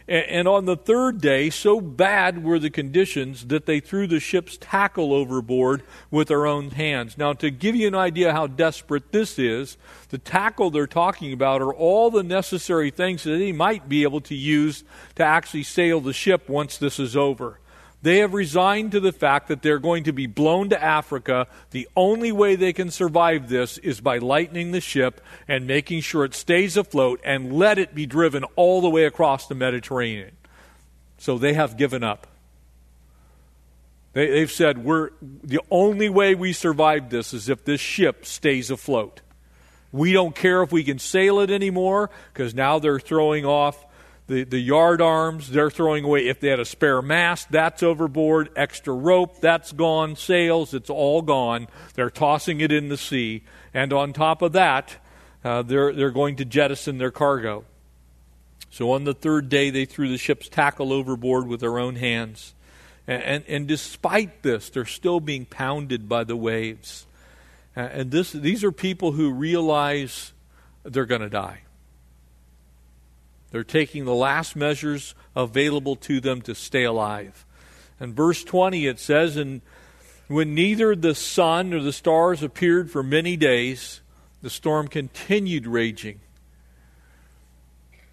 And 0.07 0.47
on 0.47 0.65
the 0.65 0.77
third 0.77 1.19
day, 1.19 1.49
so 1.49 1.81
bad 1.81 2.43
were 2.43 2.59
the 2.59 2.69
conditions 2.69 3.47
that 3.47 3.65
they 3.65 3.79
threw 3.79 4.05
the 4.05 4.19
ship's 4.19 4.55
tackle 4.55 5.13
overboard 5.13 5.81
with 6.11 6.27
their 6.27 6.45
own 6.45 6.69
hands. 6.69 7.17
Now, 7.17 7.33
to 7.33 7.49
give 7.49 7.75
you 7.75 7.87
an 7.87 7.95
idea 7.95 8.31
how 8.31 8.45
desperate 8.45 9.11
this 9.11 9.39
is, 9.39 9.77
the 10.09 10.19
tackle 10.19 10.69
they're 10.69 10.85
talking 10.85 11.33
about 11.33 11.63
are 11.63 11.73
all 11.73 12.11
the 12.11 12.21
necessary 12.21 12.91
things 12.91 13.23
that 13.23 13.31
they 13.31 13.51
might 13.51 13.89
be 13.89 14.03
able 14.03 14.21
to 14.21 14.35
use 14.35 14.83
to 15.15 15.23
actually 15.23 15.63
sail 15.63 15.99
the 16.01 16.13
ship 16.13 16.47
once 16.49 16.77
this 16.77 16.99
is 16.99 17.17
over. 17.17 17.59
They 18.05 18.19
have 18.19 18.35
resigned 18.35 18.91
to 18.91 18.99
the 18.99 19.11
fact 19.11 19.47
that 19.47 19.63
they're 19.63 19.79
going 19.79 20.03
to 20.03 20.11
be 20.11 20.27
blown 20.27 20.69
to 20.69 20.79
Africa. 20.79 21.47
The 21.71 21.89
only 21.95 22.31
way 22.31 22.55
they 22.55 22.71
can 22.71 22.91
survive 22.91 23.49
this 23.49 23.79
is 23.79 23.99
by 23.99 24.19
lightening 24.19 24.73
the 24.73 24.79
ship 24.79 25.21
and 25.47 25.65
making 25.65 26.01
sure 26.01 26.23
it 26.23 26.35
stays 26.35 26.77
afloat 26.77 27.19
and 27.23 27.51
let 27.51 27.79
it 27.79 27.95
be 27.95 28.05
driven 28.05 28.43
all 28.55 28.79
the 28.79 28.91
way 28.91 29.05
across 29.05 29.47
the 29.47 29.55
Mediterranean. 29.55 30.33
So 31.17 31.39
they 31.39 31.53
have 31.53 31.77
given 31.77 32.03
up. 32.03 32.27
They, 34.13 34.39
have 34.39 34.51
said, 34.51 34.85
we're, 34.85 35.09
the 35.23 35.61
only 35.71 36.07
way 36.07 36.35
we 36.35 36.53
survive 36.53 37.09
this 37.09 37.33
is 37.33 37.49
if 37.49 37.65
this 37.65 37.81
ship 37.81 38.23
stays 38.23 38.69
afloat. 38.69 39.21
We 39.91 40.13
don't 40.13 40.35
care 40.35 40.61
if 40.61 40.71
we 40.71 40.83
can 40.83 40.99
sail 40.99 41.39
it 41.39 41.49
anymore 41.49 42.11
because 42.31 42.53
now 42.53 42.77
they're 42.77 42.99
throwing 42.99 43.47
off 43.47 43.83
the, 44.27 44.43
the 44.43 44.59
yard 44.59 45.01
arms, 45.01 45.51
they're 45.51 45.69
throwing 45.69 46.03
away. 46.03 46.27
If 46.27 46.39
they 46.39 46.47
had 46.47 46.59
a 46.59 46.65
spare 46.65 47.01
mast, 47.01 47.51
that's 47.51 47.83
overboard. 47.83 48.49
Extra 48.55 48.93
rope, 48.93 49.39
that's 49.39 49.71
gone. 49.71 50.15
Sails, 50.15 50.73
it's 50.73 50.89
all 50.89 51.21
gone. 51.21 51.67
They're 51.93 52.09
tossing 52.09 52.59
it 52.59 52.71
in 52.71 52.89
the 52.89 52.97
sea. 52.97 53.43
And 53.73 53.93
on 53.93 54.13
top 54.13 54.41
of 54.41 54.53
that, 54.53 54.97
uh, 55.43 55.61
they're, 55.61 55.93
they're 55.93 56.11
going 56.11 56.37
to 56.37 56.45
jettison 56.45 56.97
their 56.97 57.11
cargo. 57.11 57.65
So 58.71 58.91
on 58.91 59.03
the 59.03 59.13
third 59.13 59.47
day, 59.47 59.69
they 59.69 59.85
threw 59.85 60.09
the 60.09 60.17
ship's 60.17 60.49
tackle 60.49 60.91
overboard 60.91 61.47
with 61.47 61.59
their 61.59 61.77
own 61.77 61.95
hands. 61.95 62.55
And, 63.07 63.23
and, 63.23 63.43
and 63.47 63.67
despite 63.67 64.41
this, 64.41 64.69
they're 64.69 64.85
still 64.85 65.19
being 65.19 65.45
pounded 65.45 66.09
by 66.09 66.23
the 66.23 66.35
waves. 66.35 67.05
Uh, 67.77 67.81
and 67.81 68.11
this, 68.11 68.31
these 68.31 68.63
are 68.63 68.71
people 68.71 69.11
who 69.11 69.31
realize 69.31 70.33
they're 70.83 71.05
going 71.05 71.21
to 71.21 71.29
die. 71.29 71.61
They're 73.55 73.63
taking 73.63 74.03
the 74.03 74.13
last 74.13 74.57
measures 74.57 75.15
available 75.33 75.95
to 75.95 76.19
them 76.19 76.41
to 76.41 76.53
stay 76.53 76.83
alive. 76.83 77.45
And 78.01 78.13
verse 78.13 78.43
20 78.43 78.85
it 78.85 78.99
says, 78.99 79.37
And 79.37 79.61
when 80.27 80.53
neither 80.53 80.93
the 80.93 81.15
sun 81.15 81.69
nor 81.69 81.79
the 81.79 81.93
stars 81.93 82.43
appeared 82.43 82.91
for 82.91 83.01
many 83.01 83.37
days, 83.37 84.01
the 84.41 84.49
storm 84.49 84.89
continued 84.89 85.67
raging. 85.67 86.19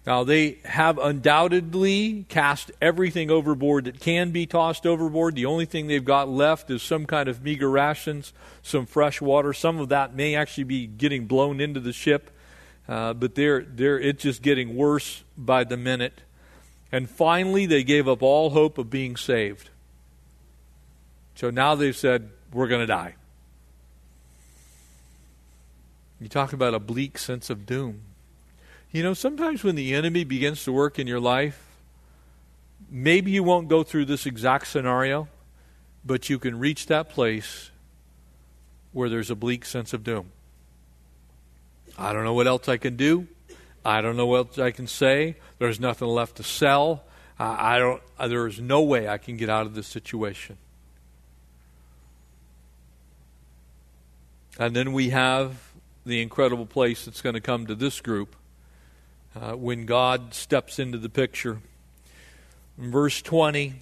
Now, 0.07 0.23
they 0.23 0.59
have 0.63 0.97
undoubtedly 0.97 2.25
cast 2.29 2.71
everything 2.81 3.29
overboard 3.29 3.83
that 3.83 3.99
can 3.99 4.31
be 4.31 4.45
tossed 4.45 4.85
overboard. 4.85 5.35
The 5.35 5.47
only 5.47 5.65
thing 5.65 5.87
they've 5.87 6.05
got 6.05 6.29
left 6.29 6.71
is 6.71 6.81
some 6.81 7.05
kind 7.05 7.27
of 7.27 7.43
meager 7.43 7.69
rations, 7.69 8.31
some 8.61 8.85
fresh 8.85 9.19
water. 9.19 9.51
Some 9.51 9.77
of 9.79 9.89
that 9.89 10.15
may 10.15 10.35
actually 10.35 10.63
be 10.63 10.87
getting 10.87 11.25
blown 11.25 11.59
into 11.59 11.81
the 11.81 11.91
ship. 11.91 12.29
Uh, 12.87 13.13
but 13.13 13.35
they're, 13.35 13.61
they're, 13.61 13.99
it's 13.99 14.23
just 14.23 14.41
getting 14.41 14.75
worse 14.75 15.23
by 15.37 15.63
the 15.63 15.77
minute. 15.77 16.21
And 16.91 17.09
finally, 17.09 17.65
they 17.65 17.83
gave 17.83 18.07
up 18.07 18.21
all 18.21 18.51
hope 18.51 18.77
of 18.77 18.89
being 18.89 19.15
saved. 19.15 19.69
So 21.35 21.49
now 21.49 21.75
they've 21.75 21.95
said, 21.95 22.29
we're 22.51 22.67
going 22.67 22.81
to 22.81 22.87
die. 22.87 23.15
You 26.19 26.29
talk 26.29 26.53
about 26.53 26.73
a 26.73 26.79
bleak 26.79 27.17
sense 27.17 27.49
of 27.49 27.65
doom. 27.65 28.01
You 28.91 29.01
know, 29.01 29.13
sometimes 29.13 29.63
when 29.63 29.75
the 29.75 29.93
enemy 29.95 30.23
begins 30.23 30.63
to 30.65 30.71
work 30.71 30.99
in 30.99 31.07
your 31.07 31.19
life, 31.19 31.65
maybe 32.89 33.31
you 33.31 33.43
won't 33.43 33.67
go 33.67 33.83
through 33.83 34.05
this 34.05 34.25
exact 34.25 34.67
scenario, 34.67 35.27
but 36.05 36.29
you 36.29 36.37
can 36.37 36.59
reach 36.59 36.85
that 36.85 37.09
place 37.09 37.71
where 38.91 39.09
there's 39.09 39.31
a 39.31 39.35
bleak 39.35 39.65
sense 39.65 39.93
of 39.93 40.03
doom. 40.03 40.31
I 41.97 42.13
don't 42.13 42.23
know 42.23 42.33
what 42.33 42.47
else 42.47 42.67
I 42.67 42.77
can 42.77 42.95
do. 42.95 43.27
I 43.85 44.01
don't 44.01 44.17
know 44.17 44.25
what 44.25 44.37
else 44.37 44.59
I 44.59 44.71
can 44.71 44.87
say. 44.87 45.35
There's 45.59 45.79
nothing 45.79 46.07
left 46.07 46.37
to 46.37 46.43
sell. 46.43 47.03
I 47.39 47.77
don't. 47.79 48.01
There 48.19 48.47
is 48.47 48.59
no 48.59 48.81
way 48.81 49.07
I 49.07 49.17
can 49.17 49.37
get 49.37 49.49
out 49.49 49.65
of 49.65 49.75
this 49.75 49.87
situation. 49.87 50.57
And 54.57 54.75
then 54.75 54.93
we 54.93 55.09
have 55.09 55.71
the 56.05 56.21
incredible 56.21 56.65
place 56.65 57.05
that's 57.05 57.21
going 57.21 57.33
to 57.33 57.41
come 57.41 57.65
to 57.67 57.75
this 57.75 58.01
group 58.01 58.35
uh, 59.35 59.53
when 59.53 59.85
God 59.85 60.33
steps 60.33 60.77
into 60.77 60.97
the 60.97 61.09
picture. 61.09 61.59
In 62.77 62.91
verse 62.91 63.21
20, 63.21 63.73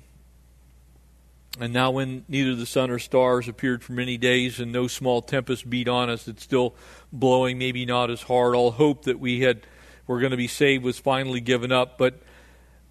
and 1.60 1.74
now, 1.74 1.92
when 1.92 2.24
neither 2.30 2.56
the 2.56 2.66
sun 2.66 2.90
or 2.90 3.00
stars 3.00 3.50
appeared 3.50 3.84
for 3.84 3.92
many 3.92 4.18
days, 4.18 4.60
and 4.60 4.72
no 4.72 4.88
small 4.88 5.22
tempest 5.22 5.70
beat 5.70 5.90
on 5.90 6.10
us, 6.10 6.28
it's 6.28 6.44
still 6.44 6.76
blowing, 7.12 7.58
maybe 7.58 7.86
not 7.86 8.10
as 8.10 8.22
hard. 8.22 8.56
All 8.56 8.72
hope 8.72 9.04
that 9.04 9.20
we 9.20 9.42
had 9.42 9.68
were 10.08 10.20
going 10.20 10.32
to 10.32 10.38
be 10.38 10.48
saved 10.48 10.84
was 10.84 10.98
finally 10.98 11.42
given 11.42 11.72
up. 11.72 11.98
But 11.98 12.22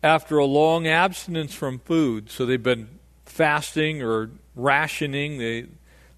after 0.03 0.37
a 0.37 0.44
long 0.44 0.87
abstinence 0.87 1.55
from 1.55 1.79
food, 1.79 2.31
so 2.31 2.44
they've 2.44 2.62
been 2.62 2.99
fasting 3.25 4.03
or 4.03 4.31
rationing, 4.55 5.38
they 5.38 5.66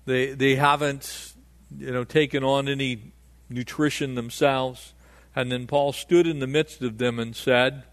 they 0.05 0.33
they 0.33 0.57
haven't 0.57 1.35
you 1.78 1.92
know 1.92 2.02
taken 2.02 2.42
on 2.42 2.66
any 2.68 3.12
nutrition 3.48 4.16
themselves. 4.16 4.94
And 5.35 5.50
then 5.50 5.68
Paul 5.68 5.92
stood 5.92 6.26
in 6.26 6.40
the 6.40 6.48
midst 6.48 6.83
of 6.83 6.98
them 6.98 7.20
and 7.20 7.37
said. 7.37 7.85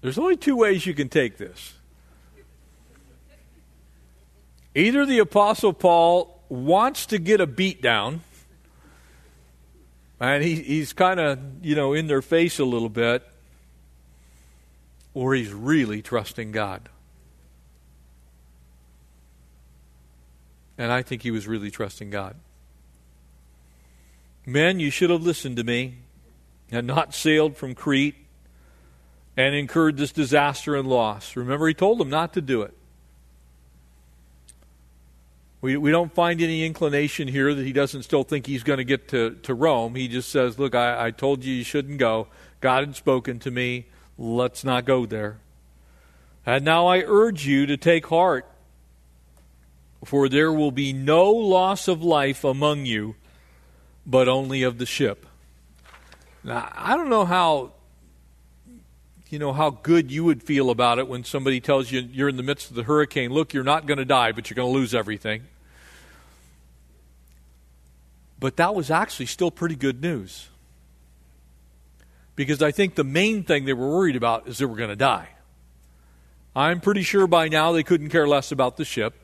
There's 0.00 0.18
only 0.18 0.36
two 0.36 0.56
ways 0.56 0.86
you 0.86 0.94
can 0.94 1.08
take 1.08 1.36
this. 1.36 1.74
Either 4.74 5.04
the 5.04 5.18
Apostle 5.18 5.72
Paul 5.72 6.40
wants 6.48 7.06
to 7.06 7.18
get 7.18 7.40
a 7.40 7.46
beat 7.46 7.82
down, 7.82 8.22
and 10.18 10.42
he, 10.44 10.56
he's 10.56 10.92
kind 10.92 11.18
of, 11.18 11.38
you 11.62 11.74
know, 11.74 11.92
in 11.92 12.06
their 12.06 12.22
face 12.22 12.58
a 12.58 12.64
little 12.64 12.88
bit, 12.88 13.26
or 15.12 15.34
he's 15.34 15.52
really 15.52 16.02
trusting 16.02 16.52
God. 16.52 16.88
And 20.78 20.90
I 20.90 21.02
think 21.02 21.22
he 21.22 21.30
was 21.30 21.46
really 21.46 21.70
trusting 21.70 22.10
God. 22.10 22.36
Men, 24.46 24.80
you 24.80 24.90
should 24.90 25.10
have 25.10 25.22
listened 25.22 25.56
to 25.56 25.64
me 25.64 25.96
and 26.70 26.86
not 26.86 27.14
sailed 27.14 27.56
from 27.56 27.74
Crete 27.74 28.14
and 29.46 29.54
incurred 29.54 29.96
this 29.96 30.12
disaster 30.12 30.76
and 30.76 30.86
loss. 30.86 31.34
Remember, 31.34 31.66
he 31.66 31.72
told 31.72 31.98
them 31.98 32.10
not 32.10 32.34
to 32.34 32.42
do 32.42 32.60
it. 32.60 32.74
We, 35.62 35.78
we 35.78 35.90
don't 35.90 36.12
find 36.12 36.42
any 36.42 36.64
inclination 36.64 37.26
here 37.26 37.54
that 37.54 37.64
he 37.64 37.72
doesn't 37.72 38.02
still 38.02 38.22
think 38.22 38.46
he's 38.46 38.62
going 38.62 38.78
to 38.78 38.84
get 38.84 39.08
to, 39.08 39.36
to 39.42 39.54
Rome. 39.54 39.94
He 39.94 40.08
just 40.08 40.28
says, 40.28 40.58
Look, 40.58 40.74
I, 40.74 41.06
I 41.06 41.10
told 41.10 41.44
you 41.44 41.54
you 41.54 41.64
shouldn't 41.64 41.98
go. 41.98 42.28
God 42.60 42.84
had 42.86 42.96
spoken 42.96 43.38
to 43.40 43.50
me. 43.50 43.86
Let's 44.18 44.62
not 44.62 44.84
go 44.84 45.06
there. 45.06 45.38
And 46.44 46.64
now 46.64 46.86
I 46.86 47.02
urge 47.06 47.46
you 47.46 47.64
to 47.66 47.76
take 47.78 48.06
heart, 48.06 48.46
for 50.04 50.28
there 50.28 50.52
will 50.52 50.70
be 50.70 50.92
no 50.92 51.30
loss 51.30 51.88
of 51.88 52.02
life 52.02 52.44
among 52.44 52.84
you, 52.84 53.14
but 54.04 54.28
only 54.28 54.62
of 54.62 54.76
the 54.76 54.86
ship. 54.86 55.26
Now, 56.44 56.70
I 56.74 56.96
don't 56.96 57.10
know 57.10 57.24
how 57.24 57.72
you 59.30 59.38
know, 59.38 59.52
how 59.52 59.70
good 59.70 60.10
you 60.10 60.24
would 60.24 60.42
feel 60.42 60.70
about 60.70 60.98
it 60.98 61.06
when 61.06 61.22
somebody 61.22 61.60
tells 61.60 61.90
you 61.92 62.00
you're 62.00 62.28
in 62.28 62.36
the 62.36 62.42
midst 62.42 62.68
of 62.68 62.76
the 62.76 62.82
hurricane, 62.82 63.30
look, 63.30 63.54
you're 63.54 63.64
not 63.64 63.86
going 63.86 63.98
to 63.98 64.04
die, 64.04 64.32
but 64.32 64.50
you're 64.50 64.56
going 64.56 64.68
to 64.68 64.78
lose 64.78 64.92
everything. 64.92 65.44
But 68.40 68.56
that 68.56 68.74
was 68.74 68.90
actually 68.90 69.26
still 69.26 69.52
pretty 69.52 69.76
good 69.76 70.02
news. 70.02 70.48
Because 72.34 72.60
I 72.60 72.72
think 72.72 72.96
the 72.96 73.04
main 73.04 73.44
thing 73.44 73.66
they 73.66 73.72
were 73.72 73.88
worried 73.88 74.16
about 74.16 74.48
is 74.48 74.58
they 74.58 74.64
were 74.64 74.76
going 74.76 74.90
to 74.90 74.96
die. 74.96 75.28
I'm 76.56 76.80
pretty 76.80 77.02
sure 77.02 77.28
by 77.28 77.48
now 77.48 77.70
they 77.70 77.84
couldn't 77.84 78.08
care 78.08 78.26
less 78.26 78.50
about 78.50 78.76
the 78.76 78.84
ship. 78.84 79.14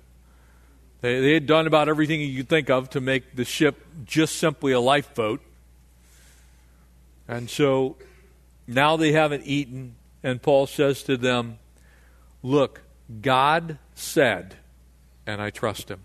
They, 1.00 1.20
they 1.20 1.34
had 1.34 1.46
done 1.46 1.66
about 1.66 1.88
everything 1.88 2.20
you 2.20 2.36
could 2.38 2.48
think 2.48 2.70
of 2.70 2.90
to 2.90 3.00
make 3.00 3.34
the 3.34 3.44
ship 3.44 3.84
just 4.04 4.36
simply 4.36 4.72
a 4.72 4.80
lifeboat. 4.80 5.40
And 7.26 7.50
so 7.50 7.96
now 8.66 8.96
they 8.96 9.12
haven't 9.12 9.44
eaten, 9.44 9.96
and 10.22 10.42
Paul 10.42 10.66
says 10.66 11.02
to 11.04 11.16
them, 11.16 11.58
Look, 12.42 12.82
God 13.22 13.78
said, 13.94 14.56
and 15.26 15.40
I 15.40 15.50
trust 15.50 15.90
him. 15.90 16.04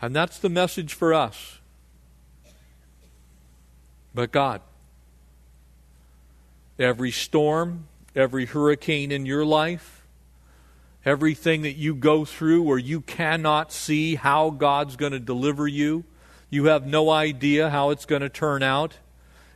And 0.00 0.14
that's 0.14 0.38
the 0.38 0.48
message 0.48 0.94
for 0.94 1.14
us. 1.14 1.58
But 4.14 4.32
God, 4.32 4.60
every 6.78 7.10
storm, 7.10 7.86
every 8.14 8.46
hurricane 8.46 9.10
in 9.10 9.24
your 9.24 9.44
life, 9.44 10.04
everything 11.04 11.62
that 11.62 11.76
you 11.76 11.94
go 11.94 12.24
through 12.24 12.62
where 12.62 12.78
you 12.78 13.00
cannot 13.00 13.72
see 13.72 14.16
how 14.16 14.50
God's 14.50 14.96
going 14.96 15.12
to 15.12 15.20
deliver 15.20 15.66
you, 15.66 16.04
you 16.50 16.66
have 16.66 16.86
no 16.86 17.10
idea 17.10 17.70
how 17.70 17.90
it's 17.90 18.04
going 18.04 18.22
to 18.22 18.28
turn 18.28 18.62
out. 18.62 18.98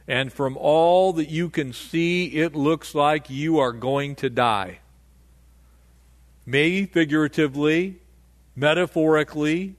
And 0.09 0.33
from 0.33 0.57
all 0.57 1.13
that 1.15 1.29
you 1.29 1.51
can 1.51 1.73
see, 1.73 2.27
it 2.27 2.55
looks 2.55 2.95
like 2.95 3.29
you 3.29 3.59
are 3.59 3.73
going 3.73 4.15
to 4.17 4.31
die. 4.31 4.79
Maybe 6.45 6.87
figuratively, 6.87 7.97
metaphorically, 8.55 9.75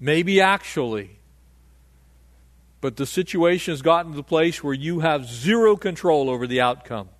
maybe 0.00 0.40
actually. 0.40 1.18
But 2.80 2.96
the 2.96 3.06
situation 3.06 3.72
has 3.72 3.82
gotten 3.82 4.12
to 4.12 4.16
the 4.16 4.22
place 4.22 4.64
where 4.64 4.74
you 4.74 5.00
have 5.00 5.26
zero 5.26 5.76
control 5.76 6.30
over 6.30 6.46
the 6.46 6.60
outcome. 6.60 7.10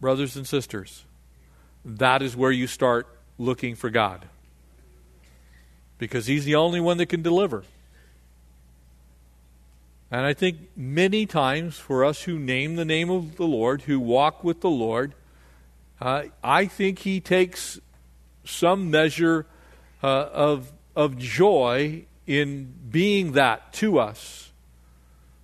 Brothers 0.00 0.36
and 0.36 0.46
sisters, 0.46 1.04
that 1.84 2.22
is 2.22 2.34
where 2.34 2.50
you 2.50 2.66
start 2.66 3.06
looking 3.38 3.76
for 3.76 3.90
God. 3.90 4.26
Because 5.98 6.26
He's 6.26 6.44
the 6.44 6.56
only 6.56 6.80
one 6.80 6.96
that 6.96 7.06
can 7.06 7.22
deliver. 7.22 7.62
And 10.12 10.26
I 10.26 10.34
think 10.34 10.58
many 10.76 11.24
times 11.24 11.78
for 11.78 12.04
us 12.04 12.24
who 12.24 12.38
name 12.38 12.76
the 12.76 12.84
name 12.84 13.08
of 13.10 13.36
the 13.36 13.46
Lord, 13.46 13.82
who 13.82 13.98
walk 13.98 14.44
with 14.44 14.60
the 14.60 14.68
Lord, 14.68 15.14
uh, 16.02 16.24
I 16.44 16.66
think 16.66 16.98
He 16.98 17.18
takes 17.18 17.80
some 18.44 18.90
measure 18.90 19.46
uh, 20.02 20.28
of, 20.34 20.70
of 20.94 21.16
joy 21.16 22.04
in 22.26 22.74
being 22.90 23.32
that 23.32 23.72
to 23.74 23.98
us. 23.98 24.52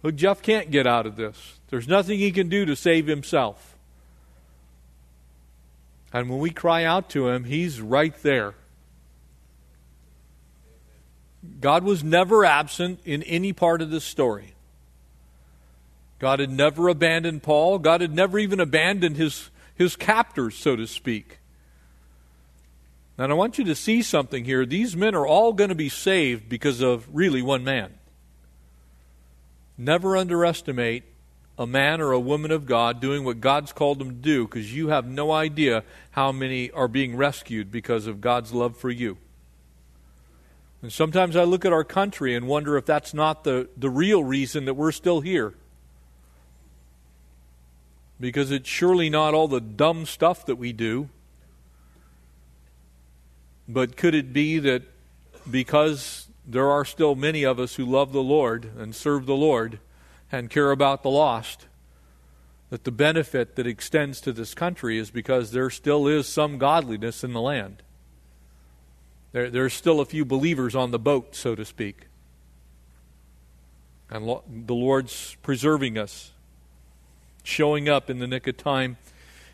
Look, 0.02 0.16
Jeff 0.16 0.42
can't 0.42 0.70
get 0.70 0.86
out 0.86 1.06
of 1.06 1.16
this. 1.16 1.54
There's 1.70 1.88
nothing 1.88 2.18
he 2.18 2.30
can 2.30 2.50
do 2.50 2.66
to 2.66 2.76
save 2.76 3.06
himself. 3.06 3.74
And 6.12 6.28
when 6.28 6.40
we 6.40 6.50
cry 6.50 6.84
out 6.84 7.08
to 7.10 7.28
him, 7.28 7.44
he's 7.44 7.80
right 7.80 8.14
there. 8.22 8.54
God 11.60 11.84
was 11.84 12.04
never 12.04 12.44
absent 12.44 13.00
in 13.04 13.22
any 13.22 13.52
part 13.52 13.80
of 13.80 13.90
this 13.90 14.04
story. 14.04 14.54
God 16.18 16.40
had 16.40 16.50
never 16.50 16.88
abandoned 16.88 17.42
Paul. 17.42 17.78
God 17.78 18.00
had 18.00 18.14
never 18.14 18.38
even 18.38 18.60
abandoned 18.60 19.16
his, 19.16 19.50
his 19.74 19.96
captors, 19.96 20.56
so 20.56 20.74
to 20.76 20.86
speak. 20.86 21.38
And 23.16 23.32
I 23.32 23.34
want 23.34 23.58
you 23.58 23.64
to 23.64 23.74
see 23.74 24.02
something 24.02 24.44
here. 24.44 24.64
These 24.64 24.96
men 24.96 25.14
are 25.14 25.26
all 25.26 25.52
going 25.52 25.70
to 25.70 25.76
be 25.76 25.88
saved 25.88 26.48
because 26.48 26.80
of 26.80 27.08
really 27.12 27.42
one 27.42 27.64
man. 27.64 27.94
Never 29.76 30.16
underestimate 30.16 31.04
a 31.58 31.66
man 31.66 32.00
or 32.00 32.12
a 32.12 32.20
woman 32.20 32.52
of 32.52 32.66
God 32.66 33.00
doing 33.00 33.24
what 33.24 33.40
God's 33.40 33.72
called 33.72 33.98
them 33.98 34.10
to 34.10 34.14
do 34.14 34.46
because 34.46 34.72
you 34.72 34.88
have 34.88 35.06
no 35.06 35.32
idea 35.32 35.82
how 36.12 36.30
many 36.30 36.70
are 36.70 36.86
being 36.86 37.16
rescued 37.16 37.72
because 37.72 38.06
of 38.06 38.20
God's 38.20 38.52
love 38.52 38.76
for 38.76 38.90
you. 38.90 39.18
And 40.80 40.92
sometimes 40.92 41.34
I 41.34 41.42
look 41.42 41.64
at 41.64 41.72
our 41.72 41.82
country 41.82 42.36
and 42.36 42.46
wonder 42.46 42.76
if 42.76 42.86
that's 42.86 43.12
not 43.12 43.42
the, 43.42 43.68
the 43.76 43.90
real 43.90 44.22
reason 44.22 44.64
that 44.66 44.74
we're 44.74 44.92
still 44.92 45.20
here. 45.20 45.54
Because 48.20 48.50
it's 48.50 48.68
surely 48.68 49.08
not 49.08 49.34
all 49.34 49.48
the 49.48 49.60
dumb 49.60 50.06
stuff 50.06 50.44
that 50.46 50.56
we 50.56 50.72
do. 50.72 51.08
But 53.68 53.96
could 53.96 54.14
it 54.14 54.32
be 54.32 54.58
that 54.58 54.82
because 55.48 56.28
there 56.46 56.70
are 56.70 56.84
still 56.84 57.14
many 57.14 57.44
of 57.44 57.60
us 57.60 57.74
who 57.74 57.84
love 57.84 58.12
the 58.12 58.22
Lord 58.22 58.70
and 58.76 58.94
serve 58.94 59.26
the 59.26 59.36
Lord 59.36 59.78
and 60.32 60.50
care 60.50 60.70
about 60.70 61.02
the 61.02 61.10
lost, 61.10 61.66
that 62.70 62.84
the 62.84 62.90
benefit 62.90 63.56
that 63.56 63.66
extends 63.66 64.20
to 64.22 64.32
this 64.32 64.54
country 64.54 64.98
is 64.98 65.10
because 65.10 65.52
there 65.52 65.70
still 65.70 66.06
is 66.06 66.26
some 66.26 66.58
godliness 66.58 67.22
in 67.22 67.32
the 67.32 67.40
land? 67.40 67.82
There, 69.32 69.50
there's 69.50 69.74
still 69.74 70.00
a 70.00 70.06
few 70.06 70.24
believers 70.24 70.74
on 70.74 70.90
the 70.90 70.98
boat, 70.98 71.34
so 71.34 71.54
to 71.54 71.64
speak. 71.64 72.06
And 74.10 74.26
lo- 74.26 74.44
the 74.48 74.74
Lord's 74.74 75.36
preserving 75.42 75.98
us, 75.98 76.32
showing 77.42 77.88
up 77.88 78.10
in 78.10 78.18
the 78.18 78.26
nick 78.26 78.46
of 78.46 78.56
time. 78.56 78.96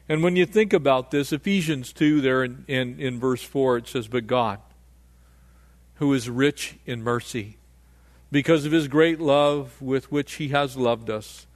And 0.08 0.22
when 0.22 0.36
you 0.36 0.44
think 0.44 0.72
about 0.72 1.10
this, 1.10 1.32
Ephesians 1.32 1.92
2, 1.92 2.20
there 2.20 2.44
in, 2.44 2.64
in, 2.68 3.00
in 3.00 3.18
verse 3.18 3.42
4, 3.42 3.78
it 3.78 3.88
says, 3.88 4.08
But 4.08 4.26
God, 4.26 4.60
who 5.96 6.12
is 6.12 6.28
rich 6.28 6.76
in 6.84 7.02
mercy, 7.02 7.56
because 8.30 8.64
of 8.64 8.72
his 8.72 8.88
great 8.88 9.20
love 9.20 9.80
with 9.80 10.10
which 10.10 10.34
he 10.34 10.48
has 10.48 10.76
loved 10.76 11.08
us. 11.08 11.46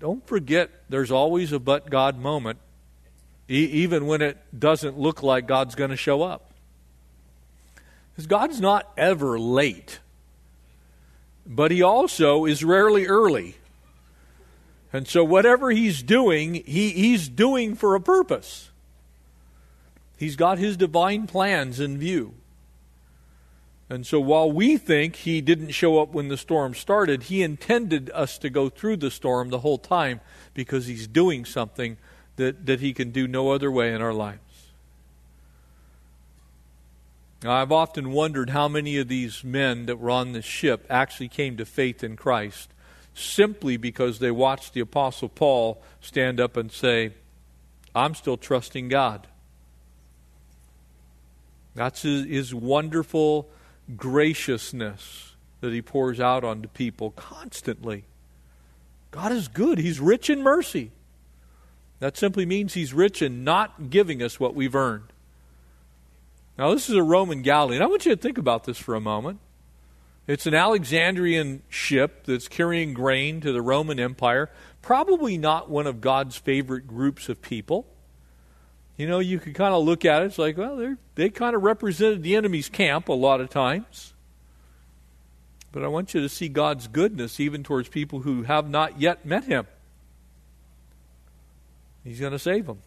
Don't 0.00 0.26
forget, 0.26 0.70
there's 0.88 1.10
always 1.10 1.52
a 1.52 1.58
but 1.58 1.90
God 1.90 2.18
moment, 2.18 2.58
e- 3.48 3.68
even 3.72 4.06
when 4.06 4.22
it 4.22 4.38
doesn't 4.58 4.98
look 4.98 5.22
like 5.22 5.46
God's 5.46 5.74
going 5.74 5.90
to 5.90 5.96
show 5.96 6.22
up. 6.22 6.52
Because 8.12 8.26
God's 8.26 8.60
not 8.60 8.90
ever 8.96 9.38
late, 9.38 10.00
but 11.46 11.70
He 11.70 11.82
also 11.82 12.44
is 12.44 12.62
rarely 12.64 13.06
early. 13.06 13.56
And 14.92 15.08
so, 15.08 15.24
whatever 15.24 15.70
He's 15.70 16.02
doing, 16.02 16.54
he, 16.66 16.90
He's 16.90 17.28
doing 17.28 17.74
for 17.74 17.94
a 17.94 18.00
purpose. 18.00 18.70
He's 20.18 20.36
got 20.36 20.58
His 20.58 20.76
divine 20.76 21.26
plans 21.26 21.80
in 21.80 21.98
view. 21.98 22.34
And 23.88 24.06
so, 24.06 24.20
while 24.20 24.52
we 24.52 24.76
think 24.76 25.16
He 25.16 25.40
didn't 25.40 25.70
show 25.70 26.00
up 26.00 26.12
when 26.12 26.28
the 26.28 26.36
storm 26.36 26.74
started, 26.74 27.24
He 27.24 27.42
intended 27.42 28.10
us 28.10 28.36
to 28.38 28.50
go 28.50 28.68
through 28.68 28.98
the 28.98 29.10
storm 29.10 29.48
the 29.48 29.60
whole 29.60 29.78
time 29.78 30.20
because 30.52 30.86
He's 30.86 31.06
doing 31.06 31.46
something 31.46 31.96
that, 32.36 32.66
that 32.66 32.80
He 32.80 32.92
can 32.92 33.10
do 33.10 33.26
no 33.26 33.50
other 33.50 33.70
way 33.70 33.94
in 33.94 34.02
our 34.02 34.12
lives. 34.12 34.38
Now, 37.42 37.52
I've 37.52 37.72
often 37.72 38.12
wondered 38.12 38.50
how 38.50 38.68
many 38.68 38.98
of 38.98 39.08
these 39.08 39.42
men 39.42 39.86
that 39.86 39.98
were 39.98 40.10
on 40.10 40.32
this 40.32 40.44
ship 40.44 40.86
actually 40.88 41.28
came 41.28 41.56
to 41.56 41.64
faith 41.64 42.04
in 42.04 42.14
Christ 42.14 42.68
simply 43.14 43.76
because 43.76 44.18
they 44.18 44.30
watched 44.30 44.74
the 44.74 44.80
Apostle 44.80 45.28
Paul 45.28 45.82
stand 46.00 46.40
up 46.40 46.56
and 46.56 46.70
say, 46.70 47.12
I'm 47.94 48.14
still 48.14 48.36
trusting 48.36 48.88
God. 48.88 49.26
That's 51.74 52.02
his, 52.02 52.24
his 52.26 52.54
wonderful 52.54 53.48
graciousness 53.96 55.34
that 55.60 55.72
he 55.72 55.82
pours 55.82 56.20
out 56.20 56.44
onto 56.44 56.68
people 56.68 57.12
constantly. 57.12 58.04
God 59.12 59.30
is 59.30 59.46
good, 59.46 59.78
He's 59.78 60.00
rich 60.00 60.28
in 60.28 60.42
mercy. 60.42 60.90
That 62.00 62.16
simply 62.16 62.44
means 62.44 62.74
He's 62.74 62.92
rich 62.92 63.22
in 63.22 63.44
not 63.44 63.90
giving 63.90 64.22
us 64.22 64.40
what 64.40 64.54
we've 64.54 64.74
earned. 64.74 65.12
Now, 66.58 66.74
this 66.74 66.90
is 66.90 66.96
a 66.96 67.02
Roman 67.02 67.42
galley, 67.42 67.76
and 67.76 67.84
I 67.84 67.86
want 67.86 68.04
you 68.04 68.14
to 68.14 68.20
think 68.20 68.38
about 68.38 68.64
this 68.64 68.78
for 68.78 68.94
a 68.94 69.00
moment. 69.00 69.38
It's 70.26 70.46
an 70.46 70.54
Alexandrian 70.54 71.62
ship 71.68 72.24
that's 72.26 72.46
carrying 72.46 72.94
grain 72.94 73.40
to 73.40 73.52
the 73.52 73.62
Roman 73.62 73.98
Empire, 73.98 74.50
probably 74.80 75.36
not 75.36 75.68
one 75.68 75.86
of 75.86 76.00
God's 76.00 76.36
favorite 76.36 76.86
groups 76.86 77.28
of 77.28 77.42
people. 77.42 77.86
You 78.96 79.08
know, 79.08 79.18
you 79.18 79.40
could 79.40 79.54
kind 79.54 79.74
of 79.74 79.84
look 79.84 80.04
at 80.04 80.22
it, 80.22 80.26
it's 80.26 80.38
like, 80.38 80.56
well, 80.56 80.96
they 81.16 81.28
kind 81.28 81.56
of 81.56 81.62
represented 81.62 82.22
the 82.22 82.36
enemy's 82.36 82.68
camp 82.68 83.08
a 83.08 83.12
lot 83.12 83.40
of 83.40 83.50
times. 83.50 84.14
But 85.72 85.82
I 85.82 85.88
want 85.88 86.14
you 86.14 86.20
to 86.20 86.28
see 86.28 86.48
God's 86.48 86.86
goodness 86.86 87.40
even 87.40 87.64
towards 87.64 87.88
people 87.88 88.20
who 88.20 88.42
have 88.42 88.68
not 88.68 89.00
yet 89.00 89.24
met 89.24 89.44
Him. 89.44 89.66
He's 92.04 92.20
going 92.20 92.32
to 92.32 92.38
save 92.38 92.66
them. 92.66 92.78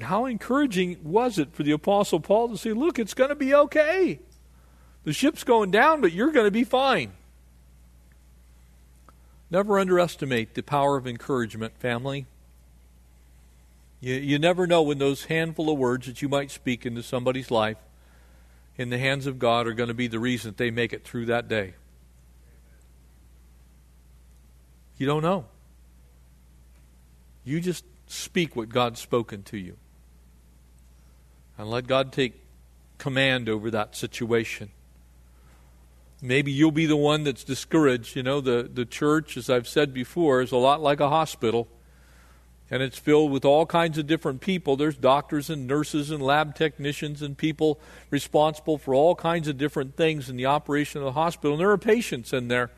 How 0.00 0.26
encouraging 0.26 0.98
was 1.02 1.38
it 1.38 1.52
for 1.52 1.62
the 1.62 1.72
Apostle 1.72 2.20
Paul 2.20 2.48
to 2.50 2.58
say, 2.58 2.72
look, 2.72 2.98
it's 2.98 3.14
going 3.14 3.30
to 3.30 3.36
be 3.36 3.54
okay. 3.54 4.20
The 5.10 5.14
ship's 5.14 5.42
going 5.42 5.72
down, 5.72 6.00
but 6.00 6.12
you're 6.12 6.30
going 6.30 6.46
to 6.46 6.52
be 6.52 6.62
fine. 6.62 7.10
Never 9.50 9.76
underestimate 9.76 10.54
the 10.54 10.62
power 10.62 10.96
of 10.96 11.04
encouragement, 11.04 11.76
family. 11.80 12.26
You, 14.00 14.14
you 14.14 14.38
never 14.38 14.68
know 14.68 14.82
when 14.82 14.98
those 14.98 15.24
handful 15.24 15.68
of 15.68 15.76
words 15.76 16.06
that 16.06 16.22
you 16.22 16.28
might 16.28 16.52
speak 16.52 16.86
into 16.86 17.02
somebody's 17.02 17.50
life 17.50 17.78
in 18.78 18.90
the 18.90 18.98
hands 18.98 19.26
of 19.26 19.40
God 19.40 19.66
are 19.66 19.72
going 19.72 19.88
to 19.88 19.94
be 19.94 20.06
the 20.06 20.20
reason 20.20 20.50
that 20.50 20.58
they 20.58 20.70
make 20.70 20.92
it 20.92 21.02
through 21.02 21.26
that 21.26 21.48
day. 21.48 21.74
You 24.96 25.06
don't 25.06 25.24
know. 25.24 25.46
You 27.42 27.58
just 27.58 27.84
speak 28.06 28.54
what 28.54 28.68
God's 28.68 29.00
spoken 29.00 29.42
to 29.42 29.58
you. 29.58 29.76
And 31.58 31.68
let 31.68 31.88
God 31.88 32.12
take 32.12 32.40
command 32.98 33.48
over 33.48 33.72
that 33.72 33.96
situation. 33.96 34.70
Maybe 36.22 36.52
you'll 36.52 36.70
be 36.70 36.86
the 36.86 36.96
one 36.96 37.24
that's 37.24 37.44
discouraged. 37.44 38.14
You 38.14 38.22
know, 38.22 38.40
the, 38.40 38.68
the 38.72 38.84
church, 38.84 39.36
as 39.36 39.48
I've 39.48 39.66
said 39.66 39.94
before, 39.94 40.42
is 40.42 40.52
a 40.52 40.56
lot 40.56 40.80
like 40.82 41.00
a 41.00 41.08
hospital. 41.08 41.66
and 42.70 42.82
it's 42.82 42.98
filled 42.98 43.32
with 43.32 43.44
all 43.44 43.66
kinds 43.66 43.98
of 43.98 44.06
different 44.06 44.40
people. 44.40 44.76
There's 44.76 44.96
doctors 44.96 45.50
and 45.50 45.66
nurses 45.66 46.10
and 46.10 46.22
lab 46.22 46.54
technicians 46.54 47.20
and 47.20 47.36
people 47.36 47.80
responsible 48.10 48.78
for 48.78 48.94
all 48.94 49.16
kinds 49.16 49.48
of 49.48 49.58
different 49.58 49.96
things 49.96 50.30
in 50.30 50.36
the 50.36 50.46
operation 50.46 51.00
of 51.00 51.04
the 51.04 51.12
hospital. 51.12 51.52
And 51.52 51.60
there 51.60 51.70
are 51.70 51.78
patients 51.78 52.32
in 52.32 52.48
there. 52.48 52.70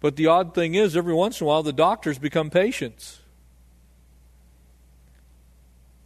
But 0.00 0.16
the 0.16 0.26
odd 0.26 0.54
thing 0.54 0.74
is, 0.74 0.96
every 0.96 1.12
once 1.14 1.40
in 1.40 1.44
a 1.44 1.48
while, 1.48 1.62
the 1.62 1.72
doctors 1.72 2.18
become 2.18 2.48
patients. 2.48 3.20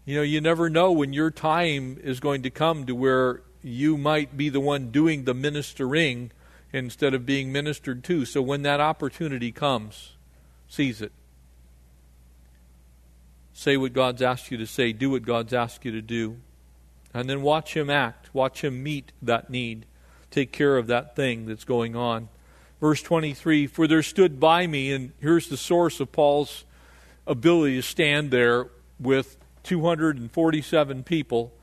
You 0.05 0.17
know, 0.17 0.23
you 0.23 0.41
never 0.41 0.69
know 0.69 0.93
when 0.93 1.13
your 1.13 1.31
time 1.31 1.99
is 2.03 2.21
going 2.21 2.43
to 2.43 2.51
come 2.51 2.87
to 2.87 2.95
where 2.95 3.43
you 3.63 3.97
might 3.97 4.37
be 4.37 4.49
the 4.49 4.61
one 4.61 4.91
doing 4.91 5.25
the 5.25 5.35
ministering 5.35 6.31
instead 6.77 7.15
of 7.15 7.25
being 7.25 7.51
ministered 7.51 8.05
to. 8.05 8.25
So 8.27 8.43
when 8.43 8.63
that 8.63 8.81
opportunity 8.81 9.51
comes, 9.51 10.13
seize 10.69 11.01
it. 11.01 11.13
Say 13.55 13.79
what 13.79 13.95
God's 13.95 14.21
asked 14.21 14.51
you 14.51 14.59
to 14.59 14.67
say, 14.67 14.93
do 14.93 15.11
what 15.11 15.23
God's 15.23 15.55
asked 15.55 15.87
you 15.87 15.93
to 15.93 16.03
do. 16.03 16.37
And 17.15 17.31
then 17.31 17.41
watch 17.41 17.75
Him 17.75 17.89
act, 17.89 18.29
watch 18.35 18.63
Him 18.63 18.83
meet 18.83 19.13
that 19.23 19.49
need, 19.49 19.87
take 20.31 20.53
care 20.53 20.77
of 20.77 20.87
that 20.89 21.17
thing 21.17 21.47
that's 21.47 21.65
going 21.65 21.97
on. 21.97 22.29
Verse 22.79 23.01
23 23.01 23.67
For 23.67 23.87
there 23.87 24.03
stood 24.03 24.39
by 24.39 24.67
me, 24.67 24.93
and 24.93 25.13
here's 25.19 25.49
the 25.49 25.57
source 25.57 25.99
of 25.99 26.13
Paul's 26.13 26.65
ability 27.27 27.77
to 27.77 27.83
stand 27.83 28.31
there 28.31 28.69
with 29.01 29.39
247 29.63 31.05
people 31.05 31.55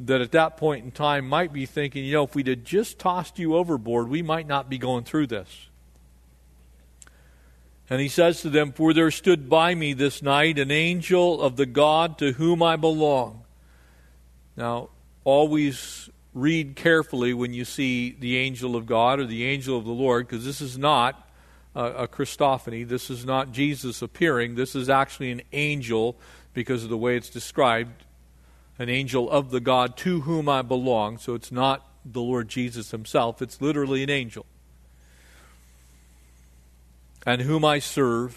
that 0.00 0.22
at 0.22 0.32
that 0.32 0.56
point 0.56 0.84
in 0.84 0.90
time 0.90 1.28
might 1.28 1.52
be 1.52 1.66
thinking, 1.66 2.04
you 2.04 2.14
know, 2.14 2.24
if 2.24 2.34
we'd 2.34 2.46
have 2.46 2.64
just 2.64 2.98
tossed 2.98 3.38
you 3.38 3.54
overboard, 3.54 4.08
we 4.08 4.22
might 4.22 4.46
not 4.46 4.70
be 4.70 4.78
going 4.78 5.04
through 5.04 5.26
this. 5.26 5.68
And 7.90 8.00
he 8.00 8.08
says 8.08 8.40
to 8.42 8.50
them, 8.50 8.72
For 8.72 8.94
there 8.94 9.10
stood 9.10 9.50
by 9.50 9.74
me 9.74 9.92
this 9.92 10.22
night 10.22 10.58
an 10.58 10.70
angel 10.70 11.42
of 11.42 11.56
the 11.56 11.66
God 11.66 12.18
to 12.18 12.32
whom 12.32 12.62
I 12.62 12.76
belong. 12.76 13.44
Now, 14.56 14.88
always 15.24 16.08
read 16.32 16.76
carefully 16.76 17.34
when 17.34 17.52
you 17.52 17.64
see 17.64 18.16
the 18.18 18.38
angel 18.38 18.76
of 18.76 18.86
God 18.86 19.20
or 19.20 19.26
the 19.26 19.44
angel 19.44 19.76
of 19.76 19.84
the 19.84 19.90
Lord, 19.90 20.26
because 20.26 20.44
this 20.44 20.60
is 20.60 20.78
not 20.78 21.28
a, 21.74 22.08
Christophany. 22.08 22.88
This 22.88 23.10
is 23.10 23.24
not 23.26 23.52
Jesus 23.52 24.02
appearing. 24.02 24.54
This 24.54 24.74
is 24.74 24.88
actually 24.88 25.30
an 25.30 25.42
angel 25.52 26.16
because 26.54 26.84
of 26.84 26.90
the 26.90 26.96
way 26.96 27.16
it's 27.16 27.30
described 27.30 28.04
an 28.80 28.88
angel 28.88 29.30
of 29.30 29.52
the 29.52 29.60
God 29.60 29.96
to 29.98 30.22
whom 30.22 30.48
I 30.48 30.62
belong. 30.62 31.18
So 31.18 31.34
it's 31.34 31.52
not 31.52 31.86
the 32.04 32.20
Lord 32.20 32.48
Jesus 32.48 32.90
himself, 32.90 33.40
it's 33.40 33.60
literally 33.60 34.02
an 34.02 34.10
angel 34.10 34.46
and 37.26 37.42
whom 37.42 37.64
I 37.64 37.78
serve, 37.78 38.36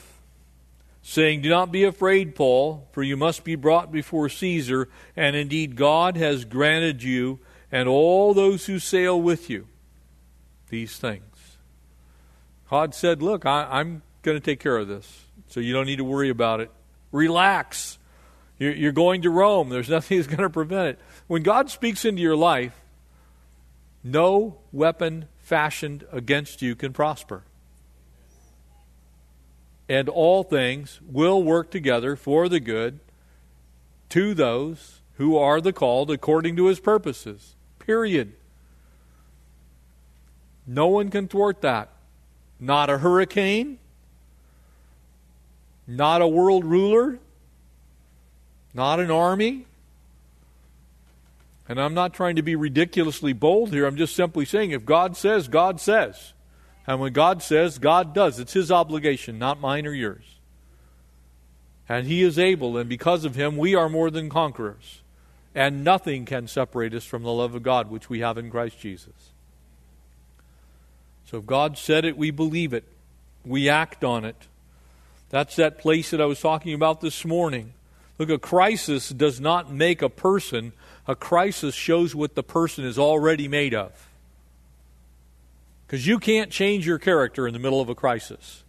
saying, 1.02 1.42
Do 1.42 1.50
not 1.50 1.72
be 1.72 1.84
afraid, 1.84 2.36
Paul, 2.36 2.88
for 2.92 3.04
you 3.04 3.18
must 3.18 3.44
be 3.44 3.56
brought 3.56 3.92
before 3.92 4.30
Caesar, 4.30 4.90
and 5.16 5.36
indeed 5.36 5.76
God 5.76 6.18
has 6.18 6.46
granted 6.46 7.04
you 7.04 7.40
and 7.72 7.88
all 7.88 8.34
those 8.34 8.66
who 8.66 8.80
sail 8.80 9.20
with 9.20 9.50
you 9.50 9.68
these 10.70 10.98
things. 10.98 11.58
God 12.70 12.96
said, 12.96 13.22
Look, 13.22 13.46
I, 13.46 13.80
am 13.80 14.02
going 14.22 14.38
to 14.38 14.44
take 14.44 14.60
care 14.60 14.78
of 14.78 14.88
this, 14.88 15.26
so 15.48 15.60
you 15.60 15.74
don't 15.74 15.86
need 15.86 15.98
to 15.98 16.04
worry 16.04 16.30
about 16.30 16.60
it. 16.60 16.72
Relax. 17.12 18.00
You're, 18.60 18.92
going 18.92 19.24
to 19.24 19.30
Rome. 19.30 19.70
There's 19.70 19.89
nothing 19.89 20.18
that's 20.20 20.28
going 20.28 20.44
to 20.44 20.50
prevent 20.50 20.89
it. 20.89 21.00
When 21.28 21.44
God 21.44 21.70
speaks 21.70 22.06
into 22.06 22.22
your 22.22 22.36
life, 22.36 22.80
no 24.04 24.60
weapon 24.72 25.26
fashioned 25.39 26.06
against 26.12 26.62
you 26.62 26.76
can 26.76 26.94
prosper 26.94 27.44
and 29.89 30.08
all 30.10 30.44
things 30.44 31.00
will 31.08 31.44
work 31.44 31.70
together 31.70 32.16
for 32.16 32.48
the 32.48 32.60
good 32.60 33.00
to 34.10 34.34
those 34.34 35.02
who 35.18 35.38
are 35.38 35.62
the 35.62 35.74
called 35.74 36.10
according 36.10 36.56
to 36.56 36.68
his 36.68 36.80
purposes. 36.80 37.56
Period. 37.80 38.34
No 40.66 40.88
one 40.88 41.10
can 41.10 41.28
thwart 41.28 41.62
that. 41.62 41.89
Not 42.60 42.89
a 42.89 43.00
hurricane, 43.00 43.78
not 45.86 46.22
a 46.22 46.28
world 46.28 46.63
ruler, 46.63 47.20
not 48.74 49.00
an 49.00 49.12
army. 49.12 49.66
And 51.68 51.80
I'm 51.80 51.94
not 51.94 52.14
trying 52.14 52.36
to 52.36 52.42
be 52.42 52.56
ridiculously 52.56 53.34
bold 53.34 53.72
here. 53.72 53.86
I'm 53.86 53.96
just 53.96 54.16
simply 54.16 54.46
saying 54.46 54.72
if 54.72 54.86
God 54.86 55.16
says, 55.16 55.48
God 55.48 55.80
says. 55.80 56.34
And 56.86 57.00
when 57.00 57.14
God 57.14 57.42
says, 57.42 57.78
God 57.78 58.14
does. 58.14 58.40
It's 58.40 58.54
His 58.54 58.72
obligation, 58.72 59.40
not 59.40 59.62
mine 59.62 59.88
or 59.88 59.94
yours. 59.94 60.26
And 61.88 62.08
He 62.08 62.22
is 62.22 62.38
able, 62.38 62.78
and 62.78 62.90
because 62.90 63.24
of 63.26 63.36
Him, 63.36 63.58
we 63.58 63.76
are 63.76 63.90
more 63.90 64.10
than 64.10 64.30
conquerors. 64.30 65.02
And 65.56 65.84
nothing 65.84 66.26
can 66.26 66.48
separate 66.48 66.94
us 66.94 67.06
from 67.06 67.24
the 67.24 67.32
love 67.32 67.56
of 67.56 67.64
God 67.64 67.90
which 67.90 68.10
we 68.10 68.20
have 68.20 68.38
in 68.38 68.50
Christ 68.50 68.80
Jesus. 68.80 69.14
So 71.26 71.38
if 71.38 71.46
God 71.46 71.78
said 71.78 72.06
it, 72.06 72.18
we 72.18 72.32
believe 72.32 72.74
it. 72.74 72.86
We 73.46 73.70
act 73.70 74.04
on 74.04 74.26
it. 74.26 74.48
That's 75.30 75.56
that 75.56 75.78
place 75.78 76.12
that 76.12 76.22
I 76.22 76.26
was 76.26 76.40
talking 76.40 76.74
about 76.74 77.02
this 77.02 77.24
morning. 77.24 77.74
Look, 78.24 78.30
a 78.30 78.40
crisis 78.40 79.10
does 79.10 79.42
not 79.42 79.70
make 79.70 80.02
a 80.02 80.08
person, 80.08 80.72
a 81.10 81.14
crisis 81.14 81.76
shows 81.76 82.16
what 82.16 82.36
the 82.36 82.44
person 82.44 82.86
is 82.86 82.98
already 82.98 83.50
made 83.50 83.74
of. 83.74 84.08
Because 85.86 86.08
you 86.08 86.20
can't 86.20 86.50
change 86.50 86.88
your 86.88 87.00
character 87.00 87.46
in 87.46 87.54
the 87.54 87.60
middle 87.60 87.82
of 87.82 87.90
a 87.90 87.96
crisis. 87.96 88.64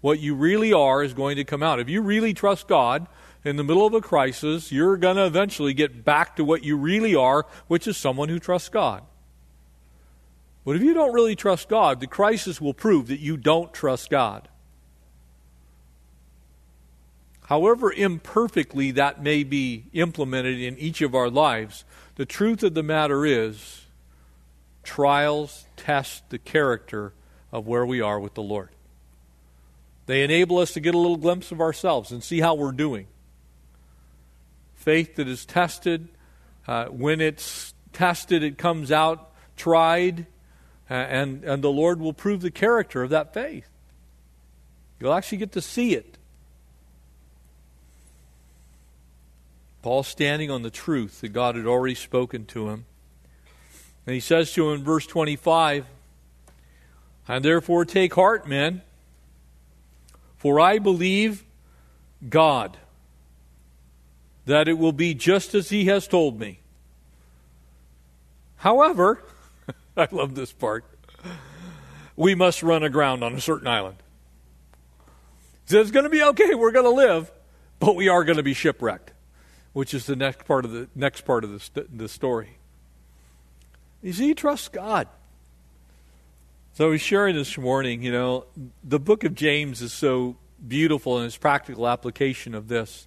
What 0.00 0.20
you 0.20 0.34
really 0.34 0.72
are 0.72 1.02
is 1.02 1.12
going 1.12 1.36
to 1.36 1.44
come 1.44 1.62
out. 1.62 1.80
If 1.80 1.90
you 1.90 2.00
really 2.00 2.32
trust 2.32 2.66
God 2.66 3.06
in 3.44 3.56
the 3.56 3.62
middle 3.62 3.86
of 3.86 3.92
a 3.92 4.00
crisis, 4.00 4.72
you're 4.72 4.96
going 4.96 5.16
to 5.16 5.26
eventually 5.26 5.74
get 5.74 6.02
back 6.02 6.36
to 6.36 6.44
what 6.44 6.64
you 6.64 6.78
really 6.78 7.14
are, 7.14 7.44
which 7.66 7.86
is 7.86 7.98
someone 7.98 8.30
who 8.30 8.38
trusts 8.38 8.70
God. 8.70 9.02
But 10.64 10.76
if 10.76 10.82
you 10.82 10.94
don't 10.94 11.12
really 11.12 11.36
trust 11.36 11.68
God, 11.68 12.00
the 12.00 12.06
crisis 12.06 12.58
will 12.58 12.72
prove 12.72 13.08
that 13.08 13.20
you 13.20 13.36
don't 13.36 13.70
trust 13.74 14.08
God. 14.08 14.48
However 17.44 17.92
imperfectly 17.92 18.90
that 18.92 19.22
may 19.22 19.44
be 19.44 19.84
implemented 19.92 20.60
in 20.60 20.78
each 20.78 21.02
of 21.02 21.14
our 21.14 21.28
lives, 21.28 21.84
the 22.16 22.24
truth 22.24 22.62
of 22.62 22.74
the 22.74 22.82
matter 22.82 23.26
is 23.26 23.82
trials 24.82 25.66
test 25.76 26.28
the 26.30 26.38
character 26.38 27.12
of 27.52 27.66
where 27.66 27.84
we 27.84 28.00
are 28.00 28.18
with 28.18 28.34
the 28.34 28.42
Lord. 28.42 28.70
They 30.06 30.22
enable 30.22 30.58
us 30.58 30.72
to 30.72 30.80
get 30.80 30.94
a 30.94 30.98
little 30.98 31.16
glimpse 31.16 31.52
of 31.52 31.60
ourselves 31.60 32.12
and 32.12 32.22
see 32.22 32.40
how 32.40 32.54
we're 32.54 32.72
doing. 32.72 33.06
Faith 34.74 35.16
that 35.16 35.28
is 35.28 35.46
tested, 35.46 36.08
uh, 36.66 36.86
when 36.86 37.20
it's 37.20 37.74
tested, 37.92 38.42
it 38.42 38.58
comes 38.58 38.92
out 38.92 39.32
tried, 39.56 40.26
uh, 40.90 40.94
and, 40.94 41.44
and 41.44 41.62
the 41.62 41.70
Lord 41.70 42.00
will 42.00 42.12
prove 42.12 42.40
the 42.40 42.50
character 42.50 43.02
of 43.02 43.10
that 43.10 43.32
faith. 43.32 43.68
You'll 45.00 45.14
actually 45.14 45.38
get 45.38 45.52
to 45.52 45.62
see 45.62 45.94
it. 45.94 46.18
Paul 49.84 50.02
standing 50.02 50.50
on 50.50 50.62
the 50.62 50.70
truth 50.70 51.20
that 51.20 51.34
God 51.34 51.56
had 51.56 51.66
already 51.66 51.94
spoken 51.94 52.46
to 52.46 52.70
him 52.70 52.86
and 54.06 54.14
he 54.14 54.20
says 54.20 54.50
to 54.54 54.70
him 54.70 54.78
in 54.78 54.82
verse 54.82 55.06
25, 55.06 55.84
And 57.28 57.44
therefore 57.44 57.84
take 57.84 58.14
heart, 58.14 58.48
men, 58.48 58.80
for 60.38 60.58
I 60.58 60.78
believe 60.78 61.44
God 62.30 62.78
that 64.46 64.68
it 64.68 64.78
will 64.78 64.92
be 64.92 65.12
just 65.12 65.54
as 65.54 65.68
he 65.68 65.84
has 65.84 66.08
told 66.08 66.40
me. 66.40 66.60
However, 68.56 69.22
I 69.98 70.08
love 70.10 70.34
this 70.34 70.50
part, 70.50 70.86
we 72.16 72.34
must 72.34 72.62
run 72.62 72.82
aground 72.82 73.22
on 73.22 73.34
a 73.34 73.40
certain 73.42 73.68
island. 73.68 73.96
So 75.66 75.78
it's 75.78 75.90
going 75.90 76.04
to 76.04 76.10
be 76.10 76.22
okay, 76.22 76.54
we're 76.54 76.72
going 76.72 76.86
to 76.86 76.90
live, 76.90 77.30
but 77.80 77.96
we 77.96 78.08
are 78.08 78.24
going 78.24 78.38
to 78.38 78.42
be 78.42 78.54
shipwrecked, 78.54 79.12
which 79.74 79.92
is 79.92 80.06
the 80.06 80.16
next 80.16 80.46
part 80.46 80.64
of 80.64 80.70
the 80.70 80.88
next 80.94 81.26
part 81.26 81.44
of 81.44 81.50
the, 81.50 81.60
st- 81.60 81.98
the 81.98 82.08
story 82.08 82.56
is 84.04 84.18
he 84.18 84.34
trusts 84.34 84.68
God. 84.68 85.08
So 86.74 86.92
he's 86.92 87.00
sharing 87.00 87.34
this 87.34 87.56
morning, 87.56 88.02
you 88.02 88.12
know, 88.12 88.44
the 88.82 89.00
book 89.00 89.24
of 89.24 89.34
James 89.34 89.80
is 89.80 89.92
so 89.92 90.36
beautiful 90.66 91.18
in 91.20 91.26
its 91.26 91.36
practical 91.36 91.88
application 91.88 92.54
of 92.54 92.68
this. 92.68 93.06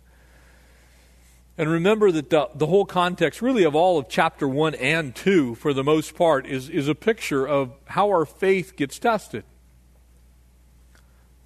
And 1.57 1.69
remember 1.69 2.11
that 2.11 2.29
the, 2.29 2.49
the 2.55 2.67
whole 2.67 2.85
context, 2.85 3.41
really, 3.41 3.63
of 3.63 3.75
all 3.75 3.97
of 3.97 4.07
chapter 4.09 4.47
1 4.47 4.75
and 4.75 5.15
2, 5.15 5.55
for 5.55 5.73
the 5.73 5.83
most 5.83 6.15
part, 6.15 6.45
is, 6.45 6.69
is 6.69 6.87
a 6.87 6.95
picture 6.95 7.47
of 7.47 7.71
how 7.85 8.07
our 8.07 8.25
faith 8.25 8.75
gets 8.75 8.99
tested. 8.99 9.43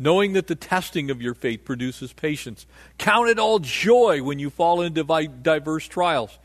Knowing 0.01 0.33
that 0.33 0.47
the 0.47 0.55
testing 0.55 1.11
of 1.11 1.21
your 1.21 1.35
faith 1.35 1.63
produces 1.63 2.11
patience. 2.11 2.65
Count 2.97 3.29
it 3.29 3.37
all 3.37 3.59
joy 3.59 4.23
when 4.23 4.39
you 4.39 4.49
fall 4.49 4.81
into 4.81 5.03
diverse 5.43 5.87
trials. 5.87 6.39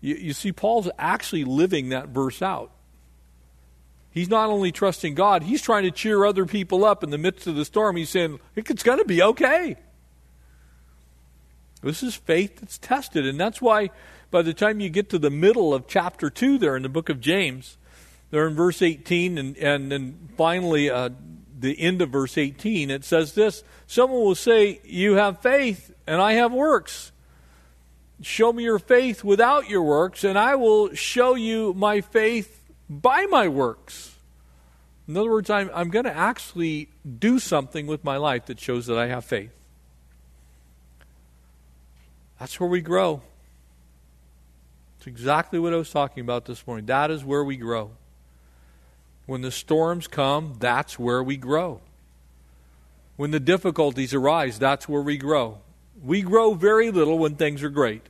You, 0.00 0.16
you 0.16 0.32
see, 0.32 0.50
Paul's 0.50 0.90
actually 0.98 1.44
living 1.44 1.90
that 1.90 2.08
verse 2.08 2.42
out. 2.42 2.72
He's 4.10 4.28
not 4.28 4.50
only 4.50 4.72
trusting 4.72 5.14
God, 5.14 5.44
he's 5.44 5.62
trying 5.62 5.84
to 5.84 5.92
cheer 5.92 6.24
other 6.24 6.46
people 6.46 6.84
up 6.84 7.04
in 7.04 7.10
the 7.10 7.18
midst 7.18 7.46
of 7.46 7.54
the 7.54 7.64
storm. 7.64 7.94
He's 7.94 8.10
saying, 8.10 8.40
it's 8.56 8.82
going 8.82 8.98
to 8.98 9.04
be 9.04 9.22
okay. 9.22 9.76
This 11.84 12.02
is 12.02 12.16
faith 12.16 12.58
that's 12.58 12.76
tested. 12.76 13.24
And 13.24 13.38
that's 13.38 13.62
why 13.62 13.90
by 14.32 14.42
the 14.42 14.52
time 14.52 14.80
you 14.80 14.90
get 14.90 15.10
to 15.10 15.18
the 15.20 15.30
middle 15.30 15.72
of 15.72 15.86
chapter 15.86 16.28
2 16.28 16.58
there 16.58 16.74
in 16.74 16.82
the 16.82 16.88
book 16.88 17.08
of 17.08 17.20
James, 17.20 17.78
there 18.32 18.48
in 18.48 18.56
verse 18.56 18.82
18 18.82 19.38
and, 19.38 19.56
and 19.58 19.92
then 19.92 20.28
finally 20.36 20.90
uh, 20.90 21.10
the 21.60 21.80
end 21.80 22.02
of 22.02 22.10
verse 22.10 22.36
18, 22.38 22.90
it 22.90 23.04
says 23.04 23.34
this 23.34 23.62
Someone 23.86 24.20
will 24.20 24.34
say, 24.34 24.80
You 24.84 25.14
have 25.14 25.40
faith, 25.40 25.94
and 26.06 26.20
I 26.20 26.34
have 26.34 26.52
works. 26.52 27.12
Show 28.22 28.52
me 28.52 28.64
your 28.64 28.78
faith 28.78 29.24
without 29.24 29.68
your 29.68 29.82
works, 29.82 30.24
and 30.24 30.38
I 30.38 30.54
will 30.56 30.94
show 30.94 31.34
you 31.34 31.72
my 31.74 32.00
faith 32.00 32.62
by 32.88 33.26
my 33.26 33.48
works. 33.48 34.16
In 35.08 35.16
other 35.16 35.30
words, 35.30 35.50
I'm, 35.50 35.70
I'm 35.74 35.90
going 35.90 36.04
to 36.04 36.16
actually 36.16 36.88
do 37.18 37.38
something 37.38 37.86
with 37.86 38.04
my 38.04 38.16
life 38.16 38.46
that 38.46 38.60
shows 38.60 38.86
that 38.86 38.98
I 38.98 39.06
have 39.06 39.24
faith. 39.24 39.50
That's 42.38 42.60
where 42.60 42.68
we 42.68 42.80
grow. 42.80 43.22
It's 44.98 45.06
exactly 45.06 45.58
what 45.58 45.72
I 45.72 45.76
was 45.76 45.90
talking 45.90 46.20
about 46.20 46.44
this 46.44 46.66
morning. 46.66 46.86
That 46.86 47.10
is 47.10 47.24
where 47.24 47.42
we 47.42 47.56
grow. 47.56 47.90
When 49.30 49.42
the 49.42 49.52
storms 49.52 50.08
come, 50.08 50.56
that's 50.58 50.98
where 50.98 51.22
we 51.22 51.36
grow. 51.36 51.82
When 53.14 53.30
the 53.30 53.38
difficulties 53.38 54.12
arise, 54.12 54.58
that's 54.58 54.88
where 54.88 55.02
we 55.02 55.18
grow. 55.18 55.58
We 56.02 56.22
grow 56.22 56.54
very 56.54 56.90
little 56.90 57.16
when 57.16 57.36
things 57.36 57.62
are 57.62 57.70
great. 57.70 58.02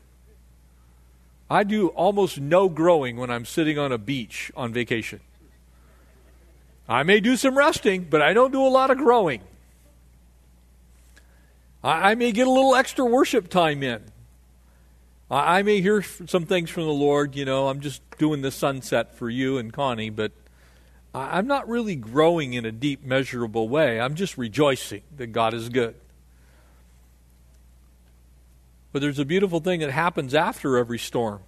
I 1.50 1.62
do 1.64 1.88
almost 1.88 2.40
no 2.40 2.70
growing 2.70 3.18
when 3.18 3.30
I'm 3.30 3.44
sitting 3.44 3.78
on 3.78 3.92
a 3.92 3.98
beach 3.98 4.50
on 4.56 4.72
vacation. 4.72 5.20
I 6.88 7.02
may 7.02 7.20
do 7.20 7.36
some 7.36 7.54
resting, 7.54 8.04
but 8.08 8.22
I 8.22 8.32
don't 8.32 8.50
do 8.50 8.66
a 8.66 8.72
lot 8.72 8.90
of 8.90 8.96
growing. 8.96 9.42
I, 11.84 12.12
I 12.12 12.14
may 12.14 12.32
get 12.32 12.46
a 12.46 12.50
little 12.50 12.74
extra 12.74 13.04
worship 13.04 13.50
time 13.50 13.82
in. 13.82 14.04
I, 15.30 15.58
I 15.58 15.62
may 15.64 15.82
hear 15.82 16.00
some 16.00 16.46
things 16.46 16.70
from 16.70 16.84
the 16.84 16.94
Lord. 16.94 17.36
You 17.36 17.44
know, 17.44 17.68
I'm 17.68 17.80
just 17.80 18.00
doing 18.16 18.40
the 18.40 18.50
sunset 18.50 19.16
for 19.16 19.28
you 19.28 19.58
and 19.58 19.70
Connie, 19.70 20.08
but 20.08 20.32
I'm 21.12 21.46
not 21.48 21.68
really 21.68 21.96
growing 21.96 22.54
in 22.54 22.64
a 22.64 22.70
deep, 22.70 23.04
measurable 23.04 23.68
way. 23.68 24.00
I'm 24.00 24.14
just 24.14 24.38
rejoicing 24.38 25.02
that 25.16 25.28
God 25.28 25.54
is 25.54 25.68
good. 25.68 25.96
But 28.92 29.02
there's 29.02 29.18
a 29.18 29.24
beautiful 29.24 29.61
thing 29.61 29.80
that 29.80 29.90
happens 29.90 30.34
after 30.34 30.78
every 30.78 30.98
storm. 30.98 31.40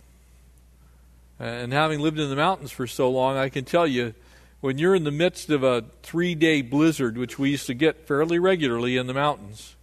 And 1.38 1.72
having 1.72 2.00
lived 2.00 2.18
in 2.18 2.28
the 2.28 2.36
mountains 2.36 2.70
for 2.70 2.86
so 2.86 3.10
long, 3.10 3.36
I 3.36 3.48
can 3.48 3.64
tell 3.64 3.86
you 3.86 4.14
when 4.60 4.78
you're 4.78 4.94
in 4.94 5.04
the 5.04 5.10
midst 5.10 5.50
of 5.50 5.64
a 5.64 5.84
three 6.02 6.34
day 6.34 6.62
blizzard, 6.62 7.16
which 7.16 7.38
we 7.38 7.50
used 7.50 7.66
to 7.66 7.74
get 7.74 8.06
fairly 8.06 8.38
regularly 8.38 8.96
in 8.96 9.06
the 9.06 9.14
mountains, 9.14 9.74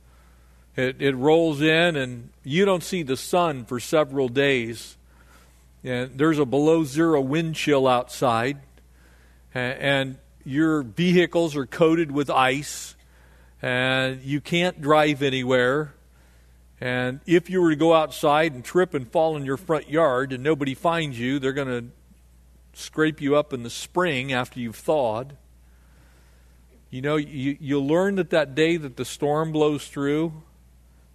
it, 0.76 1.02
it 1.02 1.16
rolls 1.16 1.62
in 1.62 1.96
and 1.96 2.30
you 2.44 2.64
don't 2.64 2.84
see 2.84 3.04
the 3.04 3.18
sun 3.18 3.66
for 3.66 3.80
several 3.80 4.30
days. 4.30 4.96
And 5.84 6.18
there's 6.18 6.40
a 6.40 6.46
below 6.46 6.84
zero 6.84 7.20
wind 7.20 7.56
chill 7.56 7.88
outside 7.88 8.58
and 9.54 10.18
your 10.46 10.84
vehicles 10.84 11.56
are 11.56 11.66
coated 11.66 12.12
with 12.12 12.30
ice, 12.30 12.96
and 13.62 14.22
you 14.22 14.42
can't 14.42 14.82
drive 14.82 15.22
anywhere. 15.22 15.94
And 16.82 17.20
if 17.26 17.50
you 17.50 17.62
were 17.62 17.72
to 17.72 17.76
go 17.76 17.94
outside 17.94 18.54
and 18.54 18.64
trip 18.64 18.94
and 18.94 19.12
fall 19.12 19.36
in 19.36 19.44
your 19.44 19.58
front 19.58 19.90
yard 19.90 20.32
and 20.32 20.42
nobody 20.42 20.74
finds 20.74 21.20
you, 21.20 21.38
they're 21.38 21.52
going 21.52 21.68
to 21.68 21.92
scrape 22.74 23.20
you 23.20 23.36
up 23.36 23.52
in 23.52 23.64
the 23.64 23.70
spring 23.70 24.32
after 24.32 24.60
you've 24.60 24.78
thawed. 24.78 25.36
You 26.90 27.02
know, 27.02 27.18
you, 27.18 27.58
you 27.60 27.82
learn 27.82 28.16
that 28.16 28.30
that 28.30 28.56
day 28.56 28.78
that 28.78 28.96
the 28.96 29.06
storm 29.06 29.52
blows 29.52 29.88
through, 29.88 30.42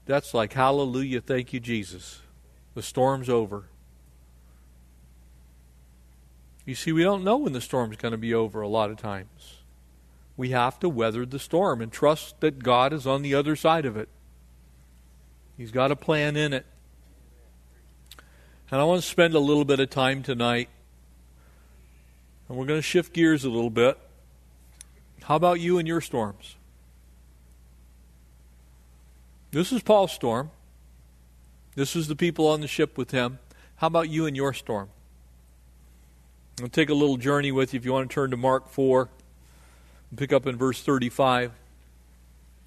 that's 0.07 0.35
like, 0.35 0.53
hallelujah, 0.53 1.23
thank 1.23 1.53
you, 1.53 1.61
Jesus. 1.61 2.21
The 2.75 2.83
storm's 2.83 3.31
over. 3.31 3.65
You 6.65 6.75
see, 6.75 6.93
we 6.93 7.03
don't 7.03 7.25
know 7.25 7.37
when 7.37 7.53
the 7.53 7.61
storm's 7.61 7.97
going 7.97 8.13
to 8.13 8.19
be 8.19 8.33
over 8.33 8.61
a 8.61 8.69
lot 8.69 8.91
of 8.91 8.97
times. 8.97 9.59
We 10.37 10.51
have 10.51 10.81
to 10.81 10.89
weather 10.89 11.27
the 11.27 11.39
storm 11.39 11.81
and 11.81 11.93
trust 11.93 12.41
that 12.41 12.63
God 12.63 12.93
is 12.93 13.07
on 13.07 13.23
the 13.23 13.35
other 13.35 13.55
side 13.55 13.85
of 13.85 13.97
it. 13.97 14.09
He's 15.57 15.71
got 15.71 15.93
a 15.93 15.97
plan 15.97 16.37
in 16.37 16.53
it. 16.53 16.67
And 18.71 18.81
I 18.81 18.85
want 18.85 19.03
to 19.03 19.09
spend 19.09 19.35
a 19.35 19.39
little 19.39 19.65
bit 19.65 19.79
of 19.79 19.91
time 19.91 20.23
tonight, 20.23 20.69
and 22.49 22.57
we're 22.59 22.67
going 22.67 22.79
to 22.79 22.83
shift 22.83 23.13
gears 23.13 23.45
a 23.45 23.51
little 23.51 23.71
bit. 23.71 23.99
How 25.25 25.37
about 25.37 25.61
you 25.61 25.79
and 25.79 25.87
your 25.87 26.01
storms? 26.01 26.57
This 29.53 29.71
is 29.71 29.83
Paul's 29.83 30.13
storm. 30.13 30.51
This 31.77 31.95
is 31.95 32.09
the 32.09 32.17
people 32.17 32.49
on 32.49 32.61
the 32.61 32.67
ship 32.67 32.99
with 32.99 33.13
him. 33.13 33.39
How 33.77 33.87
about 33.87 34.09
you 34.09 34.27
and 34.27 34.37
your 34.37 34.53
storm? 34.53 34.89
I'll 36.63 36.69
take 36.69 36.89
a 36.89 36.95
little 36.95 37.17
journey 37.17 37.51
with 37.51 37.75
you 37.75 37.79
if 37.79 37.85
you 37.85 37.93
want 37.93 38.09
to 38.09 38.15
turn 38.15 38.31
to 38.31 38.37
Mark 38.37 38.69
4 38.69 39.09
and 40.11 40.19
pick 40.19 40.33
up 40.33 40.47
in 40.47 40.57
verse 40.57 40.81
35. 40.81 41.51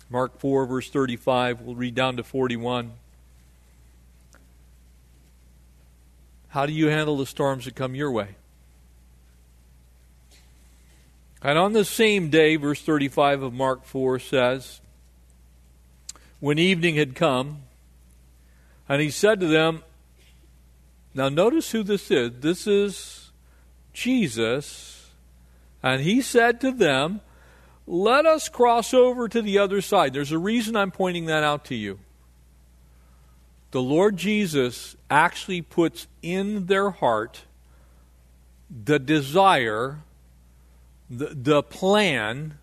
Mark 0.10 0.40
4, 0.40 0.66
verse 0.66 0.90
35. 0.90 1.62
We'll 1.62 1.76
read 1.76 1.96
down 1.96 2.18
to 2.18 2.24
41. 2.24 2.92
How 6.50 6.66
do 6.66 6.74
you 6.74 6.88
handle 6.88 7.16
the 7.18 7.26
storms 7.26 7.64
that 7.64 7.76
come 7.76 7.96
your 7.96 8.12
way? 8.12 8.36
And 11.42 11.58
on 11.58 11.72
the 11.72 11.86
same 11.86 12.30
day, 12.30 12.58
verse 12.58 12.82
35 12.82 13.42
of 13.42 13.54
Mark 13.54 13.86
4 13.86 14.20
says, 14.20 14.82
When 16.42 16.60
evening 16.60 16.96
had 16.96 17.16
come, 17.16 17.60
and 18.90 19.02
he 19.02 19.10
said 19.10 19.40
to 19.40 19.48
them, 19.48 19.84
Now 21.14 21.30
notice 21.30 21.72
who 21.72 21.84
this 21.84 22.12
is. 22.12 22.32
This 22.42 22.68
is 22.68 23.27
Jesus, 23.98 25.10
and 25.82 26.04
he 26.04 26.22
said 26.22 26.62
to 26.62 26.72
them, 26.72 27.20
Let 27.88 28.28
us 28.28 28.48
cross 28.48 28.94
over 28.94 29.28
to 29.28 29.42
the 29.42 29.58
other 29.58 29.82
side. 29.82 30.14
There's 30.14 30.32
a 30.32 30.38
reason 30.38 30.76
I'm 30.76 30.92
pointing 30.92 31.26
that 31.26 31.44
out 31.44 31.66
to 31.66 31.76
you. 31.76 31.98
The 33.72 33.82
Lord 33.82 34.16
Jesus 34.16 34.96
actually 35.10 35.64
puts 35.64 36.06
in 36.22 36.68
their 36.68 36.92
heart 36.92 37.42
the 38.70 39.00
desire, 39.00 40.02
the, 41.10 41.32
the 41.34 41.64
plan 41.64 42.60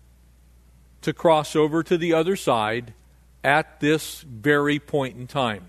to 1.01 1.11
cross 1.11 1.53
over 1.53 1.83
to 1.83 1.97
the 1.97 2.13
other 2.13 2.37
side 2.37 2.93
at 3.43 3.81
this 3.81 4.21
very 4.21 4.79
point 4.79 5.17
in 5.17 5.27
time. 5.27 5.65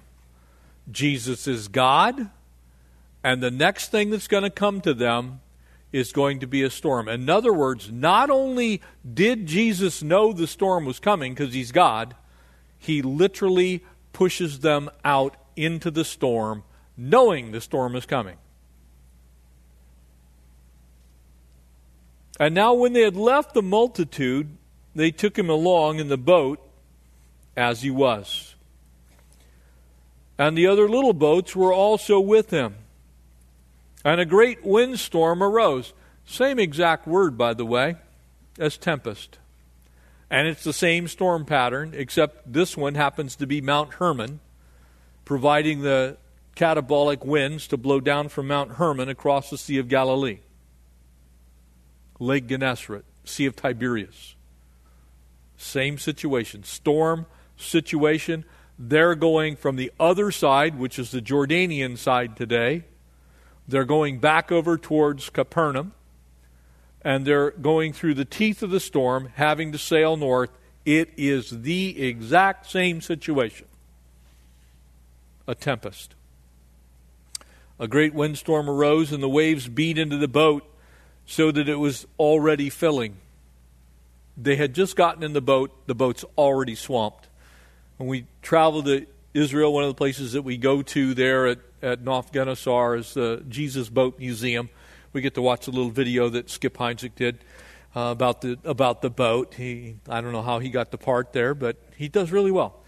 Jesus 0.93 1.49
is 1.49 1.67
God, 1.67 2.31
and 3.25 3.43
the 3.43 3.51
next 3.51 3.91
thing 3.91 4.11
that's 4.11 4.29
going 4.29 4.45
to 4.45 4.51
come 4.51 4.81
to 4.83 4.95
them 4.95 5.41
is 5.97 6.13
going 6.13 6.41
to 6.41 6.47
be 6.47 6.63
a 6.63 6.69
storm. 6.69 7.09
In 7.09 7.31
other 7.31 7.53
words, 7.53 7.91
not 7.91 8.29
only 8.29 8.83
did 9.15 9.47
Jesus 9.47 10.03
know 10.03 10.33
the 10.33 10.47
storm 10.47 10.85
was 10.85 11.01
coming 11.01 11.33
because 11.33 11.55
he's 11.55 11.73
God, 11.73 12.15
he 12.79 13.01
literally 13.01 13.83
pushes 14.13 14.61
them 14.61 14.91
out 15.05 15.37
into 15.57 15.91
the 15.91 16.05
storm 16.05 16.65
knowing 16.99 17.53
the 17.53 17.61
storm 17.61 17.97
is 17.97 18.05
coming. 18.05 18.37
And 22.39 22.55
now, 22.55 22.75
when 22.75 22.93
they 22.93 23.01
had 23.01 23.17
left 23.17 23.55
the 23.55 23.63
multitude, 23.63 24.59
they 24.95 25.11
took 25.11 25.39
him 25.39 25.49
along 25.49 25.99
in 25.99 26.09
the 26.09 26.19
boat 26.19 26.61
as 27.57 27.81
he 27.81 27.91
was. 27.91 28.55
And 30.39 30.57
the 30.57 30.67
other 30.67 30.87
little 30.89 31.15
boats 31.15 31.57
were 31.57 31.73
also 31.73 32.21
with 32.21 32.51
him. 32.51 32.75
And 34.07 34.21
a 34.21 34.25
great 34.25 34.65
windstorm 34.65 35.43
arose. 35.43 35.93
Same 36.25 36.61
exact 36.61 37.09
word, 37.09 37.37
by 37.37 37.55
the 37.55 37.67
way, 37.67 37.97
as 38.57 38.79
tempest. 38.79 39.41
And 40.31 40.47
it's 40.47 40.63
the 40.63 40.73
same 40.73 41.09
storm 41.09 41.45
pattern, 41.45 41.93
except 41.93 42.53
this 42.53 42.77
one 42.77 42.95
happens 42.95 43.35
to 43.35 43.49
be 43.49 43.61
Mount 43.61 43.95
Hermon, 43.95 44.39
providing 45.25 45.83
the 45.83 46.19
katabatic 46.55 47.27
winds 47.27 47.67
to 47.67 47.77
blow 47.77 47.99
down 47.99 48.29
from 48.29 48.47
Mount 48.47 48.75
Hermon 48.75 49.09
across 49.09 49.51
the 49.51 49.59
Sea 49.59 49.79
of 49.79 49.89
Galilee, 49.89 50.39
Lake 52.21 52.47
Gennesaret, 52.47 53.05
Sea 53.25 53.47
of 53.47 53.57
Tiberias. 53.57 54.37
Same 55.57 55.99
situation. 55.99 56.63
Storm 56.63 57.27
situation. 57.57 58.45
They're 58.79 59.17
going 59.17 59.57
from 59.57 59.75
the 59.75 59.91
other 59.99 60.31
side, 60.31 60.79
which 60.79 60.97
is 60.97 61.11
the 61.11 61.21
Jordanian 61.21 61.99
side 61.99 62.37
today, 62.37 62.85
they're 63.69 63.85
going 63.85 64.19
back 64.19 64.53
over 64.53 64.79
towards 64.79 65.31
Capernaum, 65.31 65.93
and 67.03 67.25
they're 67.27 67.51
going 67.51 67.93
through 67.93 68.15
the 68.15 68.25
teeth 68.25 68.63
of 68.63 68.71
the 68.71 68.81
storm, 68.81 69.31
having 69.35 69.73
to 69.73 69.79
sail 69.79 70.17
north. 70.17 70.51
It 70.85 71.11
is 71.17 71.51
the 71.51 72.03
exact 72.03 72.71
same 72.71 73.01
situation 73.01 73.67
a 75.49 75.55
tempest. 75.55 76.15
A 77.79 77.87
great 77.87 78.15
windstorm 78.15 78.69
arose, 78.69 79.13
and 79.13 79.23
the 79.23 79.29
waves 79.29 79.69
beat 79.69 79.99
into 79.99 80.17
the 80.17 80.29
boat 80.29 80.65
so 81.27 81.51
that 81.53 81.69
it 81.69 81.77
was 81.77 82.07
already 82.19 82.71
filling. 82.71 83.17
They 84.37 84.57
had 84.57 84.75
just 84.75 84.97
gotten 84.97 85.23
in 85.23 85.33
the 85.33 85.41
boat, 85.41 85.87
the 85.87 85.95
boat's 85.95 86.25
already 86.37 86.75
swamped. 86.75 87.29
When 87.97 88.09
we 88.09 88.27
travel 88.43 88.83
to 88.85 89.07
Israel, 89.35 89.73
one 89.73 89.85
of 89.85 89.91
the 89.91 89.95
places 89.95 90.33
that 90.33 90.43
we 90.43 90.57
go 90.57 90.83
to 90.83 91.15
there 91.15 91.47
at, 91.47 91.59
at 91.87 92.03
North 92.03 92.35
is 92.35 93.15
the 93.15 93.45
Jesus 93.49 93.89
Boat 93.89 94.19
Museum. 94.19 94.69
We 95.13 95.21
get 95.21 95.35
to 95.35 95.43
watch 95.43 95.69
a 95.69 95.71
little 95.71 95.91
video 95.91 96.29
that 96.31 96.51
Skip 96.51 96.77
Heitzig 96.77 97.15
did 97.15 97.39
uh, 97.95 98.11
about 98.11 98.41
the 98.41 98.59
about 98.65 99.03
the 99.03 99.09
boat. 99.09 99.55
He 99.55 99.95
I 100.09 100.21
don't 100.21 100.33
know 100.33 100.43
how 100.43 100.59
he 100.59 100.69
got 100.69 100.91
the 100.91 100.99
part 100.99 101.33
there, 101.33 101.55
but 101.55 101.77
he 101.97 102.09
does 102.09 102.33
really 102.33 102.51
well. 102.51 102.83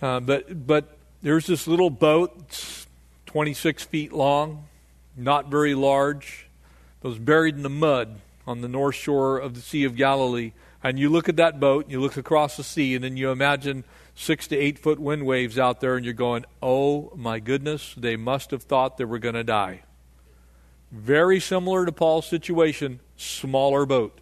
Uh, 0.00 0.20
but 0.20 0.66
but 0.66 0.96
there's 1.22 1.46
this 1.46 1.66
little 1.66 1.90
boat, 1.90 2.86
26 3.26 3.84
feet 3.84 4.12
long, 4.12 4.66
not 5.16 5.48
very 5.48 5.74
large. 5.74 6.46
It 7.02 7.08
was 7.08 7.18
buried 7.18 7.56
in 7.56 7.62
the 7.62 7.70
mud 7.70 8.20
on 8.46 8.60
the 8.60 8.68
north 8.68 8.94
shore 8.94 9.38
of 9.38 9.54
the 9.54 9.60
Sea 9.60 9.84
of 9.84 9.96
Galilee. 9.96 10.52
And 10.82 10.98
you 10.98 11.08
look 11.08 11.28
at 11.28 11.36
that 11.36 11.58
boat, 11.58 11.90
you 11.90 12.00
look 12.00 12.16
across 12.16 12.58
the 12.58 12.64
sea, 12.64 12.94
and 12.94 13.02
then 13.02 13.16
you 13.16 13.30
imagine 13.30 13.84
six 14.14 14.46
to 14.48 14.56
eight 14.56 14.78
foot 14.78 14.98
wind 14.98 15.26
waves 15.26 15.58
out 15.58 15.80
there, 15.80 15.96
and 15.96 16.04
you're 16.04 16.14
going, 16.14 16.44
oh 16.62 17.12
my 17.16 17.40
goodness, 17.40 17.94
they 17.96 18.16
must 18.16 18.50
have 18.50 18.62
thought 18.62 18.96
they 18.96 19.04
were 19.04 19.18
going 19.18 19.34
to 19.34 19.44
die. 19.44 19.82
Very 20.92 21.40
similar 21.40 21.84
to 21.84 21.92
Paul's 21.92 22.26
situation, 22.26 23.00
smaller 23.16 23.84
boat. 23.84 24.20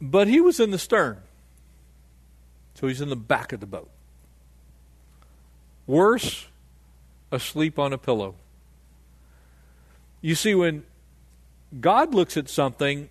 But 0.00 0.28
he 0.28 0.40
was 0.40 0.60
in 0.60 0.70
the 0.70 0.78
stern. 0.78 1.18
So 2.74 2.86
he's 2.86 3.00
in 3.00 3.08
the 3.08 3.16
back 3.16 3.52
of 3.52 3.60
the 3.60 3.66
boat. 3.66 3.90
Worse, 5.86 6.46
asleep 7.32 7.78
on 7.78 7.92
a 7.92 7.98
pillow. 7.98 8.34
You 10.20 10.34
see, 10.34 10.54
when 10.54 10.84
God 11.80 12.14
looks 12.14 12.36
at 12.36 12.48
something, 12.48 13.08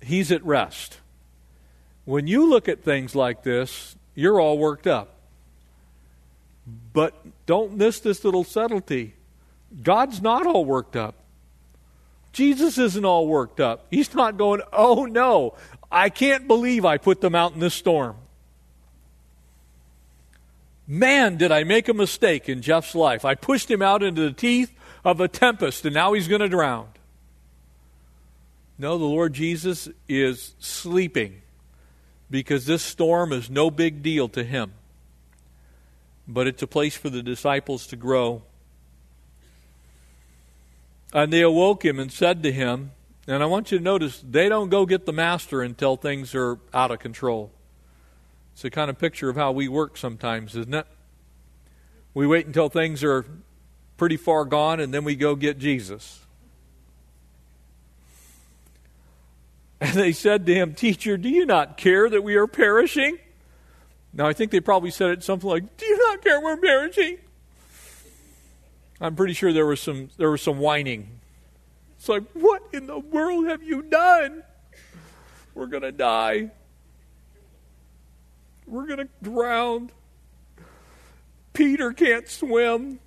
he's 0.00 0.32
at 0.32 0.44
rest. 0.44 1.00
When 2.06 2.28
you 2.28 2.48
look 2.48 2.68
at 2.68 2.82
things 2.82 3.14
like 3.14 3.42
this, 3.42 3.96
you're 4.14 4.40
all 4.40 4.56
worked 4.56 4.86
up. 4.86 5.16
But 6.92 7.14
don't 7.46 7.76
miss 7.76 8.00
this 8.00 8.24
little 8.24 8.44
subtlety. 8.44 9.14
God's 9.82 10.22
not 10.22 10.46
all 10.46 10.64
worked 10.64 10.96
up. 10.96 11.16
Jesus 12.32 12.78
isn't 12.78 13.04
all 13.04 13.26
worked 13.26 13.60
up. 13.60 13.86
He's 13.90 14.14
not 14.14 14.36
going, 14.36 14.62
oh 14.72 15.04
no, 15.04 15.54
I 15.90 16.08
can't 16.08 16.46
believe 16.46 16.84
I 16.84 16.96
put 16.96 17.20
them 17.20 17.34
out 17.34 17.54
in 17.54 17.60
this 17.60 17.74
storm. 17.74 18.16
Man, 20.86 21.36
did 21.36 21.50
I 21.50 21.64
make 21.64 21.88
a 21.88 21.94
mistake 21.94 22.48
in 22.48 22.62
Jeff's 22.62 22.94
life. 22.94 23.24
I 23.24 23.34
pushed 23.34 23.68
him 23.68 23.82
out 23.82 24.04
into 24.04 24.22
the 24.22 24.32
teeth 24.32 24.72
of 25.04 25.20
a 25.20 25.26
tempest, 25.26 25.84
and 25.84 25.94
now 25.94 26.12
he's 26.12 26.28
going 26.28 26.40
to 26.40 26.48
drown. 26.48 26.88
No, 28.78 28.96
the 28.96 29.04
Lord 29.04 29.32
Jesus 29.32 29.88
is 30.08 30.54
sleeping 30.60 31.42
because 32.30 32.66
this 32.66 32.82
storm 32.82 33.32
is 33.32 33.48
no 33.48 33.70
big 33.70 34.02
deal 34.02 34.28
to 34.30 34.44
him. 34.44 34.72
But 36.26 36.46
it's 36.46 36.62
a 36.62 36.66
place 36.66 36.96
for 36.96 37.08
the 37.08 37.22
disciples 37.22 37.86
to 37.88 37.96
grow. 37.96 38.42
And 41.12 41.32
they 41.32 41.42
awoke 41.42 41.84
him 41.84 42.00
and 42.00 42.10
said 42.10 42.42
to 42.42 42.52
him, 42.52 42.92
and 43.28 43.42
I 43.42 43.46
want 43.46 43.72
you 43.72 43.78
to 43.78 43.84
notice 43.84 44.22
they 44.28 44.48
don't 44.48 44.68
go 44.68 44.86
get 44.86 45.06
the 45.06 45.12
master 45.12 45.62
until 45.62 45.96
things 45.96 46.34
are 46.34 46.58
out 46.74 46.90
of 46.90 46.98
control. 46.98 47.52
It's 48.52 48.64
a 48.64 48.70
kind 48.70 48.90
of 48.90 48.98
picture 48.98 49.28
of 49.28 49.36
how 49.36 49.52
we 49.52 49.68
work 49.68 49.96
sometimes, 49.96 50.56
isn't 50.56 50.74
it? 50.74 50.86
We 52.14 52.26
wait 52.26 52.46
until 52.46 52.68
things 52.68 53.04
are 53.04 53.24
pretty 53.96 54.16
far 54.16 54.44
gone 54.44 54.80
and 54.80 54.92
then 54.92 55.04
we 55.04 55.14
go 55.16 55.34
get 55.34 55.58
Jesus. 55.58 56.25
And 59.80 59.92
they 59.92 60.12
said 60.12 60.46
to 60.46 60.54
him, 60.54 60.74
Teacher, 60.74 61.16
do 61.16 61.28
you 61.28 61.44
not 61.44 61.76
care 61.76 62.08
that 62.08 62.22
we 62.22 62.36
are 62.36 62.46
perishing? 62.46 63.18
Now, 64.12 64.26
I 64.26 64.32
think 64.32 64.50
they 64.50 64.60
probably 64.60 64.90
said 64.90 65.10
it 65.10 65.22
something 65.22 65.48
like, 65.48 65.76
Do 65.76 65.84
you 65.84 65.98
not 65.98 66.22
care 66.22 66.40
we're 66.40 66.56
perishing? 66.56 67.18
I'm 69.00 69.14
pretty 69.14 69.34
sure 69.34 69.52
there 69.52 69.66
was 69.66 69.80
some 69.80 70.08
there 70.16 70.30
was 70.30 70.40
some 70.40 70.58
whining. 70.58 71.08
It's 71.98 72.08
like, 72.08 72.24
what 72.32 72.62
in 72.72 72.86
the 72.86 72.98
world 72.98 73.46
have 73.46 73.62
you 73.62 73.82
done? 73.82 74.42
We're 75.54 75.66
gonna 75.66 75.92
die. 75.92 76.50
We're 78.66 78.86
gonna 78.86 79.08
drown. 79.22 79.90
Peter 81.52 81.92
can't 81.92 82.28
swim. 82.28 83.00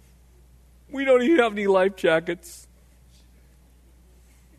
We 0.91 1.05
don't 1.05 1.21
even 1.21 1.37
have 1.37 1.53
any 1.53 1.67
life 1.67 1.95
jackets. 1.95 2.67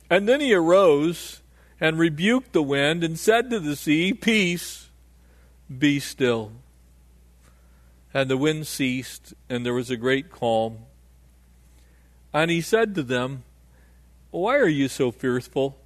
And 0.09 0.29
then 0.29 0.41
he 0.41 0.55
arose 0.55 1.40
and 1.81 1.99
rebuked 1.99 2.53
the 2.53 2.63
wind 2.63 3.03
and 3.03 3.19
said 3.19 3.49
to 3.51 3.59
the 3.59 3.75
sea, 3.75 4.13
Peace, 4.13 4.89
be 5.79 5.99
still. 5.99 6.53
And 8.13 8.29
the 8.29 8.37
wind 8.37 8.67
ceased, 8.67 9.35
and 9.49 9.65
there 9.65 9.73
was 9.73 9.91
a 9.91 9.97
great 9.97 10.31
calm. 10.31 10.79
And 12.33 12.51
he 12.51 12.61
said 12.61 12.95
to 12.97 13.03
them, 13.03 13.45
Why 14.31 14.57
are 14.57 14.69
you 14.69 14.89
so 14.89 15.11
fearful? 15.11 15.79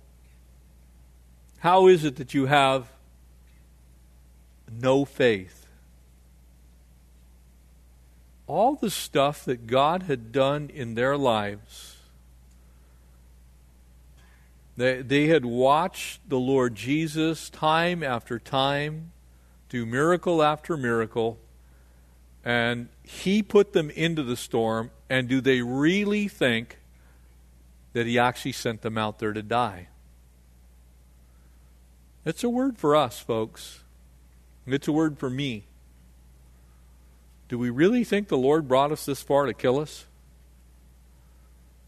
How 1.60 1.86
is 1.86 2.04
it 2.04 2.16
that 2.16 2.34
you 2.34 2.46
have 2.46 2.88
no 4.70 5.04
faith? 5.04 5.66
All 8.46 8.74
the 8.74 8.90
stuff 8.90 9.44
that 9.44 9.66
God 9.66 10.02
had 10.04 10.32
done 10.32 10.70
in 10.74 10.94
their 10.94 11.16
lives 11.16 11.93
they, 14.76 15.02
they 15.02 15.26
had 15.28 15.44
watched 15.44 16.28
the 16.28 16.38
Lord 16.38 16.74
Jesus 16.74 17.48
time 17.50 18.02
after 18.02 18.38
time 18.38 19.12
do 19.74 19.84
miracle 19.84 20.40
after 20.40 20.76
miracle, 20.76 21.36
and 22.44 22.88
He 23.02 23.42
put 23.42 23.72
them 23.72 23.90
into 23.90 24.22
the 24.22 24.36
storm. 24.36 24.92
And 25.10 25.28
do 25.28 25.40
they 25.40 25.62
really 25.62 26.28
think 26.28 26.78
that 27.92 28.06
He 28.06 28.16
actually 28.16 28.52
sent 28.52 28.82
them 28.82 28.96
out 28.96 29.18
there 29.18 29.32
to 29.32 29.42
die? 29.42 29.88
It's 32.24 32.44
a 32.44 32.48
word 32.48 32.78
for 32.78 32.94
us, 32.94 33.18
folks. 33.18 33.80
It's 34.64 34.86
a 34.86 34.92
word 34.92 35.18
for 35.18 35.28
me. 35.28 35.64
Do 37.48 37.58
we 37.58 37.68
really 37.68 38.04
think 38.04 38.28
the 38.28 38.38
Lord 38.38 38.68
brought 38.68 38.92
us 38.92 39.04
this 39.04 39.22
far 39.22 39.46
to 39.46 39.54
kill 39.54 39.80
us? 39.80 40.06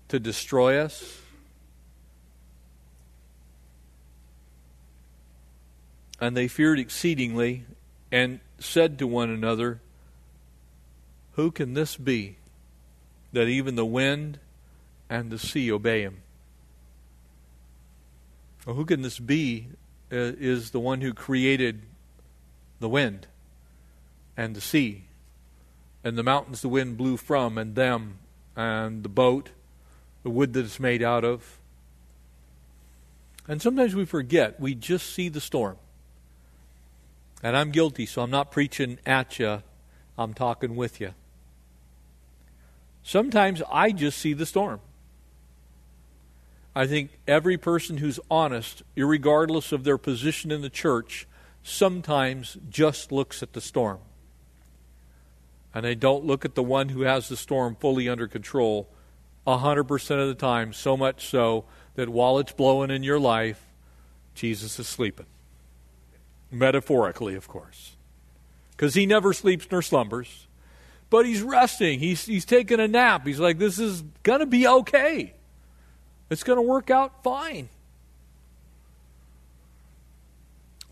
To 0.09 0.19
destroy 0.19 0.81
us? 0.81 1.21
And 6.21 6.37
they 6.37 6.49
feared 6.49 6.79
exceedingly 6.79 7.65
and 8.11 8.41
said 8.59 8.99
to 8.99 9.07
one 9.07 9.31
another, 9.31 9.81
Who 11.33 11.51
can 11.51 11.75
this 11.75 11.97
be 11.97 12.37
that 13.33 13.49
even 13.49 13.75
the 13.77 13.85
wind 13.85 14.39
and 15.11 15.31
the 15.31 15.39
sea 15.39 15.71
obey 15.71 16.03
him? 16.03 16.23
Well, 18.65 18.77
who 18.77 18.85
can 18.85 19.03
this 19.03 19.19
be 19.19 19.69
uh, 20.11 20.35
is 20.39 20.71
the 20.71 20.81
one 20.81 21.01
who 21.01 21.13
created 21.13 21.83
the 22.81 22.89
wind 22.89 23.27
and 24.37 24.55
the 24.55 24.61
sea 24.61 25.05
and 26.03 26.17
the 26.17 26.23
mountains 26.23 26.63
the 26.63 26.69
wind 26.69 26.97
blew 26.97 27.17
from 27.17 27.59
and 27.59 27.75
them 27.75 28.19
and 28.55 29.03
the 29.03 29.09
boat, 29.09 29.51
the 30.23 30.31
wood 30.31 30.53
that 30.53 30.65
it's 30.65 30.79
made 30.79 31.03
out 31.03 31.25
of. 31.25 31.59
And 33.49 33.61
sometimes 33.61 33.95
we 33.95 34.05
forget, 34.05 34.61
we 34.61 34.75
just 34.75 35.13
see 35.13 35.29
the 35.29 35.41
storm. 35.41 35.77
And 37.43 37.57
I'm 37.57 37.71
guilty, 37.71 38.07
so 38.07 38.23
I'm 38.23 38.31
not 38.31 38.51
preaching 38.51 38.99
at 39.05 39.39
you, 39.39 39.63
I'm 40.19 40.35
talking 40.35 40.75
with 40.75 41.01
you. 41.01 41.15
Sometimes 43.03 43.63
I 43.71 43.93
just 43.93 44.19
see 44.19 44.33
the 44.33 44.47
storm. 44.47 44.81
I 46.75 46.87
think 46.87 47.11
every 47.27 47.57
person 47.57 47.99
who's 47.99 48.21
honest, 48.31 48.83
regardless 48.97 49.73
of 49.73 49.85
their 49.85 49.97
position 49.97 50.51
in 50.51 50.61
the 50.61 50.69
church, 50.69 51.27
sometimes 51.63 52.59
just 52.69 53.13
looks 53.13 53.43
at 53.43 53.53
the 53.53 53.61
storm. 53.61 53.99
And 55.75 55.85
they 55.85 55.95
don't 55.95 56.25
look 56.25 56.45
at 56.45 56.55
the 56.55 56.63
one 56.63 56.91
who 56.91 57.03
has 57.03 57.29
the 57.29 57.37
storm 57.37 57.77
fully 57.77 58.09
under 58.09 58.27
control 58.27 58.89
100% 59.47 60.21
of 60.21 60.29
the 60.29 60.35
time, 60.35 60.73
so 60.73 60.97
much 60.97 61.29
so 61.29 61.65
that 61.95 62.09
while 62.09 62.39
it's 62.39 62.53
blowing 62.53 62.91
in 62.91 63.03
your 63.03 63.21
life, 63.21 63.63
Jesus 64.35 64.79
is 64.79 64.89
sleeping. 64.89 65.27
Metaphorically, 66.51 67.35
of 67.35 67.49
course. 67.49 67.97
Because 68.71 68.95
he 68.95 69.07
never 69.07 69.33
sleeps 69.33 69.67
nor 69.71 69.83
slumbers. 69.83 70.47
But 71.09 71.27
he's 71.27 71.43
resting. 71.43 71.99
He's, 71.99 72.27
he's 72.27 72.45
taking 72.45 72.81
a 72.81 72.89
nap. 72.89 73.27
He's 73.27 73.41
like, 73.41 73.59
this 73.59 73.79
is 73.79 74.03
going 74.23 74.41
to 74.41 74.47
be 74.47 74.67
okay. 74.67 75.35
It's 76.31 76.43
going 76.43 76.59
to 76.59 76.63
work 76.63 76.91
out 76.91 77.23
fine. 77.23 77.69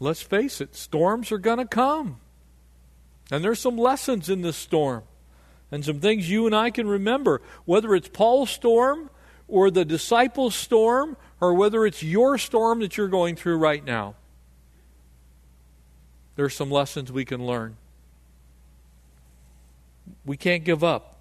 Let's 0.01 0.23
face 0.23 0.61
it, 0.61 0.75
storms 0.75 1.33
are 1.33 1.39
going 1.39 1.59
to 1.59 1.67
come. 1.67 2.21
And 3.31 3.43
there's 3.43 3.61
some 3.61 3.77
lessons 3.77 4.29
in 4.29 4.43
this 4.43 4.57
storm 4.57 5.05
and 5.71 5.85
some 5.85 6.01
things 6.01 6.31
you 6.31 6.47
and 6.47 6.55
I 6.55 6.71
can 6.71 6.87
remember, 6.87 7.41
whether 7.65 7.95
it's 7.95 8.09
Paul's 8.09 8.51
storm 8.51 9.11
or 9.49 9.71
the 9.71 9.85
disciples' 9.85 10.55
storm 10.55 11.17
or 11.41 11.55
whether 11.55 11.87
it's 11.87 12.03
your 12.03 12.39
storm 12.39 12.81
that 12.81 12.97
you're 12.97 13.09
going 13.09 13.35
through 13.37 13.57
right 13.57 13.85
now. 13.85 14.15
There's 16.37 16.55
some 16.55 16.71
lessons 16.71 17.13
we 17.13 17.25
can 17.25 17.45
learn. 17.45 17.77
We 20.25 20.37
can't 20.37 20.65
give 20.65 20.83
up. 20.85 21.19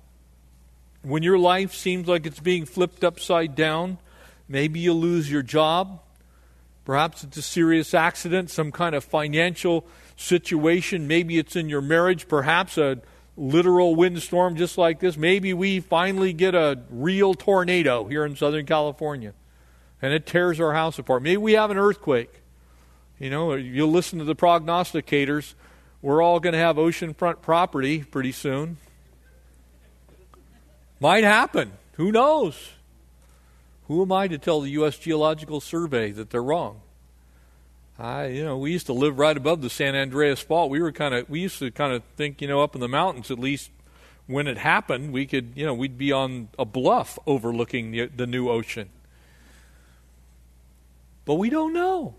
When 1.01 1.23
your 1.23 1.37
life 1.37 1.73
seems 1.73 2.07
like 2.07 2.25
it's 2.25 2.39
being 2.39 2.65
flipped 2.65 3.03
upside 3.03 3.55
down, 3.55 3.97
maybe 4.47 4.79
you 4.79 4.93
lose 4.93 5.29
your 5.29 5.41
job. 5.41 5.99
Perhaps 6.85 7.23
it's 7.23 7.37
a 7.37 7.41
serious 7.41 7.93
accident, 7.93 8.49
some 8.49 8.71
kind 8.71 8.95
of 8.95 9.03
financial 9.03 9.85
situation. 10.15 11.07
Maybe 11.07 11.37
it's 11.37 11.55
in 11.55 11.69
your 11.69 11.81
marriage, 11.81 12.27
perhaps 12.27 12.77
a 12.77 13.01
literal 13.35 13.95
windstorm 13.95 14.55
just 14.55 14.77
like 14.77 14.99
this. 14.99 15.17
Maybe 15.17 15.53
we 15.53 15.79
finally 15.79 16.33
get 16.33 16.55
a 16.55 16.79
real 16.89 17.33
tornado 17.33 18.05
here 18.05 18.25
in 18.25 18.35
Southern 18.35 18.65
California 18.65 19.33
and 20.01 20.13
it 20.13 20.25
tears 20.25 20.59
our 20.59 20.73
house 20.73 20.99
apart. 20.99 21.23
Maybe 21.23 21.37
we 21.37 21.53
have 21.53 21.71
an 21.71 21.77
earthquake. 21.77 22.42
You 23.19 23.29
know, 23.29 23.53
you'll 23.53 23.91
listen 23.91 24.19
to 24.19 24.25
the 24.25 24.35
prognosticators. 24.35 25.53
We're 26.01 26.21
all 26.21 26.39
going 26.39 26.53
to 26.53 26.59
have 26.59 26.75
oceanfront 26.75 27.41
property 27.41 28.03
pretty 28.03 28.31
soon. 28.31 28.77
Might 30.99 31.23
happen. 31.23 31.73
Who 31.93 32.11
knows? 32.11 32.71
Who 33.87 34.01
am 34.01 34.11
I 34.11 34.27
to 34.27 34.37
tell 34.37 34.61
the 34.61 34.71
U.S. 34.71 34.97
Geological 34.97 35.61
Survey 35.61 36.11
that 36.11 36.29
they're 36.29 36.43
wrong? 36.43 36.81
I, 37.99 38.27
you 38.27 38.43
know, 38.43 38.57
we 38.57 38.71
used 38.71 38.87
to 38.87 38.93
live 38.93 39.19
right 39.19 39.35
above 39.35 39.61
the 39.61 39.69
San 39.69 39.95
Andreas 39.95 40.41
Fault. 40.41 40.71
We 40.71 40.81
were 40.81 40.91
kind 40.91 41.13
of, 41.13 41.29
we 41.29 41.41
used 41.41 41.59
to 41.59 41.69
kind 41.71 41.93
of 41.93 42.03
think, 42.15 42.41
you 42.41 42.47
know, 42.47 42.61
up 42.61 42.73
in 42.73 42.81
the 42.81 42.87
mountains, 42.87 43.29
at 43.29 43.37
least 43.37 43.69
when 44.25 44.47
it 44.47 44.57
happened, 44.57 45.13
we 45.13 45.25
could, 45.25 45.51
you 45.55 45.65
know, 45.65 45.73
we'd 45.73 45.97
be 45.97 46.11
on 46.11 46.49
a 46.57 46.65
bluff 46.65 47.19
overlooking 47.27 47.91
the, 47.91 48.07
the 48.07 48.25
new 48.25 48.49
ocean. 48.49 48.89
But 51.25 51.35
we 51.35 51.49
don't 51.49 51.73
know. 51.73 52.15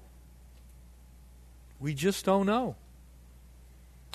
We 1.85 1.93
just 1.93 2.25
don't 2.25 2.47
know. 2.47 2.77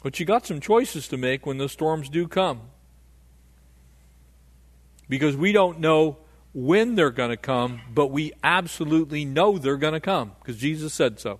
But 0.01 0.20
you 0.20 0.26
got 0.26 0.43
some 0.43 0.59
choices 0.59 1.07
to 1.09 1.17
make 1.17 1.45
when 1.45 1.59
the 1.59 1.70
storms 1.70 2.09
do 2.09 2.28
come. 2.28 2.61
Because 5.07 5.38
we 5.38 5.51
don't 5.51 5.80
know 5.80 6.17
when 6.51 6.95
they're 6.95 7.11
going 7.11 7.30
to 7.30 7.38
come, 7.38 7.82
but 7.93 8.07
we 8.07 8.34
absolutely 8.43 9.24
know 9.24 9.59
they're 9.59 9.78
going 9.78 9.93
to 9.93 9.99
come 9.99 10.32
because 10.39 10.57
Jesus 10.57 10.95
said 10.95 11.20
so. 11.20 11.39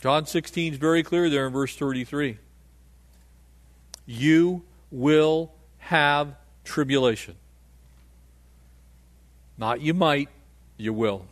John 0.00 0.24
16 0.24 0.72
is 0.72 0.78
very 0.78 1.02
clear 1.02 1.28
there 1.28 1.46
in 1.46 1.52
verse 1.52 1.76
33. 1.76 2.38
You 4.06 4.62
will 4.90 5.52
have 5.76 6.36
tribulation. 6.64 7.34
Not 9.58 9.82
you 9.82 9.92
might, 9.92 10.30
you 10.78 10.94
will. 10.94 11.26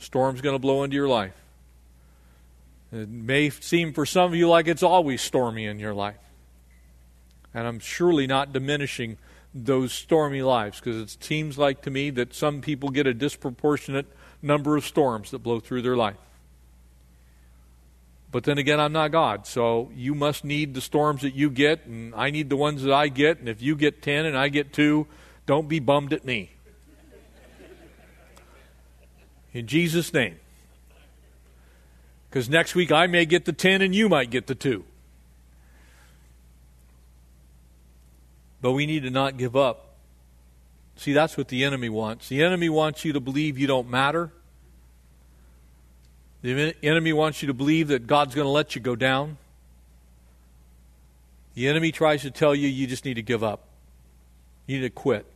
Storm's 0.00 0.40
going 0.40 0.56
to 0.56 0.58
blow 0.58 0.82
into 0.82 0.96
your 0.96 1.06
life. 1.06 1.34
It 2.92 3.08
may 3.08 3.48
seem 3.48 3.94
for 3.94 4.04
some 4.04 4.32
of 4.32 4.34
you 4.34 4.48
like 4.48 4.68
it's 4.68 4.82
always 4.82 5.22
stormy 5.22 5.64
in 5.64 5.78
your 5.78 5.94
life. 5.94 6.18
And 7.54 7.66
I'm 7.66 7.78
surely 7.78 8.26
not 8.26 8.52
diminishing 8.52 9.16
those 9.54 9.92
stormy 9.92 10.42
lives 10.42 10.78
because 10.78 11.00
it 11.00 11.22
seems 11.22 11.58
like 11.58 11.82
to 11.82 11.90
me 11.90 12.10
that 12.10 12.34
some 12.34 12.60
people 12.60 12.90
get 12.90 13.06
a 13.06 13.14
disproportionate 13.14 14.06
number 14.42 14.76
of 14.76 14.84
storms 14.84 15.30
that 15.30 15.38
blow 15.38 15.60
through 15.60 15.82
their 15.82 15.96
life. 15.96 16.16
But 18.30 18.44
then 18.44 18.56
again, 18.56 18.80
I'm 18.80 18.92
not 18.92 19.10
God, 19.10 19.46
so 19.46 19.90
you 19.94 20.14
must 20.14 20.42
need 20.42 20.72
the 20.72 20.80
storms 20.80 21.20
that 21.20 21.34
you 21.34 21.50
get, 21.50 21.84
and 21.84 22.14
I 22.14 22.30
need 22.30 22.48
the 22.48 22.56
ones 22.56 22.82
that 22.82 22.92
I 22.92 23.08
get. 23.08 23.38
And 23.38 23.48
if 23.48 23.60
you 23.60 23.76
get 23.76 24.00
10 24.00 24.24
and 24.24 24.36
I 24.36 24.48
get 24.48 24.72
2, 24.72 25.06
don't 25.44 25.68
be 25.68 25.80
bummed 25.80 26.14
at 26.14 26.24
me. 26.24 26.50
In 29.52 29.66
Jesus' 29.66 30.14
name. 30.14 30.36
Because 32.32 32.48
next 32.48 32.74
week 32.74 32.90
I 32.90 33.06
may 33.08 33.26
get 33.26 33.44
the 33.44 33.52
10 33.52 33.82
and 33.82 33.94
you 33.94 34.08
might 34.08 34.30
get 34.30 34.46
the 34.46 34.54
2. 34.54 34.82
But 38.62 38.72
we 38.72 38.86
need 38.86 39.02
to 39.02 39.10
not 39.10 39.36
give 39.36 39.54
up. 39.54 39.96
See, 40.96 41.12
that's 41.12 41.36
what 41.36 41.48
the 41.48 41.62
enemy 41.62 41.90
wants. 41.90 42.30
The 42.30 42.42
enemy 42.42 42.70
wants 42.70 43.04
you 43.04 43.12
to 43.12 43.20
believe 43.20 43.58
you 43.58 43.66
don't 43.66 43.90
matter. 43.90 44.30
The 46.40 46.74
enemy 46.82 47.12
wants 47.12 47.42
you 47.42 47.48
to 47.48 47.54
believe 47.54 47.88
that 47.88 48.06
God's 48.06 48.34
going 48.34 48.46
to 48.46 48.50
let 48.50 48.74
you 48.74 48.80
go 48.80 48.96
down. 48.96 49.36
The 51.52 51.68
enemy 51.68 51.92
tries 51.92 52.22
to 52.22 52.30
tell 52.30 52.54
you 52.54 52.66
you 52.66 52.86
just 52.86 53.04
need 53.04 53.14
to 53.14 53.22
give 53.22 53.44
up. 53.44 53.68
You 54.66 54.78
need 54.78 54.86
to 54.86 54.90
quit. 54.90 55.26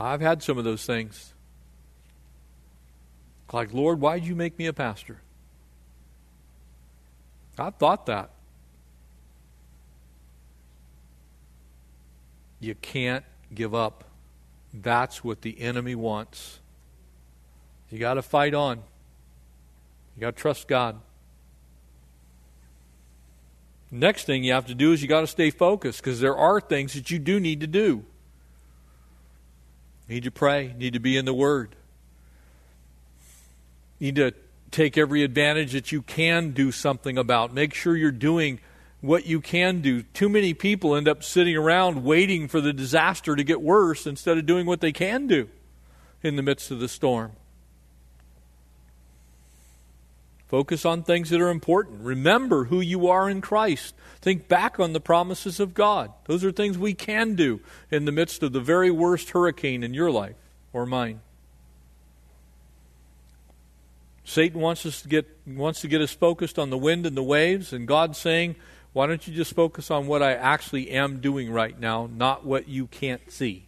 I've 0.00 0.20
had 0.20 0.42
some 0.42 0.58
of 0.58 0.64
those 0.64 0.84
things. 0.84 1.32
Like, 3.52 3.72
Lord, 3.72 4.00
why'd 4.00 4.24
you 4.24 4.34
make 4.34 4.58
me 4.58 4.66
a 4.66 4.72
pastor? 4.72 5.20
I've 7.58 7.74
thought 7.76 8.06
that. 8.06 8.30
You 12.60 12.74
can't 12.74 13.24
give 13.52 13.74
up. 13.74 14.04
That's 14.72 15.24
what 15.24 15.42
the 15.42 15.60
enemy 15.60 15.94
wants. 15.94 16.60
You 17.90 17.98
got 17.98 18.14
to 18.14 18.22
fight 18.22 18.54
on. 18.54 18.78
You 20.16 20.20
got 20.20 20.36
to 20.36 20.40
trust 20.40 20.68
God. 20.68 21.00
Next 23.90 24.24
thing 24.24 24.44
you 24.44 24.52
have 24.52 24.66
to 24.66 24.74
do 24.74 24.92
is 24.92 25.02
you 25.02 25.08
got 25.08 25.22
to 25.22 25.26
stay 25.26 25.50
focused 25.50 26.00
because 26.00 26.20
there 26.20 26.36
are 26.36 26.60
things 26.60 26.92
that 26.94 27.10
you 27.10 27.18
do 27.18 27.40
need 27.40 27.60
to 27.60 27.66
do. 27.66 28.04
Need 30.08 30.24
to 30.24 30.30
pray, 30.30 30.74
need 30.78 30.92
to 30.92 31.00
be 31.00 31.16
in 31.16 31.24
the 31.24 31.34
Word. 31.34 31.74
Need 34.00 34.16
to 34.16 34.32
take 34.70 34.96
every 34.96 35.22
advantage 35.22 35.72
that 35.72 35.92
you 35.92 36.02
can 36.02 36.50
do 36.50 36.72
something 36.72 37.18
about. 37.18 37.52
Make 37.52 37.74
sure 37.74 37.96
you're 37.96 38.10
doing 38.10 38.60
what 39.00 39.26
you 39.26 39.40
can 39.40 39.80
do. 39.80 40.02
Too 40.02 40.28
many 40.28 40.54
people 40.54 40.94
end 40.94 41.08
up 41.08 41.22
sitting 41.22 41.56
around 41.56 42.04
waiting 42.04 42.48
for 42.48 42.60
the 42.60 42.72
disaster 42.72 43.36
to 43.36 43.44
get 43.44 43.60
worse 43.60 44.06
instead 44.06 44.38
of 44.38 44.46
doing 44.46 44.66
what 44.66 44.80
they 44.80 44.92
can 44.92 45.26
do 45.26 45.48
in 46.22 46.36
the 46.36 46.42
midst 46.42 46.70
of 46.70 46.80
the 46.80 46.88
storm. 46.88 47.32
Focus 50.48 50.84
on 50.84 51.04
things 51.04 51.30
that 51.30 51.40
are 51.40 51.48
important. 51.48 52.00
Remember 52.00 52.64
who 52.64 52.80
you 52.80 53.06
are 53.06 53.30
in 53.30 53.40
Christ. 53.40 53.94
Think 54.20 54.48
back 54.48 54.80
on 54.80 54.92
the 54.92 55.00
promises 55.00 55.60
of 55.60 55.74
God. 55.74 56.12
Those 56.26 56.44
are 56.44 56.50
things 56.50 56.76
we 56.76 56.92
can 56.92 57.36
do 57.36 57.60
in 57.90 58.04
the 58.04 58.12
midst 58.12 58.42
of 58.42 58.52
the 58.52 58.60
very 58.60 58.90
worst 58.90 59.30
hurricane 59.30 59.84
in 59.84 59.94
your 59.94 60.10
life 60.10 60.34
or 60.72 60.86
mine. 60.86 61.20
Satan 64.24 64.60
wants 64.60 64.86
us 64.86 65.02
to 65.02 65.08
get 65.08 65.26
wants 65.46 65.80
to 65.80 65.88
get 65.88 66.00
us 66.00 66.12
focused 66.12 66.58
on 66.58 66.70
the 66.70 66.78
wind 66.78 67.06
and 67.06 67.16
the 67.16 67.22
waves, 67.22 67.72
and 67.72 67.86
God's 67.88 68.18
saying, 68.18 68.56
why 68.92 69.06
don't 69.06 69.26
you 69.26 69.34
just 69.34 69.54
focus 69.54 69.90
on 69.90 70.06
what 70.06 70.22
I 70.22 70.34
actually 70.34 70.90
am 70.90 71.20
doing 71.20 71.50
right 71.52 71.78
now, 71.78 72.08
not 72.12 72.44
what 72.44 72.68
you 72.68 72.86
can't 72.86 73.30
see? 73.30 73.66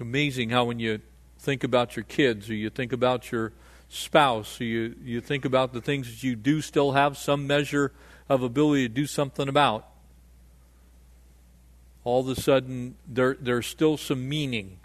Amazing 0.00 0.50
how 0.50 0.64
when 0.64 0.78
you 0.78 1.00
think 1.38 1.62
about 1.62 1.96
your 1.96 2.04
kids 2.04 2.48
or 2.48 2.54
you 2.54 2.70
think 2.70 2.92
about 2.92 3.30
your 3.30 3.52
spouse 3.88 4.60
or 4.60 4.64
you, 4.64 4.94
you 5.02 5.20
think 5.20 5.44
about 5.44 5.72
the 5.72 5.80
things 5.80 6.08
that 6.08 6.22
you 6.22 6.36
do 6.36 6.60
still 6.60 6.92
have 6.92 7.18
some 7.18 7.46
measure 7.46 7.92
of 8.28 8.42
ability 8.42 8.88
to 8.88 8.94
do 8.94 9.06
something 9.06 9.48
about, 9.48 9.86
all 12.04 12.20
of 12.20 12.28
a 12.28 12.40
sudden 12.40 12.94
there, 13.06 13.36
there's 13.40 13.66
still 13.66 13.96
some 13.96 14.28
meaning 14.28 14.78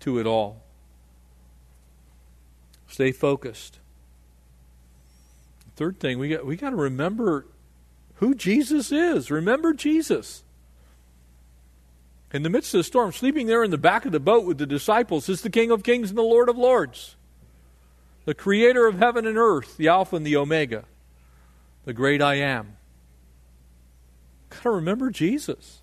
to 0.00 0.18
it 0.18 0.26
all. 0.26 0.62
Stay 2.88 3.12
focused. 3.12 3.78
Third 5.76 6.00
thing, 6.00 6.18
we 6.18 6.30
got 6.30 6.44
we 6.44 6.56
got 6.56 6.70
to 6.70 6.76
remember 6.76 7.46
who 8.14 8.34
Jesus 8.34 8.90
is. 8.90 9.30
Remember 9.30 9.72
Jesus. 9.72 10.42
In 12.32 12.42
the 12.42 12.50
midst 12.50 12.74
of 12.74 12.78
the 12.78 12.84
storm, 12.84 13.12
sleeping 13.12 13.46
there 13.46 13.64
in 13.64 13.70
the 13.70 13.78
back 13.78 14.04
of 14.04 14.12
the 14.12 14.20
boat 14.20 14.44
with 14.44 14.58
the 14.58 14.66
disciples 14.66 15.28
is 15.28 15.42
the 15.42 15.50
King 15.50 15.70
of 15.70 15.82
Kings 15.82 16.10
and 16.10 16.18
the 16.18 16.22
Lord 16.22 16.48
of 16.48 16.58
Lords, 16.58 17.16
the 18.26 18.34
creator 18.34 18.86
of 18.86 18.98
heaven 18.98 19.26
and 19.26 19.38
earth, 19.38 19.76
the 19.76 19.88
Alpha 19.88 20.16
and 20.16 20.26
the 20.26 20.36
Omega, 20.36 20.84
the 21.84 21.94
great 21.94 22.20
I 22.20 22.34
am. 22.34 22.76
Got 24.50 24.62
to 24.62 24.70
remember 24.70 25.10
Jesus. 25.10 25.80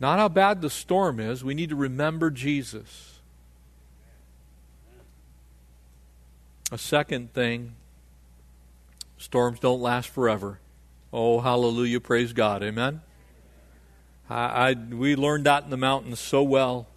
Not 0.00 0.18
how 0.18 0.28
bad 0.28 0.62
the 0.62 0.70
storm 0.70 1.20
is, 1.20 1.44
we 1.44 1.54
need 1.54 1.68
to 1.68 1.76
remember 1.76 2.30
Jesus. 2.30 3.20
A 6.72 6.78
second 6.78 7.32
thing 7.34 7.74
Storms 9.20 9.60
don't 9.60 9.82
last 9.82 10.08
forever. 10.08 10.60
Oh, 11.12 11.40
hallelujah. 11.40 12.00
Praise 12.00 12.32
God. 12.32 12.62
Amen. 12.62 13.02
I, 14.30 14.70
I, 14.70 14.72
we 14.72 15.14
learned 15.14 15.44
that 15.44 15.62
in 15.62 15.68
the 15.68 15.76
mountains 15.76 16.18
so 16.18 16.42
well. 16.42 16.88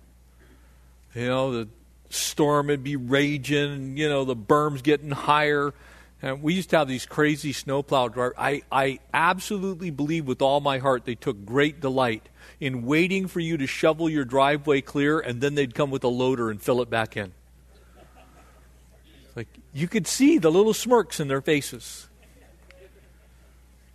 You 1.13 1.27
know, 1.27 1.51
the 1.51 1.67
storm 2.09 2.67
would 2.67 2.81
be 2.81 2.95
raging, 2.95 3.97
you 3.97 4.07
know, 4.07 4.23
the 4.23 4.37
berm's 4.37 4.81
getting 4.81 5.11
higher, 5.11 5.73
And 6.21 6.41
we 6.41 6.53
used 6.53 6.69
to 6.69 6.77
have 6.77 6.87
these 6.87 7.05
crazy 7.05 7.51
snowplow 7.51 8.07
drivers. 8.07 8.37
I, 8.37 8.61
I 8.71 8.99
absolutely 9.13 9.89
believe 9.89 10.25
with 10.25 10.41
all 10.41 10.61
my 10.61 10.77
heart 10.77 11.03
they 11.03 11.15
took 11.15 11.45
great 11.45 11.81
delight 11.81 12.29
in 12.64 12.86
waiting 12.86 13.28
for 13.28 13.41
you 13.41 13.57
to 13.57 13.68
shovel 13.68 14.09
your 14.09 14.24
driveway 14.24 14.80
clear, 14.80 15.20
and 15.20 15.41
then 15.41 15.53
they'd 15.53 15.76
come 15.76 15.91
with 15.91 16.01
a 16.05 16.07
loader 16.07 16.49
and 16.49 16.61
fill 16.61 16.82
it 16.82 16.89
back 16.89 17.18
in. 17.18 17.34
Like 19.36 19.49
you 19.74 19.89
could 19.89 20.07
see 20.07 20.38
the 20.38 20.49
little 20.49 20.74
smirks 20.74 21.20
in 21.20 21.28
their 21.28 21.41
faces. 21.41 22.07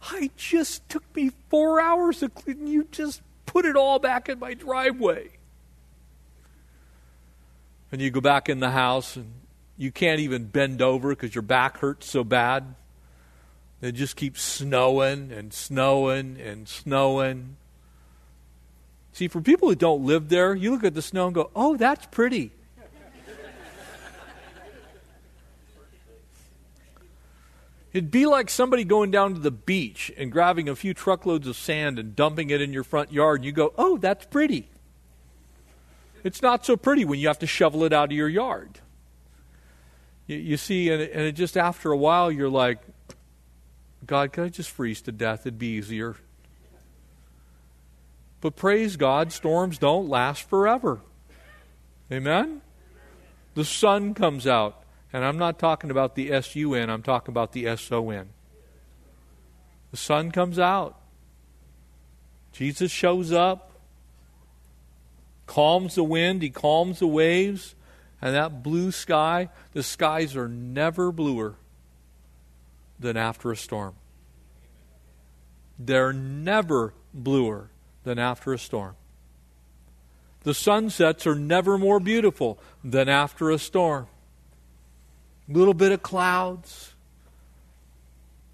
I 0.02 0.30
just 0.36 0.86
took 0.90 1.02
me 1.16 1.30
four 1.48 1.80
hours 1.80 2.20
to 2.20 2.28
clean. 2.28 2.66
You 2.66 2.86
just 2.92 3.22
put 3.46 3.64
it 3.64 3.74
all 3.74 3.98
back 3.98 4.28
in 4.28 4.38
my 4.38 4.52
driveway. 4.52 5.30
And 7.90 8.02
you 8.02 8.10
go 8.10 8.20
back 8.20 8.50
in 8.50 8.60
the 8.60 8.72
house 8.72 9.16
and 9.16 9.32
you 9.78 9.90
can't 9.90 10.20
even 10.20 10.44
bend 10.44 10.82
over 10.82 11.08
because 11.08 11.34
your 11.34 11.40
back 11.40 11.78
hurts 11.78 12.06
so 12.10 12.22
bad. 12.22 12.74
It 13.80 13.92
just 13.92 14.14
keeps 14.14 14.42
snowing 14.42 15.32
and 15.32 15.54
snowing 15.54 16.38
and 16.38 16.68
snowing. 16.68 17.56
See, 19.18 19.26
for 19.26 19.40
people 19.40 19.68
who 19.68 19.74
don't 19.74 20.06
live 20.06 20.28
there, 20.28 20.54
you 20.54 20.70
look 20.70 20.84
at 20.84 20.94
the 20.94 21.02
snow 21.02 21.26
and 21.26 21.34
go, 21.34 21.50
oh, 21.56 21.76
that's 21.76 22.06
pretty. 22.06 22.52
It'd 27.92 28.12
be 28.12 28.26
like 28.26 28.48
somebody 28.48 28.84
going 28.84 29.10
down 29.10 29.34
to 29.34 29.40
the 29.40 29.50
beach 29.50 30.12
and 30.16 30.30
grabbing 30.30 30.68
a 30.68 30.76
few 30.76 30.94
truckloads 30.94 31.48
of 31.48 31.56
sand 31.56 31.98
and 31.98 32.14
dumping 32.14 32.50
it 32.50 32.62
in 32.62 32.72
your 32.72 32.84
front 32.84 33.12
yard, 33.12 33.40
and 33.40 33.44
you 33.44 33.50
go, 33.50 33.72
oh, 33.76 33.98
that's 33.98 34.24
pretty. 34.26 34.68
It's 36.22 36.40
not 36.40 36.64
so 36.64 36.76
pretty 36.76 37.04
when 37.04 37.18
you 37.18 37.26
have 37.26 37.40
to 37.40 37.46
shovel 37.48 37.82
it 37.82 37.92
out 37.92 38.10
of 38.10 38.16
your 38.16 38.28
yard. 38.28 38.78
You, 40.28 40.36
you 40.36 40.56
see, 40.56 40.90
and, 40.90 41.02
and 41.02 41.36
just 41.36 41.56
after 41.56 41.90
a 41.90 41.96
while, 41.96 42.30
you're 42.30 42.48
like, 42.48 42.78
God, 44.06 44.32
can 44.32 44.44
I 44.44 44.48
just 44.48 44.70
freeze 44.70 45.02
to 45.02 45.10
death? 45.10 45.40
It'd 45.40 45.58
be 45.58 45.70
easier. 45.70 46.14
But 48.40 48.56
praise 48.56 48.96
God, 48.96 49.32
storms 49.32 49.78
don't 49.78 50.08
last 50.08 50.48
forever. 50.48 51.00
Amen? 52.10 52.62
The 53.54 53.64
sun 53.64 54.14
comes 54.14 54.46
out. 54.46 54.84
And 55.12 55.24
I'm 55.24 55.38
not 55.38 55.58
talking 55.58 55.90
about 55.90 56.14
the 56.14 56.30
S 56.30 56.54
U 56.54 56.74
N, 56.74 56.90
I'm 56.90 57.02
talking 57.02 57.32
about 57.32 57.52
the 57.52 57.66
S 57.66 57.90
O 57.90 58.10
N. 58.10 58.28
The 59.90 59.96
sun 59.96 60.30
comes 60.30 60.58
out. 60.58 61.00
Jesus 62.52 62.90
shows 62.90 63.32
up, 63.32 63.72
calms 65.46 65.94
the 65.94 66.04
wind, 66.04 66.42
he 66.42 66.50
calms 66.50 66.98
the 66.98 67.06
waves, 67.06 67.74
and 68.20 68.34
that 68.34 68.62
blue 68.62 68.90
sky, 68.90 69.48
the 69.72 69.82
skies 69.82 70.36
are 70.36 70.48
never 70.48 71.10
bluer 71.10 71.54
than 72.98 73.16
after 73.16 73.50
a 73.50 73.56
storm. 73.56 73.94
They're 75.78 76.12
never 76.12 76.92
bluer 77.14 77.70
than 78.08 78.18
after 78.18 78.54
a 78.54 78.58
storm. 78.58 78.96
The 80.42 80.54
sunsets 80.54 81.26
are 81.26 81.34
never 81.34 81.76
more 81.76 82.00
beautiful 82.00 82.58
than 82.82 83.08
after 83.08 83.50
a 83.50 83.58
storm 83.58 84.08
little 85.48 85.74
bit 85.74 85.92
of 85.92 86.02
clouds. 86.02 86.94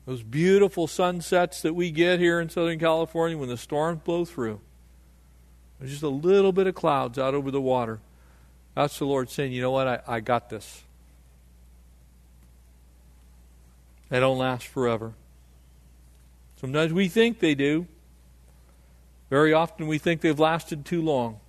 Those 0.07 0.23
beautiful 0.23 0.87
sunsets 0.87 1.63
that 1.63 1.75
we 1.75 1.91
get 1.91 2.21
here 2.21 2.41
in 2.41 2.49
Southern 2.49 2.79
California 2.79 3.37
when 3.37 3.49
the 3.49 3.57
storms 3.57 4.01
blow 4.05 4.25
through. 4.25 4.61
There's 5.79 5.91
just 5.91 6.03
a 6.03 6.09
little 6.09 6.53
bit 6.53 6.67
of 6.67 6.75
clouds 6.75 7.19
out 7.19 7.35
over 7.35 7.51
the 7.51 7.61
water. 7.61 8.01
That's 8.75 8.99
the 8.99 9.07
Lord 9.07 9.31
saying, 9.31 9.53
you 9.53 9.63
know 9.63 9.71
what? 9.71 9.89
I, 9.89 10.01
I 10.07 10.21
got 10.21 10.51
this. 10.51 10.83
They 14.09 14.21
don't 14.21 14.39
last 14.39 14.67
forever. 14.67 15.15
Sometimes 16.61 16.93
we 16.93 17.09
think 17.09 17.41
they 17.41 17.55
do. 17.55 17.87
Very 19.35 19.53
often 19.53 19.89
we 19.89 19.99
think 19.99 20.21
they've 20.21 20.39
lasted 20.39 20.85
too 20.85 21.03
long. 21.03 21.41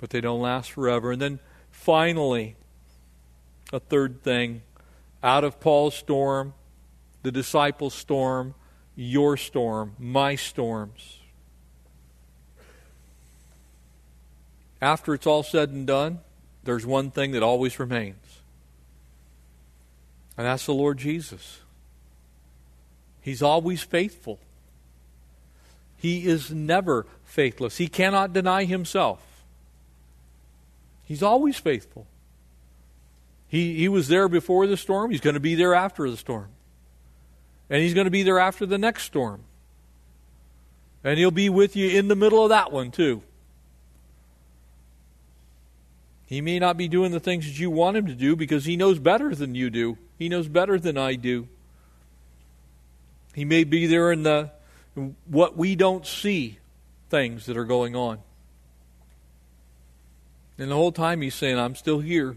But 0.00 0.10
they 0.10 0.20
don't 0.20 0.40
last 0.40 0.70
forever. 0.70 1.10
And 1.10 1.20
then 1.20 1.40
finally, 1.72 2.54
a 3.72 3.80
third 3.80 4.22
thing 4.22 4.62
out 5.20 5.42
of 5.42 5.58
Paul's 5.58 5.96
storm, 5.96 6.54
the 7.24 7.32
disciples' 7.32 7.92
storm, 7.92 8.54
your 8.94 9.36
storm, 9.36 9.96
my 9.98 10.36
storms. 10.36 11.18
After 14.80 15.12
it's 15.12 15.26
all 15.26 15.42
said 15.42 15.70
and 15.70 15.88
done, 15.88 16.20
there's 16.62 16.86
one 16.86 17.10
thing 17.10 17.32
that 17.32 17.42
always 17.42 17.80
remains, 17.80 18.42
and 20.38 20.46
that's 20.46 20.66
the 20.66 20.72
Lord 20.72 20.98
Jesus. 20.98 21.62
He's 23.22 23.42
always 23.42 23.82
faithful. 23.82 24.38
He 25.96 26.26
is 26.26 26.50
never 26.50 27.06
faithless. 27.24 27.78
He 27.78 27.88
cannot 27.88 28.32
deny 28.32 28.64
himself. 28.64 29.44
He's 31.04 31.22
always 31.22 31.56
faithful. 31.56 32.06
He, 33.48 33.74
he 33.74 33.88
was 33.88 34.08
there 34.08 34.28
before 34.28 34.66
the 34.66 34.76
storm. 34.76 35.10
He's 35.10 35.20
going 35.20 35.34
to 35.34 35.40
be 35.40 35.54
there 35.54 35.74
after 35.74 36.10
the 36.10 36.16
storm. 36.16 36.48
And 37.70 37.80
he's 37.82 37.94
going 37.94 38.06
to 38.06 38.10
be 38.10 38.22
there 38.22 38.38
after 38.38 38.66
the 38.66 38.78
next 38.78 39.04
storm. 39.04 39.44
And 41.04 41.18
he'll 41.18 41.30
be 41.30 41.48
with 41.48 41.76
you 41.76 41.88
in 41.88 42.08
the 42.08 42.16
middle 42.16 42.42
of 42.42 42.50
that 42.50 42.72
one, 42.72 42.90
too. 42.90 43.22
He 46.26 46.40
may 46.40 46.58
not 46.58 46.76
be 46.76 46.88
doing 46.88 47.12
the 47.12 47.20
things 47.20 47.46
that 47.46 47.58
you 47.58 47.70
want 47.70 47.96
him 47.96 48.06
to 48.06 48.14
do 48.14 48.34
because 48.34 48.64
he 48.64 48.76
knows 48.76 48.98
better 48.98 49.32
than 49.32 49.54
you 49.54 49.70
do. 49.70 49.96
He 50.18 50.28
knows 50.28 50.48
better 50.48 50.78
than 50.78 50.98
I 50.98 51.14
do. 51.14 51.46
He 53.32 53.44
may 53.44 53.62
be 53.62 53.86
there 53.86 54.10
in 54.10 54.24
the 54.24 54.50
what 55.26 55.56
we 55.56 55.76
don't 55.76 56.06
see 56.06 56.58
things 57.10 57.46
that 57.46 57.56
are 57.56 57.64
going 57.64 57.94
on. 57.94 58.18
And 60.58 60.70
the 60.70 60.74
whole 60.74 60.92
time 60.92 61.20
he's 61.20 61.34
saying, 61.34 61.58
I'm 61.58 61.74
still 61.74 62.00
here. 62.00 62.36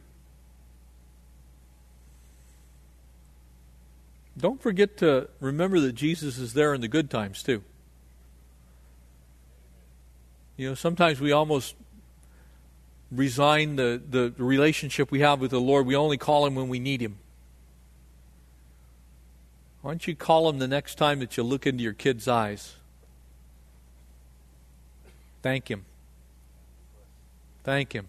Don't 4.38 4.62
forget 4.62 4.98
to 4.98 5.30
remember 5.40 5.80
that 5.82 5.94
Jesus 5.94 6.38
is 6.38 6.54
there 6.54 6.74
in 6.74 6.82
the 6.82 6.88
good 6.88 7.10
times 7.10 7.44
too. 7.44 7.64
You 10.58 10.70
know, 10.70 10.76
sometimes 10.76 11.22
we 11.22 11.32
almost 11.32 11.76
resign 13.12 13.78
the, 13.78 14.02
the 14.10 14.34
relationship 14.38 15.12
we 15.12 15.22
have 15.22 15.40
with 15.40 15.52
the 15.52 15.62
Lord. 15.62 15.86
We 15.86 15.96
only 15.96 16.18
call 16.18 16.46
Him 16.46 16.56
when 16.56 16.68
we 16.68 16.80
need 16.80 17.02
Him. 17.02 17.18
Why 19.82 19.92
don't 19.92 20.08
you 20.08 20.16
call 20.16 20.50
Him 20.50 20.60
the 20.60 20.68
next 20.68 20.96
time 20.96 21.20
that 21.20 21.38
you 21.38 21.44
look 21.44 21.66
into 21.66 21.84
your 21.84 21.94
kid's 21.94 22.28
eyes? 22.28 22.76
Thank 25.42 25.70
Him. 25.70 25.86
Thank 27.64 27.94
Him. 27.94 28.08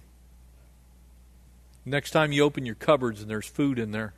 Next 1.84 2.10
time 2.10 2.32
you 2.32 2.42
open 2.42 2.66
your 2.66 2.74
cupboards 2.74 3.20
and 3.20 3.30
there's 3.30 3.46
food 3.46 3.78
in 3.78 3.92
there, 3.92 4.14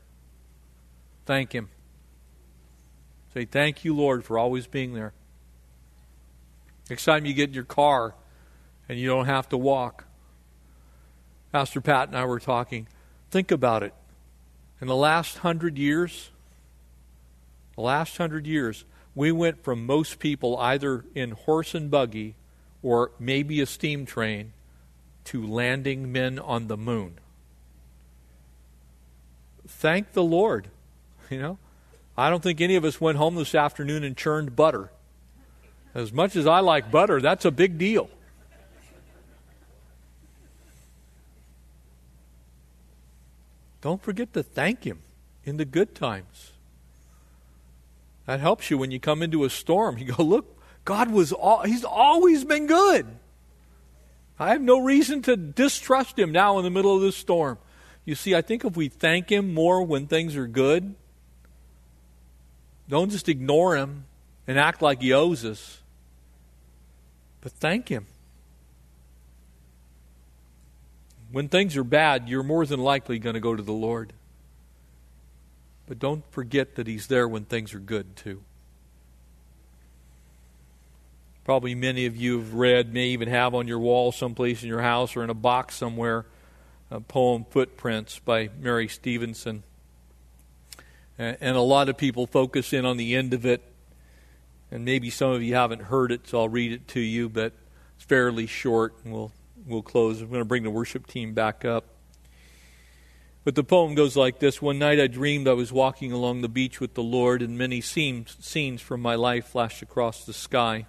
thank 1.26 1.52
Him. 1.52 1.68
Say, 3.34 3.44
Thank 3.44 3.84
you, 3.84 3.94
Lord, 3.94 4.24
for 4.24 4.38
always 4.38 4.66
being 4.66 4.94
there. 4.94 5.12
Next 6.90 7.04
time 7.04 7.24
you 7.24 7.32
get 7.32 7.50
in 7.50 7.54
your 7.54 7.64
car 7.64 8.14
and 8.88 8.98
you 8.98 9.08
don't 9.08 9.26
have 9.26 9.48
to 9.50 9.56
walk, 9.56 10.04
Pastor 11.52 11.80
Pat 11.80 12.08
and 12.08 12.16
I 12.16 12.24
were 12.24 12.40
talking. 12.40 12.88
Think 13.30 13.50
about 13.50 13.82
it. 13.82 13.94
In 14.80 14.88
the 14.88 14.96
last 14.96 15.38
hundred 15.38 15.78
years, 15.78 16.31
the 17.74 17.80
last 17.80 18.16
hundred 18.16 18.46
years, 18.46 18.84
we 19.14 19.32
went 19.32 19.62
from 19.62 19.86
most 19.86 20.18
people 20.18 20.56
either 20.58 21.04
in 21.14 21.32
horse 21.32 21.74
and 21.74 21.90
buggy 21.90 22.34
or 22.82 23.12
maybe 23.18 23.60
a 23.60 23.66
steam 23.66 24.06
train 24.06 24.52
to 25.24 25.46
landing 25.46 26.10
men 26.10 26.38
on 26.38 26.66
the 26.66 26.76
moon. 26.76 27.18
Thank 29.66 30.12
the 30.12 30.22
Lord. 30.24 30.68
You 31.30 31.40
know, 31.40 31.58
I 32.14 32.28
don't 32.28 32.42
think 32.42 32.60
any 32.60 32.76
of 32.76 32.84
us 32.84 33.00
went 33.00 33.16
home 33.16 33.36
this 33.36 33.54
afternoon 33.54 34.04
and 34.04 34.14
churned 34.14 34.54
butter. 34.54 34.90
As 35.94 36.12
much 36.12 36.36
as 36.36 36.46
I 36.46 36.60
like 36.60 36.90
butter, 36.90 37.22
that's 37.22 37.46
a 37.46 37.50
big 37.50 37.78
deal. 37.78 38.10
Don't 43.80 44.02
forget 44.02 44.32
to 44.34 44.42
thank 44.42 44.84
Him 44.84 45.00
in 45.44 45.56
the 45.56 45.64
good 45.64 45.94
times. 45.94 46.51
That 48.26 48.40
helps 48.40 48.70
you 48.70 48.78
when 48.78 48.90
you 48.90 49.00
come 49.00 49.22
into 49.22 49.44
a 49.44 49.50
storm. 49.50 49.96
You 49.98 50.12
go, 50.12 50.22
look, 50.22 50.60
God 50.84 51.10
was 51.10 51.32
all, 51.32 51.62
He's 51.62 51.84
always 51.84 52.44
been 52.44 52.66
good. 52.66 53.06
I 54.38 54.50
have 54.50 54.62
no 54.62 54.80
reason 54.80 55.22
to 55.22 55.36
distrust 55.36 56.18
Him 56.18 56.32
now 56.32 56.58
in 56.58 56.64
the 56.64 56.70
middle 56.70 56.94
of 56.96 57.02
this 57.02 57.16
storm. 57.16 57.58
You 58.04 58.14
see, 58.14 58.34
I 58.34 58.42
think 58.42 58.64
if 58.64 58.76
we 58.76 58.88
thank 58.88 59.30
Him 59.30 59.54
more 59.54 59.82
when 59.82 60.06
things 60.06 60.36
are 60.36 60.46
good, 60.46 60.94
don't 62.92 63.10
just 63.10 63.30
ignore 63.30 63.76
him 63.76 64.04
and 64.46 64.58
act 64.58 64.82
like 64.82 65.00
he 65.00 65.14
owes 65.14 65.46
us, 65.46 65.80
but 67.40 67.50
thank 67.52 67.88
him. 67.88 68.06
When 71.30 71.48
things 71.48 71.74
are 71.78 71.84
bad, 71.84 72.28
you're 72.28 72.42
more 72.42 72.66
than 72.66 72.80
likely 72.80 73.18
going 73.18 73.32
to 73.32 73.40
go 73.40 73.56
to 73.56 73.62
the 73.62 73.72
Lord. 73.72 74.12
But 75.92 75.98
don't 75.98 76.24
forget 76.32 76.76
that 76.76 76.86
He's 76.86 77.08
there 77.08 77.28
when 77.28 77.44
things 77.44 77.74
are 77.74 77.78
good, 77.78 78.16
too. 78.16 78.40
Probably 81.44 81.74
many 81.74 82.06
of 82.06 82.16
you 82.16 82.38
have 82.38 82.54
read, 82.54 82.94
may 82.94 83.08
even 83.08 83.28
have 83.28 83.54
on 83.54 83.68
your 83.68 83.78
wall 83.78 84.10
someplace 84.10 84.62
in 84.62 84.70
your 84.70 84.80
house 84.80 85.14
or 85.16 85.22
in 85.22 85.28
a 85.28 85.34
box 85.34 85.74
somewhere, 85.74 86.24
a 86.90 87.00
poem 87.00 87.44
Footprints 87.44 88.18
by 88.20 88.48
Mary 88.58 88.88
Stevenson. 88.88 89.64
And 91.18 91.42
a 91.42 91.60
lot 91.60 91.90
of 91.90 91.98
people 91.98 92.26
focus 92.26 92.72
in 92.72 92.86
on 92.86 92.96
the 92.96 93.14
end 93.14 93.34
of 93.34 93.44
it. 93.44 93.62
And 94.70 94.86
maybe 94.86 95.10
some 95.10 95.32
of 95.32 95.42
you 95.42 95.56
haven't 95.56 95.82
heard 95.82 96.10
it, 96.10 96.26
so 96.26 96.38
I'll 96.38 96.48
read 96.48 96.72
it 96.72 96.88
to 96.88 97.00
you, 97.00 97.28
but 97.28 97.52
it's 97.96 98.04
fairly 98.06 98.46
short, 98.46 98.94
and 99.04 99.12
we'll, 99.12 99.30
we'll 99.66 99.82
close. 99.82 100.22
I'm 100.22 100.28
going 100.28 100.40
to 100.40 100.46
bring 100.46 100.62
the 100.62 100.70
worship 100.70 101.06
team 101.06 101.34
back 101.34 101.66
up. 101.66 101.84
But 103.44 103.56
the 103.56 103.64
poem 103.64 103.94
goes 103.94 104.16
like 104.16 104.38
this 104.38 104.62
One 104.62 104.78
night 104.78 105.00
I 105.00 105.08
dreamed 105.08 105.48
I 105.48 105.54
was 105.54 105.72
walking 105.72 106.12
along 106.12 106.40
the 106.40 106.48
beach 106.48 106.80
with 106.80 106.94
the 106.94 107.02
Lord, 107.02 107.42
and 107.42 107.58
many 107.58 107.80
scenes, 107.80 108.36
scenes 108.40 108.80
from 108.80 109.02
my 109.02 109.14
life 109.14 109.46
flashed 109.46 109.82
across 109.82 110.24
the 110.24 110.32
sky. 110.32 110.86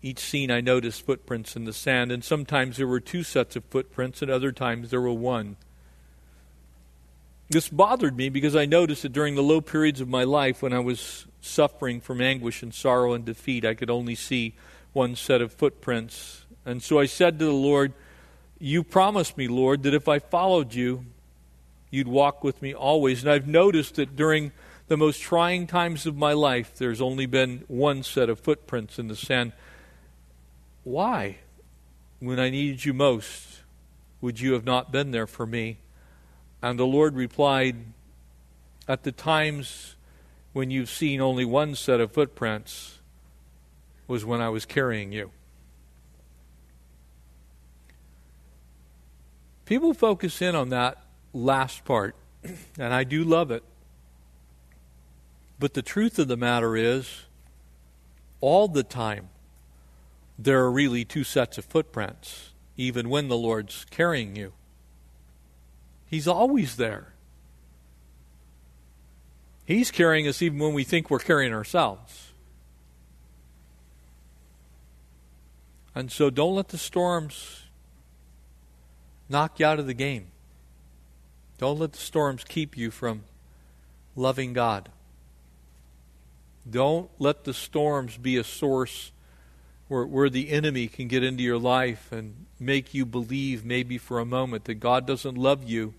Each 0.00 0.18
scene 0.18 0.50
I 0.50 0.60
noticed 0.60 1.06
footprints 1.06 1.54
in 1.54 1.64
the 1.64 1.72
sand, 1.72 2.10
and 2.10 2.24
sometimes 2.24 2.76
there 2.76 2.88
were 2.88 2.98
two 2.98 3.22
sets 3.22 3.54
of 3.56 3.64
footprints, 3.66 4.22
and 4.22 4.30
other 4.30 4.50
times 4.50 4.90
there 4.90 5.00
were 5.00 5.12
one. 5.12 5.56
This 7.50 7.68
bothered 7.68 8.16
me 8.16 8.30
because 8.30 8.56
I 8.56 8.64
noticed 8.64 9.02
that 9.02 9.12
during 9.12 9.34
the 9.34 9.42
low 9.42 9.60
periods 9.60 10.00
of 10.00 10.08
my 10.08 10.24
life 10.24 10.62
when 10.62 10.72
I 10.72 10.78
was 10.78 11.26
suffering 11.42 12.00
from 12.00 12.22
anguish 12.22 12.62
and 12.62 12.72
sorrow 12.72 13.12
and 13.12 13.24
defeat, 13.24 13.66
I 13.66 13.74
could 13.74 13.90
only 13.90 14.14
see 14.14 14.54
one 14.94 15.14
set 15.14 15.42
of 15.42 15.52
footprints. 15.52 16.46
And 16.64 16.82
so 16.82 16.98
I 16.98 17.04
said 17.04 17.38
to 17.38 17.44
the 17.44 17.52
Lord, 17.52 17.92
You 18.64 18.84
promised 18.84 19.36
me, 19.36 19.48
Lord, 19.48 19.82
that 19.82 19.92
if 19.92 20.06
I 20.06 20.20
followed 20.20 20.72
you, 20.72 21.04
you'd 21.90 22.06
walk 22.06 22.44
with 22.44 22.62
me 22.62 22.72
always. 22.72 23.24
And 23.24 23.32
I've 23.32 23.48
noticed 23.48 23.96
that 23.96 24.14
during 24.14 24.52
the 24.86 24.96
most 24.96 25.20
trying 25.20 25.66
times 25.66 26.06
of 26.06 26.16
my 26.16 26.32
life, 26.32 26.76
there's 26.76 27.00
only 27.00 27.26
been 27.26 27.64
one 27.66 28.04
set 28.04 28.30
of 28.30 28.38
footprints 28.38 29.00
in 29.00 29.08
the 29.08 29.16
sand. 29.16 29.50
Why? 30.84 31.38
When 32.20 32.38
I 32.38 32.50
needed 32.50 32.84
you 32.84 32.94
most, 32.94 33.62
would 34.20 34.38
you 34.38 34.52
have 34.52 34.64
not 34.64 34.92
been 34.92 35.10
there 35.10 35.26
for 35.26 35.44
me? 35.44 35.78
And 36.62 36.78
the 36.78 36.86
Lord 36.86 37.16
replied, 37.16 37.74
At 38.86 39.02
the 39.02 39.10
times 39.10 39.96
when 40.52 40.70
you've 40.70 40.88
seen 40.88 41.20
only 41.20 41.44
one 41.44 41.74
set 41.74 41.98
of 41.98 42.12
footprints, 42.12 43.00
was 44.06 44.24
when 44.24 44.40
I 44.40 44.50
was 44.50 44.64
carrying 44.64 45.10
you. 45.10 45.32
People 49.64 49.94
focus 49.94 50.42
in 50.42 50.54
on 50.54 50.70
that 50.70 51.02
last 51.32 51.84
part, 51.84 52.14
and 52.78 52.92
I 52.92 53.04
do 53.04 53.24
love 53.24 53.50
it. 53.50 53.62
But 55.58 55.74
the 55.74 55.82
truth 55.82 56.18
of 56.18 56.28
the 56.28 56.36
matter 56.36 56.76
is, 56.76 57.22
all 58.40 58.66
the 58.66 58.82
time, 58.82 59.28
there 60.38 60.60
are 60.60 60.70
really 60.70 61.04
two 61.04 61.22
sets 61.22 61.58
of 61.58 61.64
footprints, 61.64 62.50
even 62.76 63.08
when 63.08 63.28
the 63.28 63.36
Lord's 63.36 63.86
carrying 63.90 64.34
you. 64.34 64.52
He's 66.06 66.26
always 66.26 66.76
there. 66.76 67.12
He's 69.64 69.90
carrying 69.90 70.26
us 70.26 70.42
even 70.42 70.58
when 70.58 70.74
we 70.74 70.84
think 70.84 71.08
we're 71.08 71.20
carrying 71.20 71.54
ourselves. 71.54 72.32
And 75.94 76.10
so 76.10 76.28
don't 76.30 76.56
let 76.56 76.68
the 76.68 76.78
storms 76.78 77.61
knock 79.32 79.58
you 79.58 79.66
out 79.66 79.80
of 79.80 79.86
the 79.86 79.94
game. 79.94 80.26
Don't 81.58 81.78
let 81.78 81.92
the 81.92 81.98
storms 81.98 82.44
keep 82.44 82.76
you 82.76 82.90
from 82.90 83.24
loving 84.14 84.52
God. 84.52 84.90
Don't 86.68 87.10
let 87.18 87.44
the 87.44 87.54
storms 87.54 88.16
be 88.16 88.36
a 88.36 88.44
source 88.44 89.10
where, 89.88 90.04
where 90.04 90.30
the 90.30 90.50
enemy 90.50 90.86
can 90.86 91.08
get 91.08 91.24
into 91.24 91.42
your 91.42 91.58
life 91.58 92.12
and 92.12 92.46
make 92.60 92.94
you 92.94 93.04
believe, 93.04 93.64
maybe 93.64 93.98
for 93.98 94.20
a 94.20 94.24
moment, 94.24 94.64
that 94.64 94.74
God 94.74 95.06
doesn't 95.06 95.36
love 95.36 95.68
you 95.68 95.94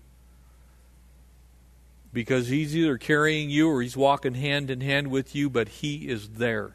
because 2.12 2.48
he's 2.48 2.76
either 2.76 2.96
carrying 2.96 3.50
you 3.50 3.68
or 3.68 3.82
he's 3.82 3.96
walking 3.96 4.34
hand 4.34 4.70
in 4.70 4.80
hand 4.80 5.08
with 5.08 5.34
you, 5.34 5.50
but 5.50 5.68
he 5.68 6.08
is 6.08 6.30
there. 6.30 6.72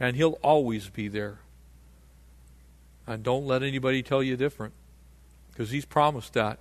And 0.00 0.16
he'll 0.16 0.38
always 0.42 0.88
be 0.90 1.08
there. 1.08 1.38
And 3.06 3.22
don't 3.22 3.46
let 3.46 3.62
anybody 3.62 4.02
tell 4.02 4.22
you 4.22 4.36
different 4.36 4.74
because 5.56 5.70
he's 5.70 5.86
promised 5.86 6.34
that. 6.34 6.58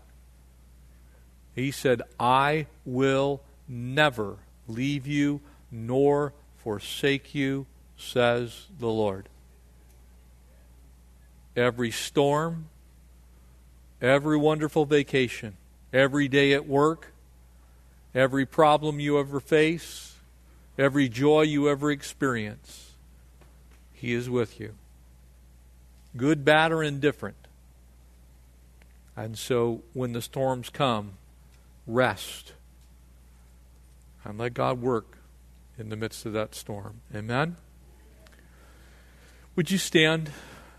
He 1.53 1.69
said, 1.69 2.01
I 2.17 2.67
will 2.85 3.41
never 3.67 4.37
leave 4.69 5.05
you 5.05 5.41
nor 5.69 6.33
forsake 6.55 7.35
you, 7.35 7.65
says 7.97 8.67
the 8.79 8.87
Lord 8.87 9.27
every 11.57 11.89
storm, 11.89 12.67
every 14.01 14.37
wonderful 14.37 14.85
vacation, 14.85 15.55
every 15.93 16.27
day 16.27 16.51
at 16.53 16.67
work, 16.67 17.13
every 18.13 18.45
problem 18.45 18.99
you 18.99 19.17
ever 19.17 19.39
face, 19.39 20.15
every 20.77 21.07
joy 21.07 21.41
you 21.41 21.69
ever 21.69 21.91
experience. 21.91 22.91
He 23.93 24.13
is 24.13 24.29
with 24.29 24.59
you. 24.59 24.75
Good, 26.17 26.43
bad, 26.43 26.73
or 26.73 26.83
indifferent. 26.83 27.44
And 29.17 29.37
so 29.37 29.81
when 29.93 30.13
the 30.13 30.21
storms 30.21 30.69
come, 30.69 31.13
rest 31.87 32.53
and 34.23 34.37
let 34.37 34.53
God 34.53 34.81
work 34.81 35.17
in 35.77 35.89
the 35.89 35.95
midst 35.95 36.25
of 36.25 36.33
that 36.33 36.55
storm. 36.55 37.01
Amen? 37.13 37.57
Would 39.55 39.71
you 39.71 39.77
stand? 39.77 40.31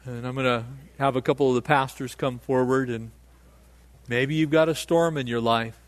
And 0.05 0.27
I'm 0.27 0.35
going 0.35 0.47
to 0.47 0.65
have 0.99 1.17
a 1.17 1.23
couple 1.23 1.49
of 1.49 1.55
the 1.55 1.63
pastors 1.63 2.15
come 2.15 2.39
forward, 2.39 2.91
and 2.91 3.11
maybe 4.09 4.35
you've 4.35 4.51
got 4.51 4.69
a 4.69 4.75
storm 4.75 5.17
in 5.17 5.27
your 5.27 5.41
life. 5.41 5.79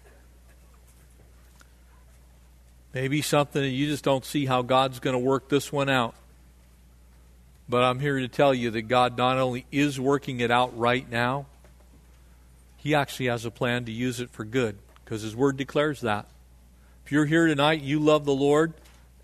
Maybe 2.95 3.23
something 3.23 3.61
that 3.61 3.69
you 3.69 3.87
just 3.87 4.05
don't 4.05 4.25
see 4.25 4.47
how 4.47 4.63
God's 4.63 4.99
going 5.01 5.15
to 5.15 5.19
work 5.19 5.49
this 5.49 5.71
one 5.71 5.89
out. 5.89 6.15
But 7.69 7.85
I'm 7.85 8.01
here 8.01 8.19
to 8.19 8.29
tell 8.29 8.55
you 8.55 8.71
that 8.71 8.83
God 8.83 9.19
not 9.19 9.37
only 9.37 9.67
is 9.71 10.01
working 10.01 10.41
it 10.41 10.51
out 10.51 10.77
right 10.77 11.09
now, 11.09 11.47
He 12.89 12.95
actually 12.95 13.27
has 13.27 13.45
a 13.45 13.51
plan 13.51 13.85
to 13.85 13.93
use 13.93 14.19
it 14.19 14.31
for 14.31 14.47
good, 14.47 14.79
because 15.05 15.21
His 15.21 15.37
Word 15.37 15.59
declares 15.59 16.01
that. 16.01 16.27
If 17.05 17.13
you're 17.13 17.27
here 17.27 17.47
tonight, 17.47 17.83
you 17.83 18.01
love 18.01 18.25
the 18.25 18.33
Lord, 18.33 18.73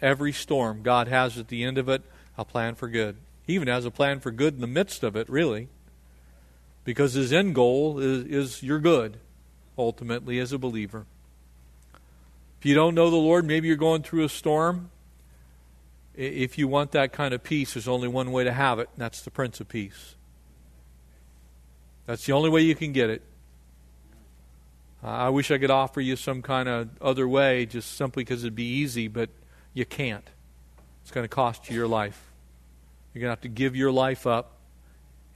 every 0.03 0.33
storm 0.33 0.83
God 0.83 1.09
has 1.09 1.39
at 1.39 1.49
the 1.49 1.65
end 1.65 1.79
of 1.79 1.89
it 1.89 2.03
a 2.37 2.45
plan 2.45 2.75
for 2.75 2.89
good. 2.89 3.17
He 3.47 3.55
even 3.55 3.69
has 3.69 3.87
a 3.87 3.91
plan 3.91 4.21
for 4.21 4.31
good 4.31 4.53
in 4.53 4.61
the 4.61 4.67
midst 4.67 5.03
of 5.03 5.17
it, 5.17 5.31
really. 5.31 5.69
Because 6.85 7.15
his 7.15 7.33
end 7.33 7.55
goal 7.55 7.99
is, 8.01 8.27
is 8.27 8.63
your 8.63 8.81
good, 8.81 9.17
ultimately, 9.79 10.39
as 10.41 10.53
a 10.53 10.59
believer. 10.59 11.07
If 12.61 12.67
you 12.67 12.75
don't 12.75 12.95
know 12.95 13.09
the 13.09 13.17
Lord, 13.17 13.47
maybe 13.47 13.69
you're 13.69 13.79
going 13.79 14.03
through 14.03 14.25
a 14.25 14.29
storm. 14.29 14.91
If 16.15 16.59
you 16.59 16.69
want 16.69 16.93
that 16.93 17.15
kind 17.15 17.33
of 17.33 17.43
peace, 17.43 17.73
there's 17.73 17.89
only 17.89 18.09
one 18.09 18.31
way 18.31 18.45
to 18.45 18.53
have 18.53 18.79
it, 18.79 18.91
and 18.93 19.01
that's 19.01 19.23
the 19.23 19.31
Prince 19.31 19.59
of 19.59 19.69
Peace. 19.69 20.17
That's 22.05 22.27
the 22.27 22.35
only 22.35 22.51
way 22.51 22.61
you 22.61 22.75
can 22.75 22.93
get 22.93 23.09
it. 23.09 23.23
Uh, 25.05 25.09
I 25.09 25.29
wish 25.29 25.51
I 25.51 25.59
could 25.59 25.71
offer 25.71 26.01
you 26.01 26.17
some 26.17 26.41
kind 26.41 26.67
of 26.67 26.89
other 27.03 27.29
way 27.29 27.67
just 27.67 27.95
simply 27.95 28.25
because 28.25 28.43
it'd 28.43 28.55
be 28.55 28.79
easy, 28.79 29.07
but 29.07 29.29
you 29.75 29.85
can't. 29.85 30.27
It's 31.03 31.11
going 31.11 31.25
to 31.25 31.29
cost 31.29 31.69
you 31.69 31.77
your 31.77 31.87
life. 31.87 32.33
You're 33.13 33.21
going 33.21 33.29
to 33.29 33.33
have 33.33 33.43
to 33.43 33.49
give 33.49 33.77
your 33.77 33.93
life 33.93 34.27
up 34.27 34.53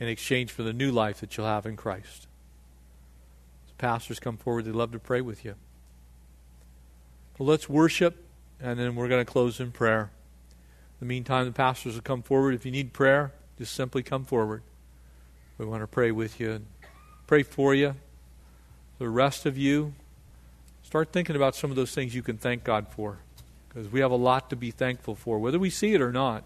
in 0.00 0.08
exchange 0.08 0.52
for 0.52 0.62
the 0.62 0.72
new 0.72 0.90
life 0.90 1.20
that 1.20 1.36
you'll 1.36 1.46
have 1.46 1.66
in 1.66 1.76
Christ. 1.76 2.26
As 3.66 3.72
pastors 3.76 4.18
come 4.18 4.38
forward, 4.38 4.64
they'd 4.64 4.74
love 4.74 4.92
to 4.92 4.98
pray 4.98 5.20
with 5.20 5.44
you. 5.44 5.54
Well, 7.38 7.48
let's 7.48 7.68
worship, 7.68 8.24
and 8.60 8.78
then 8.78 8.96
we're 8.96 9.08
going 9.08 9.24
to 9.24 9.30
close 9.30 9.60
in 9.60 9.70
prayer. 9.70 10.10
In 11.00 11.06
the 11.06 11.06
meantime, 11.06 11.44
the 11.44 11.52
pastors 11.52 11.94
will 11.94 12.02
come 12.02 12.22
forward. 12.22 12.54
If 12.54 12.64
you 12.64 12.72
need 12.72 12.94
prayer, 12.94 13.32
just 13.58 13.74
simply 13.74 14.02
come 14.02 14.24
forward. 14.24 14.62
We 15.58 15.66
want 15.66 15.82
to 15.82 15.86
pray 15.86 16.10
with 16.10 16.40
you 16.40 16.52
and 16.52 16.66
pray 17.26 17.42
for 17.42 17.74
you. 17.74 17.94
The 18.98 19.08
rest 19.08 19.46
of 19.46 19.56
you, 19.56 19.94
start 20.82 21.12
thinking 21.12 21.36
about 21.36 21.54
some 21.54 21.70
of 21.70 21.76
those 21.76 21.94
things 21.94 22.14
you 22.14 22.22
can 22.22 22.36
thank 22.36 22.64
God 22.64 22.88
for. 22.88 23.18
Because 23.68 23.88
we 23.88 24.00
have 24.00 24.10
a 24.10 24.16
lot 24.16 24.50
to 24.50 24.56
be 24.56 24.70
thankful 24.70 25.14
for, 25.14 25.38
whether 25.38 25.58
we 25.58 25.70
see 25.70 25.94
it 25.94 26.00
or 26.00 26.10
not 26.10 26.42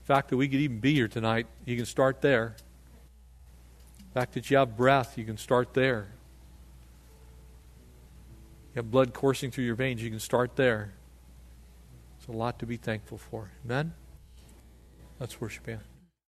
The 0.00 0.06
fact 0.06 0.30
that 0.30 0.36
we 0.36 0.48
could 0.48 0.60
even 0.60 0.78
be 0.78 0.94
here 0.94 1.08
tonight, 1.08 1.46
you 1.64 1.76
can 1.76 1.86
start 1.86 2.20
there. 2.20 2.56
The 3.98 4.20
fact 4.20 4.34
that 4.34 4.50
you 4.50 4.56
have 4.56 4.76
breath, 4.76 5.18
you 5.18 5.24
can 5.24 5.36
start 5.36 5.74
there. 5.74 6.08
You 8.72 8.76
have 8.76 8.90
blood 8.90 9.12
coursing 9.12 9.50
through 9.50 9.64
your 9.64 9.74
veins, 9.74 10.02
you 10.02 10.10
can 10.10 10.20
start 10.20 10.56
there. 10.56 10.92
It's 12.18 12.28
a 12.28 12.32
lot 12.32 12.58
to 12.60 12.66
be 12.66 12.76
thankful 12.76 13.18
for. 13.18 13.50
Amen? 13.64 13.94
Let's 15.18 15.40
worship 15.40 15.66
Him. 15.66 15.80